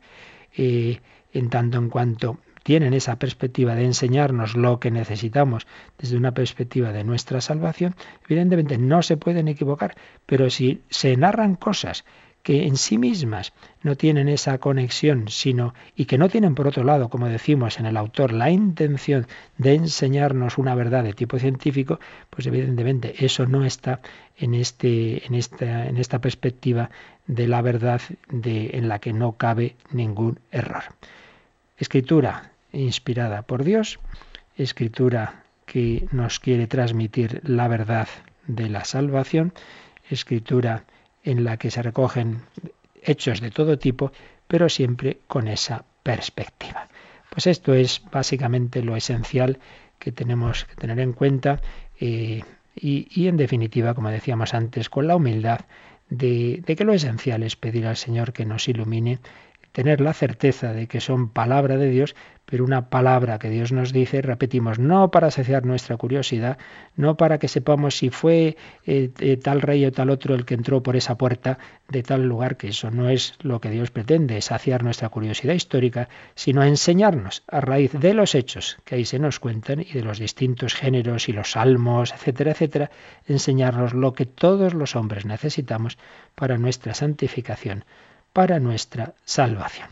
Eh, 0.57 0.99
en 1.33 1.49
tanto 1.49 1.77
en 1.77 1.89
cuanto 1.89 2.39
tienen 2.63 2.93
esa 2.93 3.19
perspectiva 3.19 3.75
de 3.75 3.85
enseñarnos 3.85 4.55
lo 4.55 4.79
que 4.79 4.89
necesitamos 4.89 5.67
desde 5.99 6.17
una 6.17 6.33
perspectiva 6.33 6.91
de 6.91 7.03
nuestra 7.03 7.41
salvación, 7.41 7.95
evidentemente 8.27 8.77
no 8.79 9.03
se 9.03 9.17
pueden 9.17 9.47
equivocar, 9.47 9.95
pero 10.25 10.49
si 10.49 10.81
se 10.89 11.15
narran 11.15 11.55
cosas 11.55 12.05
que 12.45 12.67
en 12.67 12.77
sí 12.77 12.99
mismas 12.99 13.53
no 13.81 13.97
tienen 13.97 14.29
esa 14.29 14.59
conexión, 14.59 15.29
sino 15.29 15.73
y 15.95 16.05
que 16.05 16.19
no 16.19 16.29
tienen 16.29 16.53
por 16.53 16.67
otro 16.67 16.83
lado, 16.83 17.09
como 17.09 17.27
decimos 17.27 17.79
en 17.79 17.87
el 17.87 17.97
autor, 17.97 18.33
la 18.33 18.51
intención 18.51 19.25
de 19.57 19.73
enseñarnos 19.73 20.59
una 20.59 20.75
verdad 20.75 21.03
de 21.03 21.13
tipo 21.13 21.39
científico, 21.39 21.99
pues 22.29 22.45
evidentemente 22.45 23.25
eso 23.25 23.47
no 23.47 23.65
está 23.65 23.99
en 24.37 24.53
este 24.53 25.25
en 25.25 25.33
esta 25.33 25.87
en 25.87 25.97
esta 25.97 26.19
perspectiva 26.21 26.91
de 27.25 27.47
la 27.47 27.63
verdad 27.63 27.99
de, 28.29 28.69
en 28.73 28.89
la 28.89 28.99
que 28.99 29.11
no 29.11 29.31
cabe 29.31 29.75
ningún 29.89 30.37
error. 30.51 30.83
Escritura 31.79 32.51
inspirada 32.71 33.41
por 33.41 33.63
Dios, 33.63 33.97
escritura 34.55 35.45
que 35.65 36.07
nos 36.11 36.39
quiere 36.39 36.67
transmitir 36.67 37.41
la 37.43 37.67
verdad 37.67 38.07
de 38.45 38.69
la 38.69 38.85
salvación, 38.85 39.51
escritura 40.11 40.83
en 41.25 41.43
la 41.43 41.57
que 41.57 41.71
se 41.71 41.81
recogen 41.81 42.43
hechos 43.01 43.41
de 43.41 43.51
todo 43.51 43.77
tipo, 43.77 44.11
pero 44.47 44.69
siempre 44.69 45.19
con 45.27 45.47
esa 45.47 45.83
perspectiva. 46.03 46.87
Pues 47.29 47.47
esto 47.47 47.73
es 47.73 48.01
básicamente 48.11 48.81
lo 48.81 48.95
esencial 48.95 49.59
que 49.99 50.11
tenemos 50.11 50.65
que 50.65 50.75
tener 50.75 50.99
en 50.99 51.13
cuenta 51.13 51.61
eh, 51.99 52.43
y, 52.75 53.07
y, 53.09 53.27
en 53.27 53.37
definitiva, 53.37 53.93
como 53.93 54.09
decíamos 54.09 54.53
antes, 54.53 54.89
con 54.89 55.07
la 55.07 55.15
humildad 55.15 55.61
de, 56.09 56.61
de 56.65 56.75
que 56.75 56.83
lo 56.83 56.93
esencial 56.93 57.43
es 57.43 57.55
pedir 57.55 57.87
al 57.87 57.97
Señor 57.97 58.33
que 58.33 58.45
nos 58.45 58.67
ilumine, 58.67 59.19
tener 59.75 59.99
la 59.99 60.13
certeza 60.13 60.71
de 60.71 60.87
que 60.87 61.01
son 61.01 61.27
palabra 61.27 61.75
de 61.75 61.89
Dios, 61.89 62.15
pero 62.45 62.63
una 62.63 62.89
palabra 62.89 63.39
que 63.39 63.49
Dios 63.49 63.73
nos 63.73 63.91
dice, 63.91 64.21
repetimos, 64.21 64.79
no 64.79 65.11
para 65.11 65.31
saciar 65.31 65.65
nuestra 65.65 65.97
curiosidad, 65.97 66.57
no 66.95 67.17
para 67.17 67.39
que 67.39 67.49
sepamos 67.49 67.97
si 67.97 68.09
fue 68.09 68.55
eh, 68.85 69.09
eh, 69.19 69.35
tal 69.35 69.61
rey 69.61 69.85
o 69.85 69.91
tal 69.91 70.11
otro 70.11 70.33
el 70.33 70.45
que 70.45 70.53
entró 70.53 70.81
por 70.81 70.95
esa 70.95 71.17
puerta 71.17 71.59
de 71.89 72.03
tal 72.03 72.25
lugar, 72.25 72.55
que 72.55 72.69
eso 72.69 72.89
no 72.89 73.09
es 73.09 73.33
lo 73.41 73.59
que 73.59 73.69
Dios 73.69 73.91
pretende, 73.91 74.39
saciar 74.39 74.81
nuestra 74.81 75.09
curiosidad 75.09 75.55
histórica, 75.55 76.07
sino 76.35 76.63
enseñarnos 76.63 77.43
a 77.49 77.59
raíz 77.59 77.91
de 77.91 78.13
los 78.13 78.33
hechos 78.33 78.77
que 78.85 78.95
ahí 78.95 79.03
se 79.03 79.19
nos 79.19 79.41
cuentan 79.41 79.81
y 79.81 79.91
de 79.91 80.03
los 80.03 80.19
distintos 80.19 80.73
géneros 80.73 81.27
y 81.27 81.33
los 81.33 81.51
salmos, 81.51 82.13
etcétera, 82.13 82.51
etcétera, 82.51 82.91
enseñarnos 83.27 83.93
lo 83.93 84.13
que 84.13 84.25
todos 84.25 84.73
los 84.73 84.95
hombres 84.95 85.25
necesitamos 85.25 85.97
para 86.33 86.57
nuestra 86.57 86.93
santificación, 86.93 87.83
para 88.35 88.59
nuestra 88.59 89.13
salvación. 89.23 89.87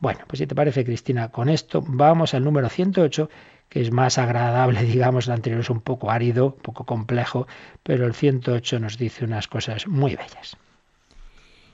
Bueno, 0.00 0.18
pues 0.26 0.40
si 0.40 0.48
te 0.48 0.56
parece, 0.56 0.84
Cristina, 0.84 1.28
con 1.28 1.48
esto 1.48 1.80
vamos 1.86 2.34
al 2.34 2.42
número 2.42 2.68
108, 2.68 3.30
que 3.68 3.80
es 3.82 3.92
más 3.92 4.18
agradable, 4.18 4.82
digamos, 4.94 5.28
el 5.28 5.34
anterior 5.34 5.60
es 5.60 5.70
un 5.70 5.80
poco 5.80 6.10
árido, 6.10 6.46
un 6.46 6.60
poco 6.60 6.82
complejo, 6.82 7.46
pero 7.84 8.04
el 8.04 8.14
108 8.14 8.80
nos 8.80 8.98
dice 8.98 9.24
unas 9.24 9.46
cosas 9.46 9.86
muy 9.86 10.16
bellas. 10.16 10.56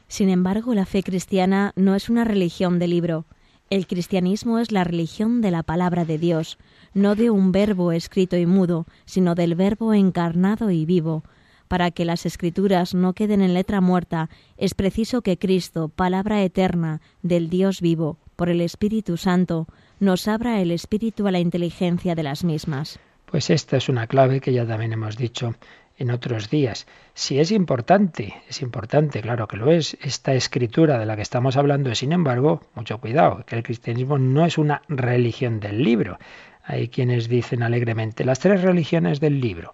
Sin 0.09 0.29
embargo, 0.29 0.75
la 0.75 0.85
fe 0.85 1.03
cristiana 1.03 1.73
no 1.75 1.95
es 1.95 2.11
una 2.11 2.25
religión 2.25 2.79
de 2.79 2.89
libro. 2.89 3.25
El 3.71 3.87
cristianismo 3.87 4.59
es 4.59 4.73
la 4.73 4.85
religión 4.85 5.41
de 5.41 5.53
la 5.53 5.63
palabra 5.63 6.05
de 6.05 6.19
Dios, 6.19 6.59
no 6.93 7.15
de 7.15 7.31
un 7.31 7.51
verbo 7.51 7.93
escrito 7.93 8.37
y 8.37 8.45
mudo, 8.45 8.85
sino 9.07 9.35
del 9.35 9.55
verbo 9.55 9.95
encarnado 9.95 10.71
y 10.71 10.85
vivo, 10.85 11.23
para 11.71 11.93
que 11.93 12.05
las 12.05 12.27
escrituras 12.27 12.95
no 12.95 13.13
queden 13.13 13.41
en 13.41 13.55
letra 13.55 13.81
muerta, 13.81 14.29
es 14.57 14.75
preciso 14.75 15.23
que 15.23 15.39
Cristo, 15.39 15.89
palabra 15.89 16.43
eterna 16.43 17.01
del 17.23 17.49
Dios 17.49 17.81
vivo, 17.81 18.19
por 18.35 18.49
el 18.49 18.61
Espíritu 18.61 19.17
Santo, 19.17 19.69
nos 20.01 20.27
abra 20.27 20.61
el 20.61 20.73
espíritu 20.73 21.29
a 21.29 21.31
la 21.31 21.39
inteligencia 21.39 22.17
de 22.17 22.25
las 22.25 22.43
mismas. 22.43 22.99
Pues 23.25 23.51
esta 23.51 23.77
es 23.77 23.89
una 23.89 24.09
clave 24.09 24.41
que 24.41 24.53
ya 24.53 24.67
también 24.67 24.95
hemos 24.95 25.17
dicho 25.17 25.55
en 25.97 26.11
otros 26.11 26.51
días. 26.51 26.89
Si 27.15 27.39
es 27.39 27.53
importante, 27.53 28.35
es 28.49 28.63
importante, 28.63 29.21
claro 29.21 29.47
que 29.47 29.57
lo 29.57 29.71
es, 29.71 29.97
esta 30.03 30.35
escritura 30.35 30.99
de 30.99 31.07
la 31.07 31.15
que 31.15 31.23
estamos 31.23 31.57
hablando, 31.57 31.95
sin 31.95 32.11
embargo, 32.11 32.63
mucho 32.75 32.99
cuidado, 32.99 33.45
que 33.47 33.55
el 33.55 33.63
cristianismo 33.63 34.19
no 34.19 34.45
es 34.45 34.59
una 34.59 34.83
religión 34.89 35.61
del 35.61 35.85
libro. 35.85 36.19
Hay 36.65 36.89
quienes 36.89 37.29
dicen 37.29 37.63
alegremente 37.63 38.25
las 38.25 38.41
tres 38.41 38.61
religiones 38.61 39.21
del 39.21 39.41
libro 39.41 39.71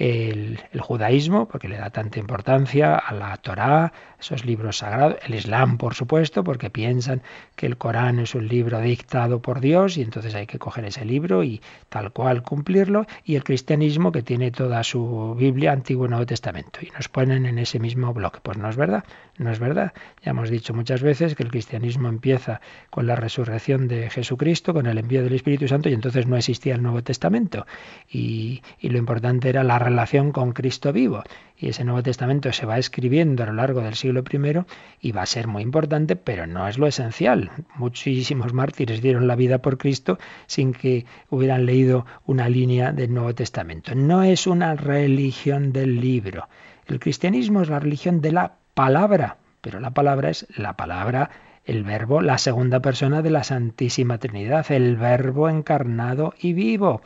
el, 0.00 0.58
judaísmo, 0.80 1.46
porque 1.46 1.68
le 1.68 1.76
da 1.76 1.90
tanta 1.90 2.18
importancia 2.18 2.96
a 2.96 3.12
la 3.12 3.36
Torá, 3.36 3.92
esos 4.18 4.46
libros 4.46 4.78
sagrados, 4.78 5.16
el 5.26 5.34
Islam, 5.34 5.76
por 5.76 5.94
supuesto, 5.94 6.42
porque 6.42 6.70
piensan 6.70 7.22
que 7.54 7.66
el 7.66 7.76
Corán 7.76 8.18
es 8.18 8.34
un 8.34 8.48
libro 8.48 8.80
dictado 8.80 9.40
por 9.40 9.60
Dios 9.60 9.98
y 9.98 10.02
entonces 10.02 10.34
hay 10.34 10.46
que 10.46 10.58
coger 10.58 10.86
ese 10.86 11.04
libro 11.04 11.44
y 11.44 11.60
tal 11.90 12.12
cual 12.12 12.42
cumplirlo, 12.42 13.06
y 13.24 13.36
el 13.36 13.44
cristianismo, 13.44 14.10
que 14.10 14.22
tiene 14.22 14.50
toda 14.50 14.82
su 14.84 15.36
Biblia, 15.38 15.72
Antiguo 15.72 16.06
y 16.06 16.08
Nuevo 16.08 16.26
Testamento, 16.26 16.80
y 16.80 16.90
nos 16.92 17.08
ponen 17.08 17.44
en 17.44 17.58
ese 17.58 17.78
mismo 17.78 18.14
bloque. 18.14 18.38
Pues 18.42 18.56
no 18.56 18.70
es 18.70 18.76
verdad, 18.76 19.04
no 19.36 19.50
es 19.50 19.58
verdad. 19.58 19.92
Ya 20.24 20.30
hemos 20.30 20.48
dicho 20.48 20.72
muchas 20.72 21.02
veces 21.02 21.34
que 21.34 21.42
el 21.42 21.50
cristianismo 21.50 22.08
empieza 22.08 22.62
con 22.88 23.06
la 23.06 23.16
resurrección 23.16 23.86
de 23.86 24.08
Jesucristo, 24.08 24.72
con 24.72 24.86
el 24.86 24.96
envío 24.96 25.22
del 25.22 25.34
Espíritu 25.34 25.68
Santo, 25.68 25.90
y 25.90 25.92
entonces 25.92 26.26
no 26.26 26.38
existía 26.38 26.74
el 26.74 26.82
Nuevo 26.82 27.02
Testamento. 27.02 27.66
Y, 28.10 28.62
y 28.78 28.88
lo 28.88 28.96
importante 28.96 29.50
era 29.50 29.62
la 29.62 29.78
relación 29.90 30.32
con 30.32 30.52
Cristo 30.52 30.92
vivo. 30.92 31.22
Y 31.56 31.68
ese 31.68 31.84
Nuevo 31.84 32.02
Testamento 32.02 32.52
se 32.52 32.64
va 32.64 32.78
escribiendo 32.78 33.42
a 33.42 33.46
lo 33.46 33.52
largo 33.52 33.82
del 33.82 33.94
siglo 33.94 34.24
I 34.30 34.64
y 35.00 35.12
va 35.12 35.22
a 35.22 35.26
ser 35.26 35.46
muy 35.46 35.62
importante, 35.62 36.16
pero 36.16 36.46
no 36.46 36.66
es 36.66 36.78
lo 36.78 36.86
esencial. 36.86 37.50
Muchísimos 37.76 38.54
mártires 38.54 39.02
dieron 39.02 39.26
la 39.26 39.36
vida 39.36 39.58
por 39.58 39.76
Cristo 39.76 40.18
sin 40.46 40.72
que 40.72 41.04
hubieran 41.28 41.66
leído 41.66 42.06
una 42.24 42.48
línea 42.48 42.92
del 42.92 43.12
Nuevo 43.12 43.34
Testamento. 43.34 43.94
No 43.94 44.22
es 44.22 44.46
una 44.46 44.74
religión 44.74 45.72
del 45.72 46.00
libro. 46.00 46.48
El 46.86 46.98
cristianismo 46.98 47.60
es 47.60 47.68
la 47.68 47.80
religión 47.80 48.20
de 48.20 48.32
la 48.32 48.54
palabra, 48.74 49.36
pero 49.60 49.80
la 49.80 49.90
palabra 49.90 50.30
es 50.30 50.46
la 50.56 50.76
palabra 50.76 51.30
el 51.66 51.84
verbo, 51.84 52.20
la 52.20 52.38
segunda 52.38 52.80
persona 52.80 53.22
de 53.22 53.30
la 53.30 53.44
Santísima 53.44 54.18
Trinidad, 54.18 54.70
el 54.72 54.96
verbo 54.96 55.48
encarnado 55.48 56.34
y 56.40 56.52
vivo. 56.52 57.02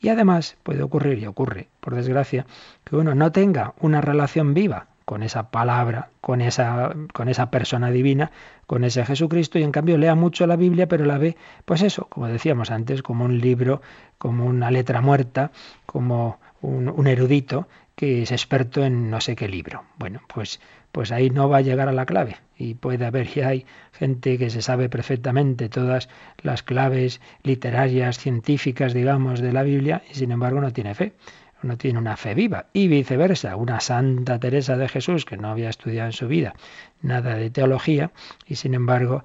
Y 0.00 0.08
además 0.08 0.56
puede 0.62 0.82
ocurrir, 0.82 1.18
y 1.18 1.26
ocurre, 1.26 1.68
por 1.80 1.94
desgracia, 1.94 2.46
que 2.84 2.96
uno 2.96 3.14
no 3.14 3.32
tenga 3.32 3.74
una 3.80 4.00
relación 4.00 4.54
viva 4.54 4.86
con 5.04 5.22
esa 5.22 5.50
palabra, 5.50 6.10
con 6.20 6.40
esa, 6.40 6.94
con 7.14 7.28
esa 7.28 7.50
persona 7.50 7.90
divina, 7.90 8.30
con 8.66 8.84
ese 8.84 9.04
Jesucristo, 9.06 9.58
y 9.58 9.62
en 9.62 9.72
cambio 9.72 9.96
lea 9.96 10.14
mucho 10.14 10.46
la 10.46 10.56
Biblia, 10.56 10.86
pero 10.86 11.06
la 11.06 11.16
ve, 11.16 11.36
pues 11.64 11.80
eso, 11.82 12.06
como 12.10 12.28
decíamos 12.28 12.70
antes, 12.70 13.02
como 13.02 13.24
un 13.24 13.38
libro, 13.38 13.80
como 14.18 14.44
una 14.44 14.70
letra 14.70 15.00
muerta, 15.00 15.50
como 15.86 16.38
un, 16.60 16.88
un 16.88 17.06
erudito 17.06 17.68
que 17.98 18.22
es 18.22 18.30
experto 18.30 18.84
en 18.84 19.10
no 19.10 19.20
sé 19.20 19.34
qué 19.34 19.48
libro. 19.48 19.82
Bueno, 19.96 20.20
pues, 20.32 20.60
pues 20.92 21.10
ahí 21.10 21.30
no 21.30 21.48
va 21.48 21.56
a 21.56 21.62
llegar 21.62 21.88
a 21.88 21.92
la 21.92 22.06
clave. 22.06 22.36
Y 22.56 22.74
puede 22.74 23.04
haber, 23.04 23.26
y 23.36 23.40
hay 23.40 23.66
gente 23.90 24.38
que 24.38 24.50
se 24.50 24.62
sabe 24.62 24.88
perfectamente 24.88 25.68
todas 25.68 26.08
las 26.40 26.62
claves 26.62 27.20
literarias, 27.42 28.16
científicas, 28.16 28.94
digamos, 28.94 29.40
de 29.40 29.52
la 29.52 29.64
Biblia, 29.64 30.04
y 30.08 30.14
sin 30.14 30.30
embargo 30.30 30.60
no 30.60 30.72
tiene 30.72 30.94
fe 30.94 31.14
no 31.60 31.76
tiene 31.76 31.98
una 31.98 32.16
fe 32.16 32.34
viva. 32.34 32.66
Y 32.72 32.86
viceversa, 32.86 33.56
una 33.56 33.80
Santa 33.80 34.38
Teresa 34.38 34.76
de 34.76 34.88
Jesús 34.88 35.24
que 35.24 35.36
no 35.36 35.48
había 35.48 35.68
estudiado 35.68 36.06
en 36.06 36.12
su 36.12 36.28
vida 36.28 36.54
nada 37.02 37.34
de 37.34 37.50
teología 37.50 38.12
y 38.46 38.54
sin 38.54 38.74
embargo 38.74 39.24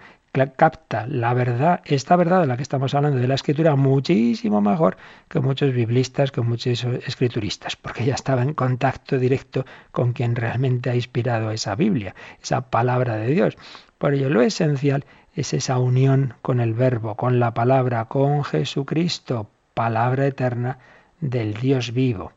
capta 0.56 1.06
la 1.06 1.36
verdad, 1.36 1.82
esta 1.86 2.16
verdad 2.16 2.42
de 2.42 2.48
la 2.48 2.58
que 2.58 2.64
estamos 2.64 2.96
hablando 2.96 3.20
de 3.20 3.28
la 3.28 3.36
escritura, 3.36 3.76
muchísimo 3.76 4.62
mejor 4.62 4.98
que 5.30 5.40
muchos 5.40 5.72
biblistas, 5.74 6.32
que 6.32 6.42
muchos 6.42 6.84
escrituristas, 6.84 7.76
porque 7.76 8.04
ya 8.04 8.16
estaba 8.16 8.42
en 8.42 8.56
contacto 8.56 9.20
directo 9.20 9.64
con 9.92 10.14
quien 10.14 10.36
realmente 10.36 10.90
ha 10.90 10.96
inspirado 10.96 11.52
esa 11.52 11.76
Biblia, 11.76 12.16
esa 12.42 12.72
palabra 12.72 13.18
de 13.18 13.28
Dios. 13.28 13.58
Por 14.00 14.16
ello, 14.16 14.30
lo 14.30 14.42
esencial 14.42 15.06
es 15.36 15.54
esa 15.54 15.78
unión 15.78 16.34
con 16.42 16.60
el 16.60 16.74
Verbo, 16.74 17.16
con 17.16 17.40
la 17.40 17.54
palabra, 17.54 18.06
con 18.06 18.44
Jesucristo, 18.44 19.52
palabra 19.76 20.26
eterna 20.26 20.80
del 21.22 21.54
Dios 21.54 21.94
vivo. 21.94 22.32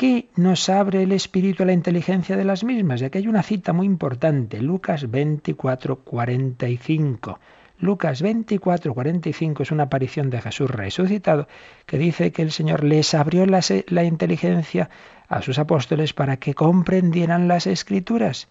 ¿Qué 0.00 0.28
nos 0.36 0.68
abre 0.68 1.02
el 1.02 1.10
espíritu 1.10 1.64
a 1.64 1.66
la 1.66 1.72
inteligencia 1.72 2.36
de 2.36 2.44
las 2.44 2.62
mismas? 2.62 3.02
Y 3.02 3.04
aquí 3.04 3.18
hay 3.18 3.26
una 3.26 3.42
cita 3.42 3.72
muy 3.72 3.84
importante, 3.84 4.62
Lucas 4.62 5.10
24, 5.10 5.96
45. 5.96 7.40
Lucas 7.80 8.22
24, 8.22 8.94
45 8.94 9.62
es 9.64 9.72
una 9.72 9.82
aparición 9.82 10.30
de 10.30 10.40
Jesús 10.40 10.70
resucitado 10.70 11.48
que 11.84 11.98
dice 11.98 12.30
que 12.30 12.42
el 12.42 12.52
Señor 12.52 12.84
les 12.84 13.12
abrió 13.12 13.44
la, 13.44 13.58
la 13.88 14.04
inteligencia 14.04 14.88
a 15.26 15.42
sus 15.42 15.58
apóstoles 15.58 16.12
para 16.12 16.36
que 16.36 16.54
comprendieran 16.54 17.48
las 17.48 17.66
escrituras. 17.66 18.46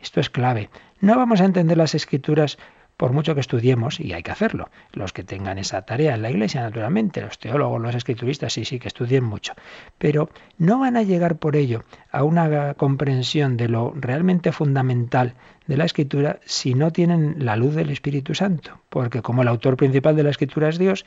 Esto 0.00 0.18
es 0.18 0.30
clave. 0.30 0.68
No 1.00 1.16
vamos 1.16 1.40
a 1.40 1.44
entender 1.44 1.78
las 1.78 1.94
escrituras 1.94 2.58
por 2.98 3.12
mucho 3.12 3.34
que 3.36 3.40
estudiemos, 3.40 4.00
y 4.00 4.12
hay 4.12 4.24
que 4.24 4.32
hacerlo, 4.32 4.70
los 4.92 5.12
que 5.12 5.22
tengan 5.22 5.56
esa 5.56 5.82
tarea 5.82 6.16
en 6.16 6.22
la 6.22 6.30
iglesia, 6.30 6.62
naturalmente, 6.62 7.20
los 7.20 7.38
teólogos, 7.38 7.80
los 7.80 7.94
escrituristas, 7.94 8.52
sí, 8.52 8.64
sí, 8.64 8.80
que 8.80 8.88
estudien 8.88 9.22
mucho, 9.22 9.54
pero 9.98 10.30
no 10.58 10.80
van 10.80 10.96
a 10.96 11.04
llegar 11.04 11.36
por 11.36 11.54
ello 11.54 11.84
a 12.10 12.24
una 12.24 12.74
comprensión 12.74 13.56
de 13.56 13.68
lo 13.68 13.94
realmente 13.94 14.50
fundamental 14.50 15.34
de 15.68 15.76
la 15.76 15.84
escritura 15.84 16.40
si 16.44 16.74
no 16.74 16.90
tienen 16.90 17.36
la 17.38 17.54
luz 17.54 17.76
del 17.76 17.90
Espíritu 17.90 18.34
Santo, 18.34 18.80
porque 18.88 19.22
como 19.22 19.42
el 19.42 19.48
autor 19.48 19.76
principal 19.76 20.16
de 20.16 20.24
la 20.24 20.30
escritura 20.30 20.68
es 20.68 20.78
Dios, 20.78 21.06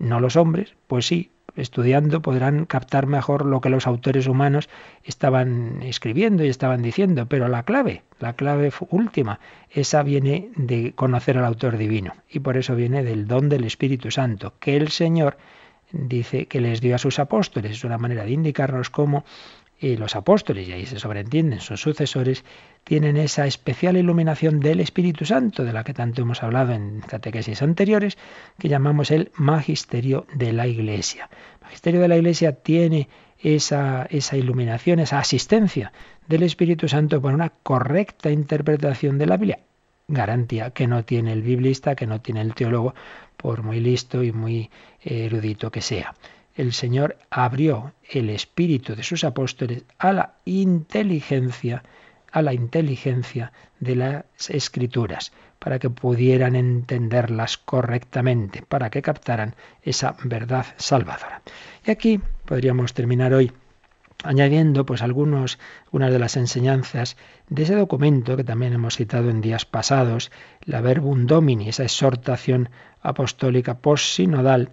no 0.00 0.18
los 0.18 0.34
hombres, 0.34 0.74
pues 0.88 1.06
sí, 1.06 1.30
estudiando 1.58 2.22
podrán 2.22 2.64
captar 2.64 3.06
mejor 3.06 3.44
lo 3.44 3.60
que 3.60 3.68
los 3.68 3.86
autores 3.86 4.26
humanos 4.26 4.68
estaban 5.04 5.82
escribiendo 5.82 6.44
y 6.44 6.48
estaban 6.48 6.82
diciendo, 6.82 7.26
pero 7.26 7.48
la 7.48 7.64
clave, 7.64 8.02
la 8.20 8.34
clave 8.34 8.72
última, 8.90 9.40
esa 9.70 10.02
viene 10.02 10.50
de 10.56 10.92
conocer 10.94 11.36
al 11.36 11.44
autor 11.44 11.76
divino 11.76 12.14
y 12.30 12.40
por 12.40 12.56
eso 12.56 12.74
viene 12.74 13.02
del 13.02 13.26
don 13.26 13.48
del 13.48 13.64
Espíritu 13.64 14.10
Santo, 14.10 14.54
que 14.60 14.76
el 14.76 14.88
Señor 14.88 15.36
dice 15.92 16.46
que 16.46 16.60
les 16.60 16.80
dio 16.80 16.94
a 16.94 16.98
sus 16.98 17.18
apóstoles. 17.18 17.72
Es 17.72 17.84
una 17.84 17.98
manera 17.98 18.24
de 18.24 18.32
indicarnos 18.32 18.90
cómo 18.90 19.24
y 19.80 19.96
los 19.96 20.16
apóstoles, 20.16 20.68
y 20.68 20.72
ahí 20.72 20.86
se 20.86 20.98
sobreentienden 20.98 21.60
sus 21.60 21.80
sucesores, 21.80 22.44
tienen 22.84 23.16
esa 23.16 23.46
especial 23.46 23.96
iluminación 23.96 24.60
del 24.60 24.80
Espíritu 24.80 25.24
Santo, 25.24 25.64
de 25.64 25.72
la 25.72 25.84
que 25.84 25.94
tanto 25.94 26.22
hemos 26.22 26.42
hablado 26.42 26.72
en 26.72 27.00
catequesis 27.00 27.62
anteriores, 27.62 28.18
que 28.58 28.68
llamamos 28.68 29.10
el 29.10 29.30
magisterio 29.36 30.26
de 30.34 30.52
la 30.52 30.66
Iglesia. 30.66 31.28
El 31.60 31.64
magisterio 31.66 32.00
de 32.00 32.08
la 32.08 32.16
Iglesia 32.16 32.52
tiene 32.52 33.08
esa, 33.38 34.06
esa 34.10 34.36
iluminación, 34.36 34.98
esa 34.98 35.20
asistencia 35.20 35.92
del 36.26 36.42
Espíritu 36.42 36.88
Santo 36.88 37.22
para 37.22 37.34
una 37.34 37.50
correcta 37.50 38.30
interpretación 38.30 39.18
de 39.18 39.26
la 39.26 39.36
Biblia. 39.36 39.60
Garantía 40.08 40.70
que 40.70 40.86
no 40.86 41.04
tiene 41.04 41.32
el 41.32 41.42
biblista, 41.42 41.94
que 41.94 42.06
no 42.06 42.20
tiene 42.20 42.40
el 42.40 42.54
teólogo, 42.54 42.94
por 43.36 43.62
muy 43.62 43.78
listo 43.78 44.24
y 44.24 44.32
muy 44.32 44.70
erudito 45.04 45.70
que 45.70 45.82
sea 45.82 46.14
el 46.58 46.72
Señor 46.72 47.16
abrió 47.30 47.94
el 48.10 48.28
espíritu 48.30 48.96
de 48.96 49.04
sus 49.04 49.22
apóstoles 49.22 49.84
a 49.96 50.12
la 50.12 50.34
inteligencia, 50.44 51.84
a 52.32 52.42
la 52.42 52.52
inteligencia 52.52 53.52
de 53.78 53.94
las 53.94 54.50
escrituras, 54.50 55.32
para 55.60 55.78
que 55.78 55.88
pudieran 55.88 56.56
entenderlas 56.56 57.58
correctamente, 57.58 58.62
para 58.62 58.90
que 58.90 59.02
captaran 59.02 59.54
esa 59.82 60.16
verdad 60.24 60.66
salvadora. 60.76 61.42
Y 61.86 61.92
aquí 61.92 62.20
podríamos 62.44 62.92
terminar 62.92 63.32
hoy 63.34 63.52
añadiendo 64.24 64.84
pues 64.84 65.00
algunos 65.02 65.60
algunas 65.86 66.12
de 66.12 66.18
las 66.18 66.36
enseñanzas 66.36 67.16
de 67.48 67.62
ese 67.62 67.76
documento 67.76 68.36
que 68.36 68.42
también 68.42 68.72
hemos 68.72 68.96
citado 68.96 69.30
en 69.30 69.40
días 69.40 69.64
pasados, 69.64 70.32
la 70.64 70.80
Verbum 70.80 71.26
Domini, 71.26 71.68
esa 71.68 71.84
exhortación 71.84 72.68
apostólica 73.00 73.78
post-sinodal 73.78 74.70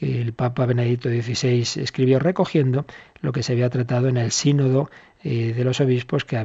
el 0.00 0.32
Papa 0.32 0.66
Benedicto 0.66 1.08
XVI 1.08 1.82
escribió 1.82 2.18
recogiendo 2.18 2.86
lo 3.20 3.32
que 3.32 3.42
se 3.42 3.52
había 3.52 3.70
tratado 3.70 4.08
en 4.08 4.16
el 4.16 4.30
sínodo 4.30 4.90
eh, 5.24 5.52
de 5.54 5.64
los 5.64 5.80
obispos 5.80 6.24
que 6.24 6.36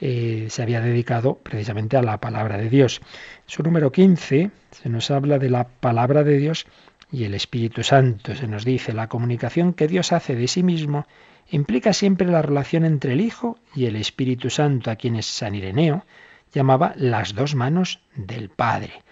eh, 0.00 0.46
se 0.48 0.62
había 0.62 0.80
dedicado 0.80 1.36
precisamente 1.42 1.96
a 1.96 2.02
la 2.02 2.18
palabra 2.18 2.56
de 2.56 2.70
Dios. 2.70 3.00
su 3.46 3.62
número 3.62 3.92
15 3.92 4.50
se 4.70 4.88
nos 4.88 5.10
habla 5.10 5.38
de 5.38 5.50
la 5.50 5.68
palabra 5.68 6.24
de 6.24 6.38
Dios 6.38 6.66
y 7.12 7.24
el 7.24 7.34
Espíritu 7.34 7.82
Santo. 7.82 8.34
Se 8.34 8.46
nos 8.46 8.64
dice, 8.64 8.92
la 8.92 9.08
comunicación 9.08 9.74
que 9.74 9.88
Dios 9.88 10.12
hace 10.12 10.34
de 10.34 10.48
sí 10.48 10.62
mismo 10.62 11.06
implica 11.50 11.92
siempre 11.92 12.26
la 12.28 12.42
relación 12.42 12.84
entre 12.84 13.12
el 13.12 13.20
Hijo 13.20 13.58
y 13.74 13.86
el 13.86 13.96
Espíritu 13.96 14.48
Santo, 14.50 14.90
a 14.90 14.96
quienes 14.96 15.26
San 15.26 15.54
Ireneo 15.54 16.04
llamaba 16.52 16.94
las 16.96 17.34
dos 17.34 17.54
manos 17.54 18.00
del 18.14 18.48
Padre. 18.48 19.02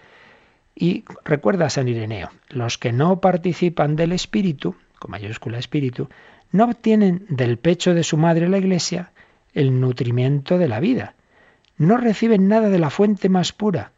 Y 0.75 1.03
recuerda 1.25 1.69
San 1.69 1.87
Ireneo, 1.87 2.29
los 2.49 2.77
que 2.77 2.91
no 2.91 3.19
participan 3.19 3.95
del 3.95 4.11
Espíritu, 4.11 4.75
con 4.97 5.11
mayúscula 5.11 5.59
Espíritu, 5.59 6.09
no 6.51 6.65
obtienen 6.65 7.25
del 7.29 7.57
pecho 7.57 7.93
de 7.93 8.03
su 8.03 8.17
madre 8.17 8.49
la 8.49 8.57
Iglesia 8.57 9.11
el 9.53 9.79
nutrimiento 9.79 10.57
de 10.57 10.67
la 10.67 10.79
vida. 10.79 11.15
No 11.77 11.97
reciben 11.97 12.47
nada 12.47 12.69
de 12.69 12.79
la 12.79 12.89
fuente 12.89 13.29
más 13.29 13.51
pura 13.51 13.91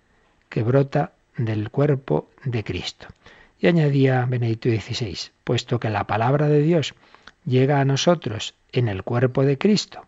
que 0.50 0.64
brota 0.64 1.14
del 1.38 1.70
cuerpo 1.70 2.30
de 2.44 2.64
Cristo. 2.64 3.08
Y 3.60 3.68
añadía 3.68 4.26
Benedicto 4.26 4.70
XVI, 4.70 5.18
puesto 5.44 5.80
que 5.80 5.90
la 5.90 6.08
palabra 6.08 6.48
de 6.48 6.62
Dios 6.62 6.96
llega 7.46 7.80
a 7.80 7.86
nosotros 7.86 8.56
en 8.72 8.88
el 8.88 9.04
cuerpo 9.04 9.44
de 9.44 9.58
Cristo, 9.58 10.08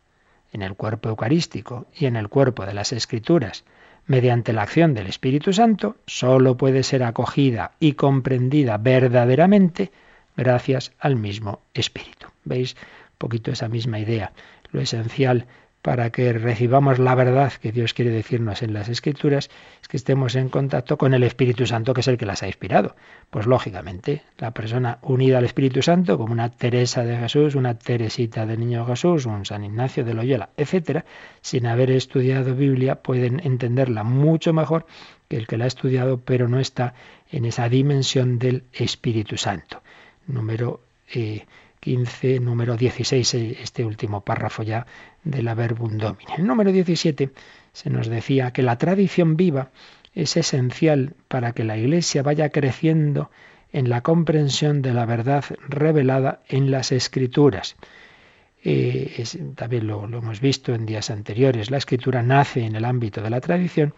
en 0.51 0.61
el 0.61 0.75
cuerpo 0.75 1.09
eucarístico 1.09 1.87
y 1.95 2.05
en 2.05 2.15
el 2.15 2.29
cuerpo 2.29 2.65
de 2.65 2.73
las 2.73 2.93
Escrituras, 2.93 3.63
mediante 4.07 4.53
la 4.53 4.63
acción 4.63 4.93
del 4.93 5.07
Espíritu 5.07 5.53
Santo, 5.53 5.95
sólo 6.05 6.57
puede 6.57 6.83
ser 6.83 7.03
acogida 7.03 7.71
y 7.79 7.93
comprendida 7.93 8.77
verdaderamente 8.77 9.91
gracias 10.35 10.91
al 10.99 11.15
mismo 11.15 11.61
Espíritu. 11.73 12.27
¿Veis? 12.43 12.75
Un 12.75 13.17
poquito 13.17 13.51
esa 13.51 13.69
misma 13.69 13.99
idea. 13.99 14.33
Lo 14.71 14.81
esencial 14.81 15.45
para 15.83 16.11
que 16.11 16.31
recibamos 16.31 16.97
la 16.97 17.13
verdad 17.13 17.51
que 17.61 17.73
Dios 17.73 17.93
quiere 17.93 18.09
decirnos 18.09 18.61
en 18.61 18.73
las 18.73 18.87
Escrituras, 18.87 19.49
es 19.81 19.87
que 19.89 19.97
estemos 19.97 20.33
en 20.35 20.47
contacto 20.47 20.97
con 20.97 21.13
el 21.13 21.23
Espíritu 21.23 21.65
Santo, 21.65 21.93
que 21.93 21.99
es 21.99 22.07
el 22.07 22.17
que 22.17 22.25
las 22.25 22.41
ha 22.41 22.47
inspirado. 22.47 22.95
Pues 23.29 23.47
lógicamente, 23.47 24.21
la 24.37 24.51
persona 24.51 24.99
unida 25.01 25.39
al 25.39 25.43
Espíritu 25.43 25.81
Santo, 25.81 26.17
como 26.17 26.31
una 26.31 26.49
Teresa 26.49 27.03
de 27.03 27.17
Jesús, 27.17 27.55
una 27.55 27.77
Teresita 27.77 28.45
del 28.45 28.61
Niño 28.61 28.85
Jesús, 28.85 29.25
un 29.25 29.45
San 29.45 29.65
Ignacio 29.65 30.05
de 30.05 30.13
Loyola, 30.13 30.51
etcétera, 30.55 31.03
sin 31.41 31.67
haber 31.67 31.91
estudiado 31.91 32.55
Biblia, 32.55 32.95
pueden 32.95 33.41
entenderla 33.43 34.03
mucho 34.05 34.53
mejor 34.53 34.85
que 35.27 35.35
el 35.35 35.47
que 35.47 35.57
la 35.57 35.65
ha 35.65 35.67
estudiado, 35.67 36.17
pero 36.17 36.47
no 36.47 36.61
está 36.61 36.93
en 37.29 37.43
esa 37.43 37.67
dimensión 37.67 38.39
del 38.39 38.63
Espíritu 38.71 39.35
Santo. 39.35 39.83
Número 40.27 40.79
eh, 41.13 41.45
15, 41.83 42.39
número 42.39 42.77
16, 42.77 43.33
eh, 43.33 43.57
este 43.61 43.83
último 43.83 44.21
párrafo 44.21 44.63
ya 44.63 44.87
de 45.25 45.43
la 45.43 45.53
Verbum 45.53 45.97
Domini. 45.97 46.31
El 46.37 46.47
número 46.47 46.71
17 46.71 47.31
se 47.73 47.89
nos 47.89 48.07
decía 48.07 48.51
que 48.51 48.63
la 48.63 48.77
tradición 48.77 49.35
viva 49.35 49.71
es 50.15 50.37
esencial 50.37 51.13
para 51.27 51.51
que 51.51 51.65
la 51.65 51.77
Iglesia 51.77 52.23
vaya 52.23 52.47
creciendo 52.49 53.31
en 53.73 53.89
la 53.89 53.99
comprensión 53.99 54.81
de 54.81 54.93
la 54.93 55.05
verdad 55.05 55.43
revelada 55.67 56.41
en 56.47 56.71
las 56.71 56.93
Escrituras. 56.93 57.75
Eh, 58.63 59.21
también 59.55 59.85
lo, 59.85 60.07
lo 60.07 60.19
hemos 60.19 60.39
visto 60.39 60.73
en 60.73 60.85
días 60.85 61.09
anteriores, 61.09 61.69
la 61.69 61.79
Escritura 61.79 62.23
nace 62.23 62.63
en 62.63 62.77
el 62.77 62.85
ámbito 62.85 63.21
de 63.21 63.29
la 63.29 63.41
tradición 63.41 63.93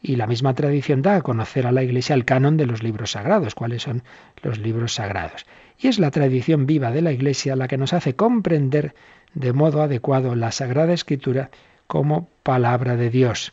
y 0.00 0.16
la 0.16 0.26
misma 0.26 0.54
tradición 0.54 1.02
da 1.02 1.16
a 1.16 1.20
conocer 1.20 1.66
a 1.66 1.72
la 1.72 1.82
Iglesia 1.82 2.14
el 2.14 2.24
canon 2.24 2.56
de 2.56 2.64
los 2.64 2.82
libros 2.82 3.10
sagrados, 3.10 3.54
cuáles 3.54 3.82
son 3.82 4.02
los 4.42 4.58
libros 4.58 4.94
sagrados. 4.94 5.44
Y 5.78 5.88
es 5.88 5.98
la 5.98 6.10
tradición 6.10 6.66
viva 6.66 6.90
de 6.90 7.02
la 7.02 7.12
Iglesia 7.12 7.56
la 7.56 7.68
que 7.68 7.78
nos 7.78 7.92
hace 7.92 8.16
comprender 8.16 8.94
de 9.34 9.52
modo 9.52 9.82
adecuado 9.82 10.34
la 10.34 10.50
Sagrada 10.50 10.92
Escritura 10.92 11.50
como 11.86 12.28
palabra 12.42 12.96
de 12.96 13.10
Dios, 13.10 13.52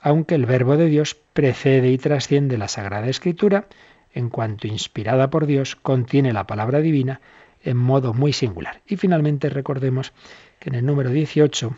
aunque 0.00 0.34
el 0.34 0.46
Verbo 0.46 0.76
de 0.76 0.86
Dios 0.86 1.16
precede 1.32 1.90
y 1.90 1.98
trasciende 1.98 2.58
la 2.58 2.68
Sagrada 2.68 3.08
Escritura, 3.08 3.66
en 4.12 4.30
cuanto 4.30 4.66
inspirada 4.66 5.30
por 5.30 5.46
Dios, 5.46 5.76
contiene 5.76 6.32
la 6.32 6.46
palabra 6.46 6.80
divina 6.80 7.20
en 7.62 7.76
modo 7.76 8.14
muy 8.14 8.32
singular. 8.32 8.80
Y 8.86 8.96
finalmente 8.96 9.50
recordemos 9.50 10.12
que 10.58 10.70
en 10.70 10.76
el 10.76 10.86
número 10.86 11.10
18 11.10 11.76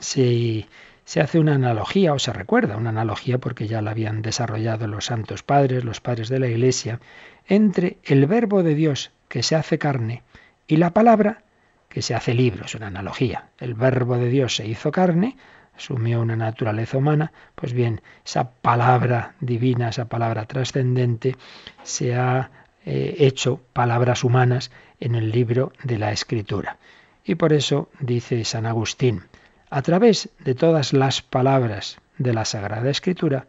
se, 0.00 0.66
se 1.04 1.20
hace 1.20 1.38
una 1.38 1.54
analogía, 1.54 2.12
o 2.12 2.18
se 2.18 2.32
recuerda 2.32 2.76
una 2.76 2.90
analogía, 2.90 3.38
porque 3.38 3.66
ya 3.66 3.82
la 3.82 3.92
habían 3.92 4.22
desarrollado 4.22 4.86
los 4.86 5.06
santos 5.06 5.42
padres, 5.42 5.84
los 5.84 6.00
padres 6.00 6.28
de 6.28 6.40
la 6.40 6.48
Iglesia, 6.48 7.00
entre 7.48 7.98
el 8.04 8.26
verbo 8.26 8.62
de 8.62 8.74
Dios 8.74 9.12
que 9.28 9.42
se 9.42 9.56
hace 9.56 9.78
carne 9.78 10.22
y 10.66 10.76
la 10.76 10.92
palabra 10.92 11.42
que 11.88 12.02
se 12.02 12.14
hace 12.14 12.34
libro. 12.34 12.64
Es 12.66 12.74
una 12.74 12.88
analogía. 12.88 13.46
El 13.58 13.74
verbo 13.74 14.18
de 14.18 14.28
Dios 14.28 14.56
se 14.56 14.66
hizo 14.66 14.90
carne, 14.90 15.36
asumió 15.76 16.20
una 16.20 16.36
naturaleza 16.36 16.98
humana, 16.98 17.32
pues 17.54 17.72
bien, 17.72 18.00
esa 18.24 18.50
palabra 18.50 19.34
divina, 19.40 19.90
esa 19.90 20.06
palabra 20.06 20.46
trascendente, 20.46 21.36
se 21.82 22.14
ha 22.14 22.50
eh, 22.84 23.16
hecho 23.18 23.60
palabras 23.72 24.24
humanas 24.24 24.70
en 25.00 25.14
el 25.14 25.30
libro 25.30 25.72
de 25.82 25.98
la 25.98 26.12
Escritura. 26.12 26.78
Y 27.24 27.34
por 27.34 27.52
eso 27.52 27.90
dice 28.00 28.44
San 28.44 28.66
Agustín, 28.66 29.24
a 29.70 29.82
través 29.82 30.30
de 30.38 30.54
todas 30.54 30.92
las 30.92 31.22
palabras 31.22 31.98
de 32.18 32.32
la 32.32 32.44
Sagrada 32.44 32.88
Escritura, 32.88 33.46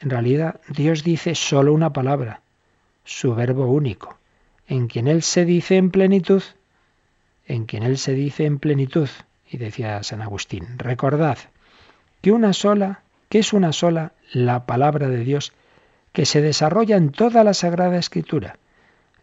en 0.00 0.10
realidad 0.10 0.60
Dios 0.68 1.04
dice 1.04 1.34
solo 1.34 1.72
una 1.72 1.92
palabra, 1.92 2.40
su 3.04 3.34
verbo 3.34 3.66
único, 3.66 4.18
en 4.66 4.88
quien 4.88 5.08
Él 5.08 5.22
se 5.22 5.44
dice 5.44 5.76
en 5.76 5.90
plenitud, 5.90 6.42
en 7.46 7.66
quien 7.66 7.82
Él 7.82 7.98
se 7.98 8.14
dice 8.14 8.46
en 8.46 8.58
plenitud. 8.58 9.08
Y 9.50 9.58
decía 9.58 10.02
San 10.02 10.22
Agustín, 10.22 10.78
recordad 10.78 11.38
que 12.22 12.32
una 12.32 12.52
sola, 12.52 13.02
que 13.28 13.38
es 13.38 13.52
una 13.52 13.72
sola 13.72 14.12
la 14.32 14.66
palabra 14.66 15.08
de 15.08 15.18
Dios 15.18 15.52
que 16.12 16.26
se 16.26 16.40
desarrolla 16.40 16.96
en 16.96 17.10
toda 17.10 17.44
la 17.44 17.54
Sagrada 17.54 17.98
Escritura, 17.98 18.58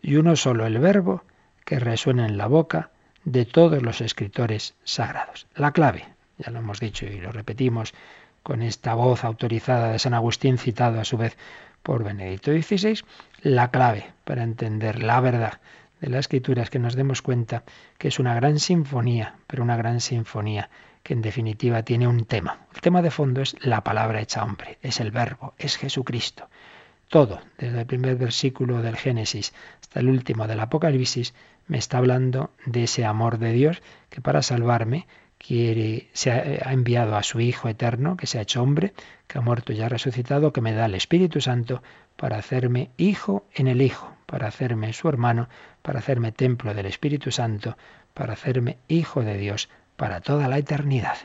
y 0.02 0.16
uno 0.16 0.36
solo 0.36 0.66
el 0.66 0.78
verbo 0.80 1.24
que 1.66 1.80
resuena 1.80 2.26
en 2.26 2.38
la 2.38 2.48
boca 2.48 2.92
de 3.24 3.46
todos 3.46 3.82
los 3.82 4.02
escritores 4.02 4.76
sagrados. 4.84 5.48
La 5.56 5.72
clave, 5.72 6.06
ya 6.38 6.52
lo 6.52 6.60
hemos 6.60 6.80
dicho 6.80 7.06
y 7.06 7.20
lo 7.20 7.32
repetimos 7.32 7.94
con 8.44 8.62
esta 8.62 8.94
voz 8.94 9.24
autorizada 9.24 9.92
de 9.92 10.00
San 10.00 10.14
Agustín, 10.14 10.58
citado 10.58 11.00
a 11.00 11.06
su 11.06 11.18
vez 11.18 11.38
por 11.84 12.04
Benedicto 12.04 12.52
XVI, 12.52 13.04
la 13.42 13.72
clave 13.72 14.14
para 14.24 14.44
entender 14.44 15.02
la 15.04 15.20
verdad 15.20 15.60
de 16.00 16.10
la 16.10 16.20
escritura 16.20 16.64
es 16.64 16.70
que 16.70 16.80
nos 16.80 16.96
demos 16.96 17.22
cuenta 17.22 17.64
que 17.98 18.08
es 18.08 18.20
una 18.20 18.36
gran 18.36 18.60
sinfonía, 18.60 19.36
pero 19.48 19.64
una 19.64 19.78
gran 19.78 20.02
sinfonía 20.02 20.70
que 21.04 21.14
en 21.14 21.22
definitiva 21.22 21.84
tiene 21.84 22.08
un 22.08 22.26
tema. 22.26 22.66
El 22.74 22.82
tema 22.82 23.02
de 23.02 23.12
fondo 23.12 23.42
es 23.42 23.56
la 23.62 23.84
palabra 23.84 24.22
hecha 24.22 24.44
hombre, 24.44 24.78
es 24.82 25.00
el 25.00 25.12
verbo, 25.12 25.54
es 25.58 25.78
Jesucristo. 25.78 26.50
Todo, 27.08 27.42
desde 27.58 27.82
el 27.82 27.86
primer 27.86 28.16
versículo 28.16 28.82
del 28.82 28.96
Génesis 28.96 29.54
hasta 29.82 30.00
el 30.00 30.10
último 30.10 30.48
del 30.48 30.60
Apocalipsis, 30.60 31.34
me 31.68 31.78
está 31.78 31.98
hablando 31.98 32.52
de 32.66 32.84
ese 32.84 33.06
amor 33.06 33.38
de 33.38 33.52
Dios 33.52 33.82
que 34.10 34.22
para 34.22 34.42
salvarme 34.42 35.08
quiere, 35.38 36.10
se 36.14 36.32
ha, 36.32 36.70
ha 36.70 36.74
enviado 36.74 37.16
a 37.16 37.24
su 37.24 37.40
Hijo 37.40 37.68
eterno, 37.68 38.16
que 38.16 38.28
se 38.28 38.40
ha 38.40 38.44
hecho 38.44 38.62
hombre, 38.62 38.94
que 39.32 39.38
ha 39.38 39.42
muerto 39.42 39.72
y 39.72 39.82
ha 39.82 39.88
resucitado, 39.88 40.52
que 40.52 40.60
me 40.60 40.74
da 40.74 40.88
el 40.88 40.96
Espíritu 40.96 41.40
Santo 41.40 41.82
para 42.18 42.38
hacerme 42.38 42.90
hijo 42.98 43.46
en 43.54 43.70
el 43.70 43.82
Hijo, 43.82 44.12
para 44.26 44.48
hacerme 44.48 44.92
su 44.92 45.08
hermano, 45.08 45.48
para 45.82 46.00
hacerme 46.00 46.34
templo 46.34 46.74
del 46.74 46.86
Espíritu 46.86 47.32
Santo, 47.32 47.78
para 48.14 48.34
hacerme 48.34 48.78
hijo 48.90 49.24
de 49.24 49.38
Dios 49.38 49.70
para 49.96 50.20
toda 50.20 50.50
la 50.50 50.58
eternidad. 50.58 51.16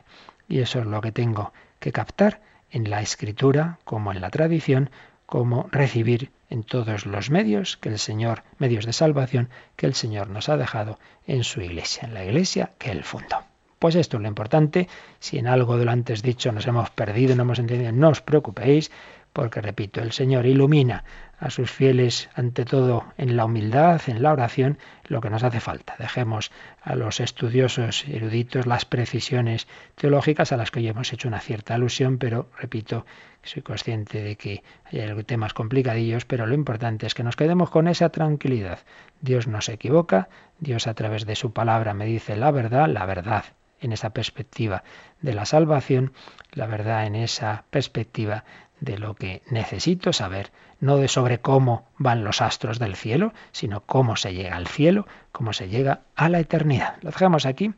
Y 0.46 0.60
eso 0.60 0.78
es 0.78 0.86
lo 0.86 1.00
que 1.00 1.10
tengo 1.10 1.52
que 1.80 1.90
captar 1.90 2.40
en 2.70 2.90
la 2.90 3.02
escritura, 3.02 3.80
como 3.84 4.12
en 4.12 4.20
la 4.20 4.30
tradición, 4.30 4.90
como 5.26 5.68
recibir 5.72 6.30
en 6.48 6.62
todos 6.62 7.06
los 7.06 7.30
medios 7.30 7.76
que 7.76 7.88
el 7.88 7.98
Señor, 7.98 8.44
medios 8.58 8.86
de 8.86 8.92
salvación 8.92 9.50
que 9.74 9.86
el 9.86 9.94
Señor 9.94 10.30
nos 10.30 10.48
ha 10.48 10.56
dejado 10.56 11.00
en 11.26 11.42
su 11.42 11.60
iglesia, 11.60 12.04
en 12.06 12.14
la 12.14 12.24
iglesia 12.24 12.70
que 12.78 12.92
él 12.92 13.02
fundó. 13.02 13.55
Pues 13.78 13.94
esto 13.94 14.16
es 14.16 14.22
lo 14.22 14.28
importante. 14.28 14.88
Si 15.18 15.38
en 15.38 15.46
algo 15.46 15.76
de 15.76 15.84
lo 15.84 15.90
antes 15.90 16.22
dicho 16.22 16.50
nos 16.50 16.66
hemos 16.66 16.90
perdido, 16.90 17.36
no 17.36 17.42
hemos 17.42 17.58
entendido, 17.58 17.92
no 17.92 18.08
os 18.08 18.22
preocupéis, 18.22 18.90
porque 19.34 19.60
repito, 19.60 20.00
el 20.00 20.12
Señor 20.12 20.46
ilumina 20.46 21.04
a 21.38 21.50
sus 21.50 21.70
fieles 21.70 22.30
ante 22.34 22.64
todo 22.64 23.04
en 23.18 23.36
la 23.36 23.44
humildad, 23.44 24.00
en 24.06 24.22
la 24.22 24.32
oración, 24.32 24.78
lo 25.08 25.20
que 25.20 25.28
nos 25.28 25.42
hace 25.42 25.60
falta. 25.60 25.94
Dejemos 25.98 26.50
a 26.80 26.94
los 26.94 27.20
estudiosos 27.20 28.08
eruditos 28.08 28.64
las 28.64 28.86
precisiones 28.86 29.68
teológicas 29.94 30.52
a 30.52 30.56
las 30.56 30.70
que 30.70 30.80
hoy 30.80 30.88
hemos 30.88 31.12
hecho 31.12 31.28
una 31.28 31.40
cierta 31.40 31.74
alusión, 31.74 32.16
pero 32.16 32.48
repito, 32.58 33.04
soy 33.42 33.60
consciente 33.60 34.22
de 34.22 34.36
que 34.36 34.62
hay 34.86 35.22
temas 35.24 35.52
complicadillos, 35.52 36.24
pero 36.24 36.46
lo 36.46 36.54
importante 36.54 37.06
es 37.06 37.12
que 37.12 37.22
nos 37.22 37.36
quedemos 37.36 37.68
con 37.68 37.88
esa 37.88 38.08
tranquilidad. 38.08 38.78
Dios 39.20 39.46
no 39.46 39.60
se 39.60 39.74
equivoca, 39.74 40.30
Dios 40.60 40.86
a 40.86 40.94
través 40.94 41.26
de 41.26 41.36
su 41.36 41.52
palabra 41.52 41.92
me 41.92 42.06
dice 42.06 42.36
la 42.36 42.50
verdad, 42.50 42.88
la 42.88 43.04
verdad 43.04 43.44
en 43.80 43.92
esa 43.92 44.10
perspectiva 44.10 44.82
de 45.20 45.34
la 45.34 45.46
salvación, 45.46 46.12
la 46.52 46.66
verdad 46.66 47.06
en 47.06 47.14
esa 47.14 47.64
perspectiva 47.70 48.44
de 48.80 48.98
lo 48.98 49.14
que 49.14 49.42
necesito 49.50 50.12
saber, 50.12 50.52
no 50.80 50.98
de 50.98 51.08
sobre 51.08 51.38
cómo 51.38 51.86
van 51.96 52.24
los 52.24 52.42
astros 52.42 52.78
del 52.78 52.96
cielo, 52.96 53.32
sino 53.52 53.80
cómo 53.80 54.16
se 54.16 54.34
llega 54.34 54.56
al 54.56 54.66
cielo, 54.66 55.06
cómo 55.32 55.52
se 55.52 55.68
llega 55.68 56.00
a 56.14 56.28
la 56.28 56.40
eternidad. 56.40 56.96
Lo 57.02 57.10
dejamos 57.10 57.46
aquí 57.46 57.72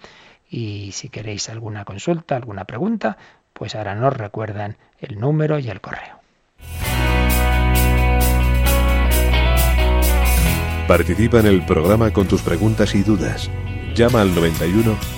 y 0.50 0.90
si 0.92 1.08
queréis 1.08 1.48
alguna 1.48 1.84
consulta, 1.84 2.36
alguna 2.36 2.64
pregunta, 2.64 3.16
pues 3.52 3.74
ahora 3.74 3.94
nos 3.94 4.16
recuerdan 4.16 4.76
el 4.98 5.20
número 5.20 5.58
y 5.58 5.68
el 5.68 5.80
correo. 5.80 6.18
Participa 10.88 11.40
en 11.40 11.46
el 11.46 11.66
programa 11.66 12.12
con 12.12 12.26
tus 12.26 12.40
preguntas 12.40 12.94
y 12.94 13.02
dudas. 13.02 13.50
Llama 13.94 14.22
al 14.22 14.34
91 14.34 15.17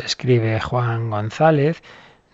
Escribe 0.00 0.60
Juan 0.60 1.10
González, 1.10 1.82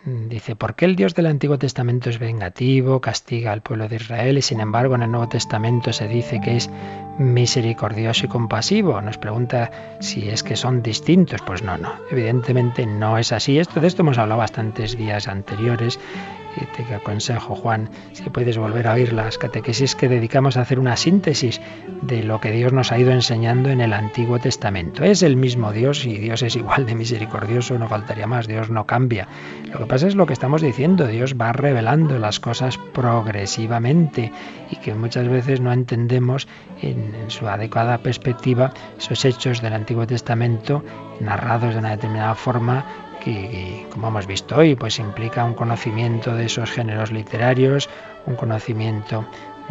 Dice, 0.04 0.56
¿por 0.56 0.74
qué 0.74 0.84
el 0.84 0.96
Dios 0.96 1.14
del 1.14 1.26
Antiguo 1.26 1.58
Testamento 1.58 2.10
es 2.10 2.18
vengativo, 2.18 3.00
castiga 3.00 3.52
al 3.52 3.62
pueblo 3.62 3.86
de 3.86 3.96
Israel 3.96 4.36
y 4.36 4.42
sin 4.42 4.58
embargo 4.58 4.96
en 4.96 5.02
el 5.02 5.12
Nuevo 5.12 5.28
Testamento 5.28 5.92
se 5.92 6.08
dice 6.08 6.40
que 6.40 6.56
es 6.56 6.68
misericordioso 7.18 8.26
y 8.26 8.28
compasivo? 8.28 9.00
Nos 9.00 9.16
pregunta 9.16 9.70
si 10.00 10.28
es 10.28 10.42
que 10.42 10.56
son 10.56 10.82
distintos. 10.82 11.40
Pues 11.42 11.62
no, 11.62 11.78
no, 11.78 11.94
evidentemente 12.10 12.84
no 12.84 13.16
es 13.16 13.30
así. 13.30 13.60
Esto 13.60 13.78
de 13.78 13.86
esto 13.86 14.02
hemos 14.02 14.18
hablado 14.18 14.40
bastantes 14.40 14.98
días 14.98 15.28
anteriores 15.28 16.00
y 16.56 16.64
te 16.66 16.94
aconsejo, 16.94 17.54
Juan, 17.54 17.90
si 18.12 18.28
puedes 18.30 18.58
volver 18.58 18.86
a 18.86 18.94
oír 18.94 19.12
las 19.12 19.38
catequesis 19.38 19.94
que 19.94 20.08
dedicamos 20.08 20.56
a 20.56 20.62
hacer 20.62 20.78
una 20.78 20.96
síntesis 20.96 21.60
de 22.02 22.22
lo 22.22 22.40
que 22.40 22.50
Dios 22.50 22.72
nos 22.72 22.92
ha 22.92 22.98
ido 22.98 23.12
enseñando 23.12 23.70
en 23.70 23.80
el 23.80 23.92
Antiguo 23.92 24.38
Testamento. 24.38 25.04
Es 25.04 25.22
el 25.22 25.36
mismo 25.36 25.72
Dios 25.72 26.04
y 26.04 26.18
Dios 26.18 26.42
es 26.42 26.56
igual 26.56 26.86
de 26.86 26.94
misericordioso, 26.94 27.78
no 27.78 27.88
faltaría 27.88 28.26
más, 28.26 28.46
Dios 28.46 28.70
no 28.70 28.86
cambia. 28.86 29.28
Lo 29.70 29.78
que 29.78 29.86
pasa 29.86 30.06
es 30.06 30.14
lo 30.14 30.26
que 30.26 30.32
estamos 30.32 30.60
diciendo, 30.60 31.06
Dios 31.06 31.36
va 31.40 31.52
revelando 31.52 32.18
las 32.18 32.40
cosas 32.40 32.78
progresivamente 32.78 34.32
y 34.70 34.76
que 34.76 34.94
muchas 34.94 35.28
veces 35.28 35.60
no 35.60 35.72
entendemos 35.72 36.48
en, 36.80 37.14
en 37.14 37.30
su 37.30 37.48
adecuada 37.48 37.98
perspectiva 37.98 38.72
esos 38.98 39.24
hechos 39.24 39.62
del 39.62 39.72
Antiguo 39.72 40.06
Testamento 40.06 40.84
narrados 41.20 41.74
de 41.74 41.80
una 41.80 41.90
determinada 41.90 42.34
forma 42.34 43.11
que, 43.22 43.86
como 43.90 44.08
hemos 44.08 44.26
visto 44.26 44.56
hoy, 44.56 44.74
pues 44.74 44.98
implica 44.98 45.44
un 45.44 45.54
conocimiento 45.54 46.34
de 46.34 46.46
esos 46.46 46.70
géneros 46.70 47.12
literarios, 47.12 47.88
un 48.26 48.36
conocimiento 48.36 49.24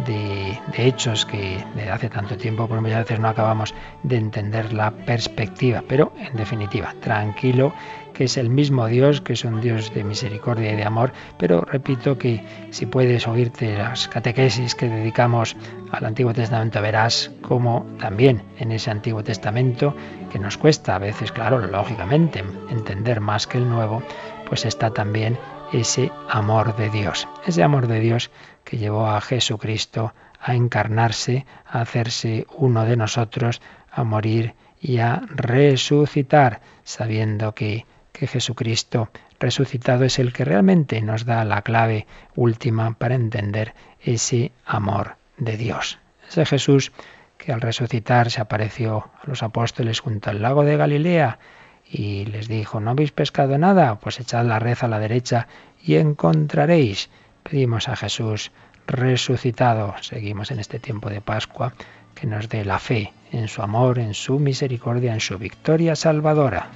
de, 0.06 0.58
hechos 0.74 1.26
que 1.26 1.64
de 1.74 1.90
hace 1.90 2.08
tanto 2.08 2.36
tiempo, 2.36 2.66
por 2.66 2.80
muchas 2.80 3.00
veces 3.00 3.20
no 3.20 3.28
acabamos 3.28 3.74
de 4.02 4.16
entender 4.16 4.72
la 4.72 4.90
perspectiva. 4.90 5.82
Pero, 5.86 6.12
en 6.18 6.36
definitiva, 6.36 6.94
tranquilo, 7.00 7.74
que 8.12 8.24
es 8.24 8.36
el 8.36 8.50
mismo 8.50 8.86
Dios, 8.86 9.20
que 9.20 9.34
es 9.34 9.44
un 9.44 9.60
Dios 9.60 9.92
de 9.94 10.04
misericordia 10.04 10.72
y 10.72 10.76
de 10.76 10.84
amor, 10.84 11.12
pero 11.38 11.62
repito 11.62 12.18
que 12.18 12.44
si 12.70 12.86
puedes 12.86 13.26
oírte 13.26 13.76
las 13.76 14.08
catequesis 14.08 14.74
que 14.74 14.88
dedicamos 14.88 15.56
al 15.90 16.04
Antiguo 16.04 16.32
Testamento, 16.32 16.80
verás 16.80 17.30
cómo 17.42 17.86
también 17.98 18.42
en 18.58 18.72
ese 18.72 18.90
Antiguo 18.90 19.22
Testamento, 19.22 19.94
que 20.30 20.38
nos 20.38 20.56
cuesta 20.56 20.96
a 20.96 20.98
veces, 20.98 21.32
claro, 21.32 21.58
lógicamente, 21.66 22.44
entender 22.70 23.20
más 23.20 23.46
que 23.46 23.58
el 23.58 23.68
Nuevo, 23.68 24.02
pues 24.48 24.64
está 24.64 24.90
también 24.90 25.38
ese 25.72 26.10
amor 26.28 26.76
de 26.76 26.90
Dios, 26.90 27.28
ese 27.46 27.62
amor 27.62 27.86
de 27.86 28.00
Dios 28.00 28.30
que 28.64 28.78
llevó 28.78 29.06
a 29.06 29.20
Jesucristo 29.20 30.12
a 30.40 30.54
encarnarse, 30.54 31.46
a 31.66 31.80
hacerse 31.80 32.46
uno 32.56 32.84
de 32.84 32.96
nosotros, 32.96 33.62
a 33.90 34.04
morir 34.04 34.54
y 34.80 34.98
a 34.98 35.22
resucitar, 35.28 36.60
sabiendo 36.82 37.54
que 37.54 37.86
que 38.12 38.26
Jesucristo 38.26 39.10
resucitado 39.40 40.04
es 40.04 40.18
el 40.18 40.32
que 40.32 40.44
realmente 40.44 41.00
nos 41.00 41.24
da 41.24 41.44
la 41.44 41.62
clave 41.62 42.06
última 42.36 42.94
para 42.94 43.14
entender 43.14 43.74
ese 44.00 44.52
amor 44.64 45.16
de 45.38 45.56
Dios. 45.56 45.98
Ese 46.28 46.46
Jesús 46.46 46.92
que 47.38 47.52
al 47.52 47.60
resucitar 47.60 48.30
se 48.30 48.40
apareció 48.40 49.10
a 49.20 49.26
los 49.26 49.42
apóstoles 49.42 50.00
junto 50.00 50.30
al 50.30 50.42
lago 50.42 50.64
de 50.64 50.76
Galilea 50.76 51.38
y 51.84 52.24
les 52.26 52.48
dijo, 52.48 52.80
¿no 52.80 52.92
habéis 52.92 53.10
pescado 53.10 53.58
nada? 53.58 53.96
Pues 53.96 54.20
echad 54.20 54.46
la 54.46 54.58
red 54.58 54.78
a 54.80 54.88
la 54.88 55.00
derecha 55.00 55.48
y 55.82 55.96
encontraréis. 55.96 57.10
Pedimos 57.42 57.88
a 57.88 57.96
Jesús 57.96 58.52
resucitado, 58.86 59.94
seguimos 60.00 60.50
en 60.50 60.60
este 60.60 60.78
tiempo 60.78 61.10
de 61.10 61.20
Pascua, 61.20 61.74
que 62.14 62.26
nos 62.26 62.48
dé 62.48 62.64
la 62.64 62.78
fe 62.78 63.12
en 63.32 63.48
su 63.48 63.62
amor, 63.62 63.98
en 63.98 64.14
su 64.14 64.38
misericordia, 64.38 65.12
en 65.12 65.20
su 65.20 65.38
victoria 65.38 65.96
salvadora. 65.96 66.68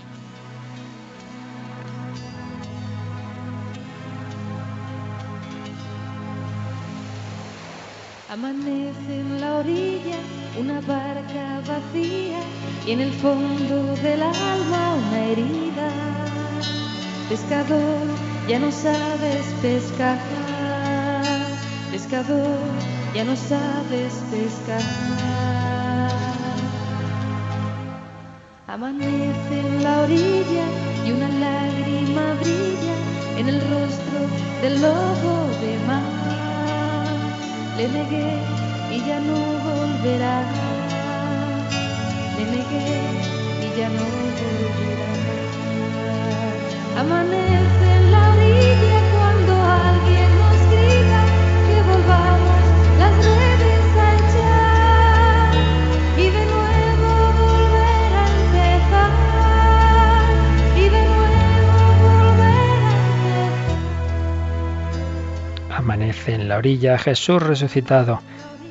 Amanece 8.66 9.20
en 9.20 9.40
la 9.40 9.58
orilla 9.58 10.18
una 10.58 10.80
barca 10.80 11.60
vacía 11.68 12.40
y 12.84 12.90
en 12.90 13.00
el 13.00 13.12
fondo 13.12 13.94
del 14.02 14.20
alma 14.20 14.94
una 14.96 15.24
herida. 15.24 15.88
Pescador, 17.28 18.00
ya 18.48 18.58
no 18.58 18.72
sabes 18.72 19.46
pescar. 19.62 20.18
Pescador, 21.92 22.58
ya 23.14 23.22
no 23.22 23.36
sabes 23.36 24.14
pescar. 24.32 24.82
Amanece 28.66 29.60
en 29.60 29.84
la 29.84 30.00
orilla 30.00 30.66
y 31.06 31.12
una 31.12 31.28
lágrima 31.28 32.34
brilla 32.40 32.96
en 33.38 33.48
el 33.48 33.60
rostro 33.60 34.18
del 34.60 34.82
lobo 34.82 35.46
de 35.60 35.78
mar 35.86 36.15
le 37.76 37.88
negué 37.88 38.28
y 38.90 38.98
ya 39.06 39.20
no 39.20 39.38
volverá. 39.66 40.36
Le 42.36 42.44
negué 42.54 42.88
y 43.64 43.68
ya 43.78 43.88
no 43.96 44.06
volverá. 44.40 45.12
Amanece 47.00 47.86
en 47.98 48.04
la 48.12 48.22
orilla 48.32 48.98
cuando 49.14 49.52
alguien 49.62 50.35
Amanece 65.90 66.34
en 66.34 66.48
la 66.48 66.56
orilla, 66.56 66.98
Jesús 66.98 67.40
resucitado 67.40 68.18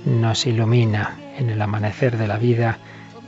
nos 0.05 0.45
ilumina 0.45 1.15
en 1.37 1.49
el 1.49 1.61
amanecer 1.61 2.17
de 2.17 2.27
la 2.27 2.37
vida 2.37 2.77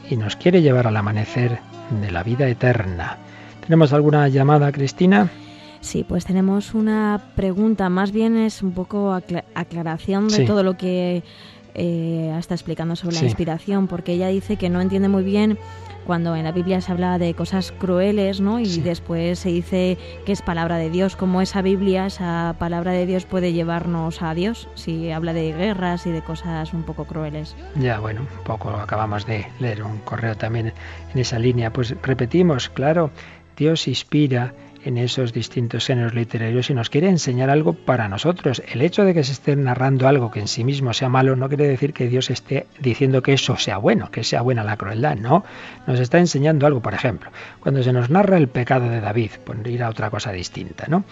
y 0.10 0.18
nos 0.18 0.36
quiere 0.36 0.62
llevar 0.62 0.88
al 0.88 0.98
amanecer 0.98 1.60
de 2.02 2.12
la 2.12 2.22
vida 2.22 2.50
eterna. 2.50 3.16
¿Tenemos 3.62 3.94
alguna 3.94 4.28
llamada, 4.28 4.74
Cristina? 4.74 5.30
Sí, 5.80 6.04
pues 6.06 6.26
tenemos 6.26 6.74
una 6.74 7.32
pregunta, 7.38 7.88
más 7.88 8.12
bien 8.12 8.36
es 8.36 8.62
un 8.62 8.74
poco 8.74 9.14
acla 9.14 9.46
aclaración 9.56 10.28
de 10.28 10.36
Sí. 10.36 10.46
todo 10.46 10.64
lo 10.64 10.76
que 10.76 11.24
eh, 11.74 12.36
está 12.38 12.56
explicando 12.56 12.98
sobre 12.98 13.16
Sí. 13.16 13.22
la 13.22 13.28
inspiración, 13.30 13.88
porque 13.88 14.12
ella 14.12 14.28
dice 14.28 14.58
que 14.58 14.70
no 14.70 14.82
entiende 14.82 15.08
muy 15.08 15.24
bien 15.24 15.58
cuando 16.08 16.36
en 16.38 16.46
la 16.46 16.54
Biblia 16.54 16.80
se 16.82 16.92
habla 16.92 17.20
de 17.20 17.34
cosas 17.34 17.72
crueles, 17.74 18.40
¿no? 18.42 18.60
Y 18.60 18.66
Sí. 18.66 18.82
después 18.82 19.38
se 19.40 19.50
dice 19.50 19.98
que 20.26 20.32
es 20.32 20.42
palabra 20.42 20.78
de 20.78 20.90
Dios, 20.90 21.16
como 21.18 21.42
esa 21.42 21.62
Biblia, 21.62 22.06
esa 22.08 22.56
palabra 22.58 22.94
de 22.94 23.06
Dios 23.06 23.26
puede 23.26 23.52
llevarnos 23.54 24.22
a 24.24 24.34
Dios, 24.34 24.70
si 24.76 25.12
habla 25.12 25.34
de 25.34 25.52
guerras 25.54 26.08
y 26.08 26.12
de 26.12 26.22
cosas 26.22 26.74
un 26.74 26.84
poco 26.84 27.06
crueles. 27.06 27.56
Ya, 27.76 28.00
bueno, 28.00 28.22
un 28.22 28.44
poco 28.46 28.70
acabamos 28.70 29.26
de 29.26 29.46
leer 29.60 29.84
un 29.84 29.98
correo 30.00 30.36
también 30.38 30.74
en 31.14 31.20
esa 31.20 31.38
línea. 31.40 31.72
Pues 31.74 31.94
repetimos, 32.02 32.70
claro, 32.70 33.12
Dios 33.58 33.88
inspira 33.90 34.54
en 34.88 34.98
esos 34.98 35.34
distintos 35.34 35.86
géneros 35.86 36.14
literarios 36.14 36.70
y 36.70 36.74
nos 36.74 36.90
quiere 36.90 37.10
enseñar 37.10 37.50
algo 37.50 37.74
para 37.74 38.08
nosotros. 38.08 38.64
El 38.72 38.82
hecho 38.82 39.04
de 39.04 39.14
que 39.14 39.24
se 39.24 39.34
esté 39.34 39.56
narrando 39.56 40.08
algo 40.08 40.32
que 40.32 40.40
en 40.40 40.48
sí 40.48 40.64
mismo 40.64 40.94
sea 40.94 41.10
malo 41.10 41.36
no 41.36 41.50
quiere 41.50 41.68
decir 41.68 41.94
que 41.94 42.08
Dios 42.08 42.30
esté 42.30 42.68
diciendo 42.80 43.22
que 43.22 43.34
eso 43.34 43.58
sea 43.58 43.78
bueno, 43.78 44.10
que 44.12 44.24
sea 44.24 44.42
buena 44.42 44.64
la 44.64 44.78
crueldad, 44.78 45.18
no. 45.18 45.44
Nos 45.88 46.00
está 46.00 46.20
enseñando 46.20 46.66
algo, 46.66 46.82
por 46.82 46.94
ejemplo, 46.94 47.32
cuando 47.60 47.84
se 47.84 47.92
nos 47.92 48.10
narra 48.10 48.38
el 48.38 48.48
pecado 48.48 48.90
de 48.90 49.02
David, 49.02 49.32
por 49.44 49.68
ir 49.68 49.84
a 49.84 49.90
otra 49.90 50.10
cosa 50.10 50.32
distinta, 50.32 50.86
¿no? 50.88 51.04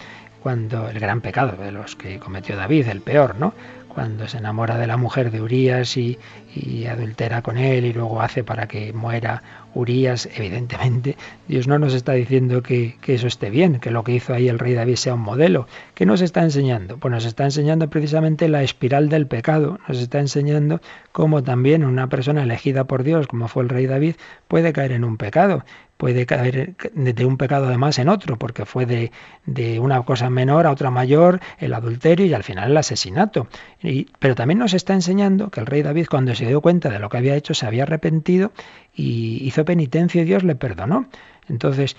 Cuando 0.42 0.88
el 0.88 0.98
gran 0.98 1.20
pecado 1.20 1.62
de 1.62 1.72
los 1.72 1.96
que 1.96 2.18
cometió 2.18 2.56
David, 2.56 2.88
el 2.88 3.02
peor, 3.02 3.36
¿no? 3.38 3.52
Cuando 3.88 4.26
se 4.28 4.38
enamora 4.38 4.78
de 4.78 4.86
la 4.86 4.96
mujer 4.96 5.30
de 5.30 5.40
Urías 5.40 5.96
y, 5.96 6.18
y 6.54 6.86
adultera 6.86 7.42
con 7.42 7.58
él 7.58 7.84
y 7.84 7.92
luego 7.92 8.22
hace 8.22 8.44
para 8.44 8.66
que 8.66 8.92
muera 8.92 9.65
Urías, 9.76 10.26
evidentemente 10.34 11.16
Dios 11.48 11.68
no 11.68 11.78
nos 11.78 11.92
está 11.92 12.12
diciendo 12.12 12.62
que, 12.62 12.96
que, 13.02 13.14
eso 13.14 13.26
esté 13.26 13.50
bien, 13.50 13.78
que 13.78 13.90
lo 13.90 14.04
que 14.04 14.12
hizo 14.12 14.32
ahí 14.32 14.48
el 14.48 14.58
rey 14.58 14.72
David 14.72 14.96
sea 14.96 15.12
un 15.14 15.20
modelo. 15.20 15.66
¿Qué 15.94 16.06
nos 16.06 16.22
está 16.22 16.42
enseñando? 16.42 16.96
Pues 16.96 17.12
nos 17.12 17.26
está 17.26 17.44
enseñando 17.44 17.90
precisamente 17.90 18.48
la 18.48 18.62
espiral 18.62 19.10
del 19.10 19.26
pecado, 19.26 19.78
nos 19.86 19.98
está 19.98 20.18
enseñando 20.18 20.80
cómo 21.12 21.42
también 21.42 21.84
una 21.84 22.08
persona 22.08 22.42
elegida 22.42 22.84
por 22.84 23.04
Dios, 23.04 23.26
como 23.26 23.48
fue 23.48 23.64
el 23.64 23.68
rey 23.68 23.86
David, 23.86 24.16
puede 24.48 24.72
caer 24.72 24.92
en 24.92 25.04
un 25.04 25.18
pecado 25.18 25.62
puede 25.96 26.26
caer 26.26 26.76
de 26.94 27.24
un 27.24 27.36
pecado 27.36 27.66
además 27.66 27.98
en 27.98 28.08
otro, 28.08 28.38
porque 28.38 28.66
fue 28.66 28.86
de, 28.86 29.12
de, 29.46 29.80
una 29.80 30.02
cosa 30.02 30.28
menor 30.30 30.66
a 30.66 30.70
otra 30.70 30.90
mayor, 30.90 31.40
el 31.58 31.72
adulterio 31.72 32.26
y 32.26 32.34
al 32.34 32.42
final 32.42 32.70
el 32.70 32.76
asesinato. 32.76 33.48
Y, 33.82 34.06
pero 34.18 34.34
también 34.34 34.58
nos 34.58 34.74
está 34.74 34.92
enseñando 34.92 35.50
que 35.50 35.60
el 35.60 35.66
rey 35.66 35.82
David 35.82 36.06
cuando 36.10 36.34
se 36.34 36.46
dio 36.46 36.60
cuenta 36.60 36.90
de 36.90 36.98
lo 36.98 37.08
que 37.08 37.16
había 37.16 37.36
hecho 37.36 37.54
se 37.54 37.66
había 37.66 37.84
arrepentido 37.84 38.52
y 38.94 39.38
hizo 39.46 39.64
penitencia 39.64 40.22
y 40.22 40.24
Dios 40.24 40.44
le 40.44 40.54
perdonó. 40.54 41.08
Entonces, 41.48 41.96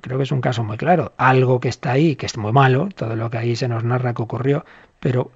creo 0.00 0.16
que 0.16 0.24
es 0.24 0.32
un 0.32 0.40
caso 0.40 0.64
muy 0.64 0.76
claro. 0.76 1.12
Algo 1.16 1.60
que 1.60 1.68
está 1.68 1.92
ahí, 1.92 2.16
que 2.16 2.26
es 2.26 2.36
muy 2.36 2.52
malo, 2.52 2.88
todo 2.94 3.16
lo 3.16 3.30
que 3.30 3.38
ahí 3.38 3.56
se 3.56 3.68
nos 3.68 3.84
narra 3.84 4.14
que 4.14 4.22
ocurrió, 4.22 4.64
pero 5.00 5.30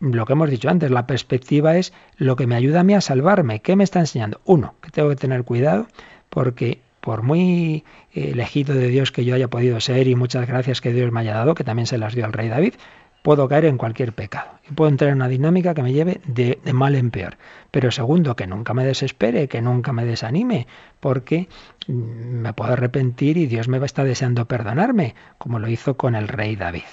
lo 0.00 0.24
que 0.24 0.32
hemos 0.32 0.50
dicho 0.50 0.68
antes, 0.68 0.90
la 0.90 1.06
perspectiva 1.06 1.76
es 1.76 1.92
lo 2.16 2.34
que 2.34 2.46
me 2.46 2.54
ayuda 2.54 2.80
a 2.80 2.84
mí 2.84 2.94
a 2.94 3.00
salvarme. 3.00 3.60
¿Qué 3.60 3.76
me 3.76 3.84
está 3.84 4.00
enseñando? 4.00 4.40
Uno, 4.44 4.74
que 4.80 4.90
tengo 4.90 5.10
que 5.10 5.16
tener 5.16 5.44
cuidado 5.44 5.86
porque 6.30 6.80
por 7.00 7.22
muy 7.22 7.84
eh, 8.14 8.30
elegido 8.32 8.74
de 8.74 8.88
Dios 8.88 9.12
que 9.12 9.24
yo 9.24 9.34
haya 9.34 9.48
podido 9.48 9.80
ser 9.80 10.08
y 10.08 10.14
muchas 10.14 10.46
gracias 10.46 10.80
que 10.80 10.92
Dios 10.92 11.12
me 11.12 11.20
haya 11.20 11.34
dado, 11.34 11.54
que 11.54 11.64
también 11.64 11.86
se 11.86 11.98
las 11.98 12.14
dio 12.14 12.24
al 12.24 12.32
rey 12.32 12.48
David, 12.48 12.74
puedo 13.22 13.48
caer 13.48 13.66
en 13.66 13.76
cualquier 13.76 14.12
pecado 14.12 14.48
y 14.68 14.72
puedo 14.72 14.90
entrar 14.90 15.10
en 15.10 15.16
una 15.16 15.28
dinámica 15.28 15.74
que 15.74 15.82
me 15.82 15.92
lleve 15.92 16.20
de, 16.26 16.58
de, 16.64 16.72
mal 16.72 16.94
en 16.94 17.10
peor. 17.10 17.36
Pero 17.70 17.90
segundo, 17.90 18.36
que 18.36 18.46
nunca 18.46 18.74
me 18.74 18.84
desespere, 18.84 19.48
que 19.48 19.60
nunca 19.60 19.92
me 19.92 20.04
desanime, 20.04 20.66
porque 21.00 21.48
mm, 21.86 21.92
me 21.92 22.52
puedo 22.52 22.72
arrepentir 22.72 23.36
y 23.36 23.46
Dios 23.46 23.68
me 23.68 23.84
está 23.84 24.04
deseando 24.04 24.46
perdonarme, 24.46 25.14
como 25.38 25.58
lo 25.58 25.68
hizo 25.68 25.96
con 25.96 26.14
el 26.14 26.28
rey 26.28 26.56
David. 26.56 26.84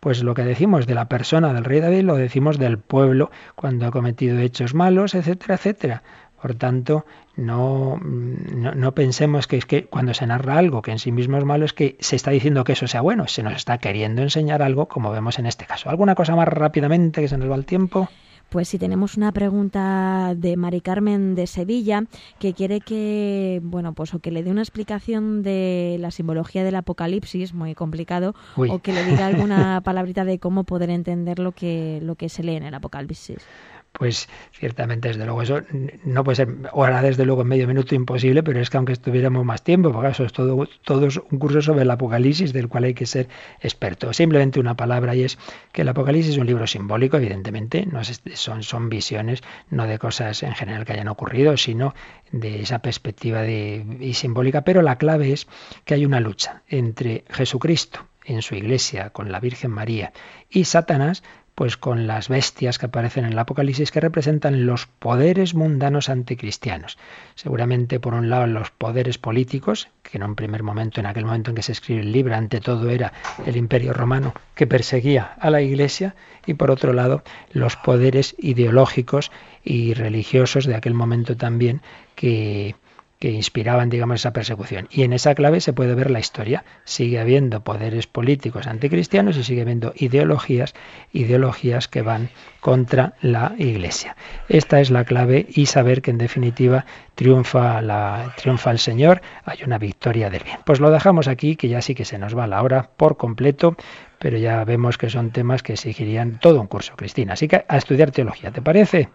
Pues 0.00 0.22
lo 0.22 0.34
que 0.34 0.42
decimos 0.42 0.86
de 0.86 0.94
la 0.94 1.08
persona 1.08 1.54
del 1.54 1.64
rey 1.64 1.80
David 1.80 2.02
lo 2.02 2.16
decimos 2.16 2.58
del 2.58 2.76
pueblo 2.76 3.30
cuando 3.54 3.86
ha 3.86 3.90
cometido 3.90 4.38
hechos 4.38 4.74
malos, 4.74 5.14
etcétera, 5.14 5.54
etcétera. 5.54 6.02
Por 6.44 6.56
tanto, 6.56 7.06
no, 7.36 7.96
no, 7.96 8.74
no, 8.74 8.94
pensemos 8.94 9.46
que 9.46 9.56
es 9.56 9.64
que 9.64 9.86
cuando 9.86 10.12
se 10.12 10.26
narra 10.26 10.58
algo 10.58 10.82
que 10.82 10.90
en 10.90 10.98
sí 10.98 11.10
mismo 11.10 11.38
es 11.38 11.44
malo 11.46 11.64
es 11.64 11.72
que 11.72 11.96
se 12.00 12.16
está 12.16 12.32
diciendo 12.32 12.64
que 12.64 12.72
eso 12.72 12.86
sea 12.86 13.00
bueno, 13.00 13.28
se 13.28 13.42
nos 13.42 13.54
está 13.54 13.78
queriendo 13.78 14.20
enseñar 14.20 14.60
algo 14.60 14.86
como 14.86 15.10
vemos 15.10 15.38
en 15.38 15.46
este 15.46 15.64
caso. 15.64 15.88
¿Alguna 15.88 16.14
cosa 16.14 16.36
más 16.36 16.46
rápidamente 16.46 17.22
que 17.22 17.28
se 17.28 17.38
nos 17.38 17.50
va 17.50 17.54
el 17.54 17.64
tiempo? 17.64 18.10
Pues 18.50 18.68
si 18.68 18.78
tenemos 18.78 19.16
una 19.16 19.32
pregunta 19.32 20.34
de 20.36 20.58
Mari 20.58 20.82
Carmen 20.82 21.34
de 21.34 21.46
Sevilla 21.46 22.04
que 22.38 22.52
quiere 22.52 22.82
que, 22.82 23.62
bueno, 23.64 23.94
pues 23.94 24.12
o 24.12 24.18
que 24.18 24.30
le 24.30 24.42
dé 24.42 24.50
una 24.50 24.60
explicación 24.60 25.42
de 25.42 25.96
la 25.98 26.10
simbología 26.10 26.62
del 26.62 26.76
Apocalipsis, 26.76 27.54
muy 27.54 27.74
complicado, 27.74 28.34
Uy. 28.54 28.68
o 28.70 28.80
que 28.80 28.92
le 28.92 29.02
diga 29.06 29.24
alguna 29.28 29.80
palabrita 29.80 30.26
de 30.26 30.38
cómo 30.38 30.64
poder 30.64 30.90
entender 30.90 31.38
lo 31.38 31.52
que, 31.52 32.00
lo 32.02 32.16
que 32.16 32.28
se 32.28 32.42
lee 32.42 32.56
en 32.56 32.64
el 32.64 32.74
Apocalipsis 32.74 33.38
pues 33.96 34.28
ciertamente, 34.50 35.06
desde 35.06 35.24
luego, 35.24 35.42
eso 35.42 35.60
no 36.04 36.24
puede 36.24 36.36
ser, 36.36 36.48
ahora 36.72 37.00
desde 37.00 37.24
luego 37.24 37.42
en 37.42 37.48
medio 37.48 37.68
minuto 37.68 37.94
imposible, 37.94 38.42
pero 38.42 38.60
es 38.60 38.68
que 38.68 38.76
aunque 38.76 38.92
estuviéramos 38.92 39.44
más 39.44 39.62
tiempo, 39.62 39.92
porque 39.92 40.08
eso 40.08 40.24
es 40.24 40.32
todo, 40.32 40.68
todo 40.82 41.08
un 41.30 41.38
curso 41.38 41.62
sobre 41.62 41.82
el 41.82 41.90
Apocalipsis 41.92 42.52
del 42.52 42.68
cual 42.68 42.84
hay 42.84 42.94
que 42.94 43.06
ser 43.06 43.28
experto. 43.60 44.12
Simplemente 44.12 44.58
una 44.58 44.76
palabra 44.76 45.14
y 45.14 45.22
es 45.22 45.38
que 45.70 45.82
el 45.82 45.88
Apocalipsis 45.88 46.32
es 46.32 46.38
un 46.38 46.46
libro 46.46 46.66
simbólico, 46.66 47.18
evidentemente, 47.18 47.86
no 47.86 48.00
es, 48.00 48.20
son, 48.34 48.64
son 48.64 48.88
visiones, 48.88 49.42
no 49.70 49.86
de 49.86 50.00
cosas 50.00 50.42
en 50.42 50.54
general 50.56 50.84
que 50.84 50.94
hayan 50.94 51.06
ocurrido, 51.06 51.56
sino 51.56 51.94
de 52.32 52.62
esa 52.62 52.80
perspectiva 52.80 53.42
de, 53.42 53.86
y 54.00 54.14
simbólica, 54.14 54.62
pero 54.62 54.82
la 54.82 54.98
clave 54.98 55.32
es 55.32 55.46
que 55.84 55.94
hay 55.94 56.04
una 56.04 56.18
lucha 56.18 56.62
entre 56.68 57.22
Jesucristo 57.30 58.00
en 58.24 58.42
su 58.42 58.56
iglesia 58.56 59.10
con 59.10 59.30
la 59.30 59.38
Virgen 59.38 59.70
María 59.70 60.12
y 60.50 60.64
Satanás 60.64 61.22
pues 61.54 61.76
con 61.76 62.06
las 62.06 62.28
bestias 62.28 62.78
que 62.78 62.86
aparecen 62.86 63.24
en 63.24 63.32
el 63.32 63.38
Apocalipsis 63.38 63.90
que 63.90 64.00
representan 64.00 64.66
los 64.66 64.86
poderes 64.86 65.54
mundanos 65.54 66.08
anticristianos. 66.08 66.98
Seguramente 67.36 68.00
por 68.00 68.14
un 68.14 68.28
lado 68.28 68.46
los 68.46 68.70
poderes 68.70 69.18
políticos, 69.18 69.88
que 70.02 70.18
en 70.18 70.24
un 70.24 70.34
primer 70.34 70.62
momento, 70.62 71.00
en 71.00 71.06
aquel 71.06 71.24
momento 71.24 71.50
en 71.50 71.56
que 71.56 71.62
se 71.62 71.72
escribe 71.72 72.00
el 72.00 72.12
libro, 72.12 72.34
ante 72.34 72.60
todo 72.60 72.90
era 72.90 73.12
el 73.46 73.56
imperio 73.56 73.92
romano 73.92 74.34
que 74.54 74.66
perseguía 74.66 75.34
a 75.38 75.50
la 75.50 75.62
iglesia, 75.62 76.14
y 76.46 76.54
por 76.54 76.70
otro 76.70 76.92
lado 76.92 77.22
los 77.52 77.76
poderes 77.76 78.34
ideológicos 78.38 79.30
y 79.62 79.94
religiosos 79.94 80.66
de 80.66 80.74
aquel 80.74 80.94
momento 80.94 81.36
también 81.36 81.80
que 82.14 82.74
que 83.24 83.30
inspiraban, 83.30 83.88
digamos, 83.88 84.20
esa 84.20 84.34
persecución. 84.34 84.86
Y 84.90 85.02
en 85.02 85.14
esa 85.14 85.34
clave 85.34 85.62
se 85.62 85.72
puede 85.72 85.94
ver 85.94 86.10
la 86.10 86.18
historia. 86.18 86.62
Sigue 86.84 87.18
habiendo 87.18 87.64
poderes 87.64 88.06
políticos 88.06 88.66
anticristianos 88.66 89.38
y 89.38 89.44
sigue 89.44 89.62
habiendo 89.62 89.94
ideologías, 89.96 90.74
ideologías 91.10 91.88
que 91.88 92.02
van 92.02 92.28
contra 92.60 93.14
la 93.22 93.54
Iglesia. 93.56 94.14
Esta 94.50 94.78
es 94.78 94.90
la 94.90 95.06
clave 95.06 95.46
y 95.48 95.64
saber 95.64 96.02
que 96.02 96.10
en 96.10 96.18
definitiva 96.18 96.84
triunfa, 97.14 97.80
la, 97.80 98.34
triunfa 98.36 98.70
el 98.70 98.78
Señor, 98.78 99.22
hay 99.46 99.64
una 99.64 99.78
victoria 99.78 100.28
del 100.28 100.44
bien. 100.44 100.58
Pues 100.66 100.80
lo 100.80 100.90
dejamos 100.90 101.26
aquí, 101.26 101.56
que 101.56 101.70
ya 101.70 101.80
sí 101.80 101.94
que 101.94 102.04
se 102.04 102.18
nos 102.18 102.36
va 102.36 102.46
la 102.46 102.62
hora 102.62 102.90
por 102.94 103.16
completo, 103.16 103.74
pero 104.18 104.36
ya 104.36 104.62
vemos 104.64 104.98
que 104.98 105.08
son 105.08 105.30
temas 105.30 105.62
que 105.62 105.72
exigirían 105.72 106.40
todo 106.40 106.60
un 106.60 106.66
curso, 106.66 106.92
Cristina. 106.94 107.32
Así 107.32 107.48
que 107.48 107.64
a 107.66 107.76
estudiar 107.78 108.10
teología, 108.10 108.50
¿te 108.50 108.60
parece? 108.60 109.08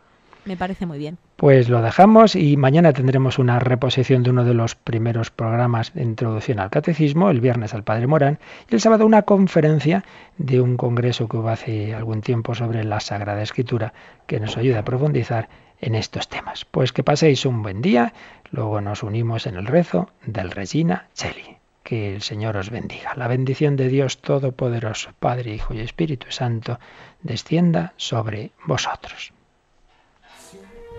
Me 0.50 0.58
parece 0.58 0.88
muy 0.88 0.98
bien. 0.98 1.20
Pues 1.36 1.70
lo 1.70 1.80
dejamos 1.80 2.36
y 2.36 2.58
mañana 2.58 2.92
tendremos 2.92 3.38
una 3.38 3.60
reposición 3.60 4.24
de 4.24 4.32
uno 4.32 4.44
de 4.44 4.56
los 4.56 4.74
primeros 4.74 5.30
programas 5.30 5.94
de 5.94 6.02
introducción 6.02 6.60
al 6.60 6.72
catecismo, 6.72 7.30
el 7.30 7.40
viernes 7.40 7.76
al 7.76 7.84
Padre 7.84 8.08
Morán, 8.08 8.40
y 8.68 8.74
el 8.74 8.82
sábado 8.82 9.06
una 9.06 9.22
conferencia 9.22 10.04
de 10.40 10.60
un 10.60 10.76
congreso 10.76 11.30
que 11.30 11.38
hubo 11.38 11.50
hace 11.50 11.94
algún 11.94 12.22
tiempo 12.22 12.56
sobre 12.56 12.84
la 12.84 13.00
Sagrada 13.00 13.44
Escritura 13.44 13.94
que 14.26 14.40
nos 14.40 14.58
ayuda 14.58 14.80
a 14.80 14.86
profundizar 14.86 15.50
en 15.82 15.94
estos 15.94 16.28
temas. 16.30 16.66
Pues 16.66 16.94
que 16.94 17.04
paséis 17.04 17.46
un 17.46 17.62
buen 17.62 17.84
día, 17.84 18.14
luego 18.50 18.82
nos 18.82 19.04
unimos 19.04 19.46
en 19.46 19.56
el 19.56 19.68
rezo 19.68 20.10
del 20.26 20.50
Regina 20.50 21.10
Cheli. 21.14 21.58
Que 21.84 22.16
el 22.16 22.24
Señor 22.24 22.58
os 22.58 22.72
bendiga. 22.72 23.14
La 23.14 23.28
bendición 23.28 23.76
de 23.76 23.88
Dios 23.88 24.18
Todopoderoso, 24.18 25.12
Padre, 25.20 25.54
Hijo 25.54 25.76
y 25.76 25.82
Espíritu 25.82 26.32
Santo, 26.32 26.80
descienda 27.22 27.94
sobre 27.98 28.50
vosotros. 28.66 29.32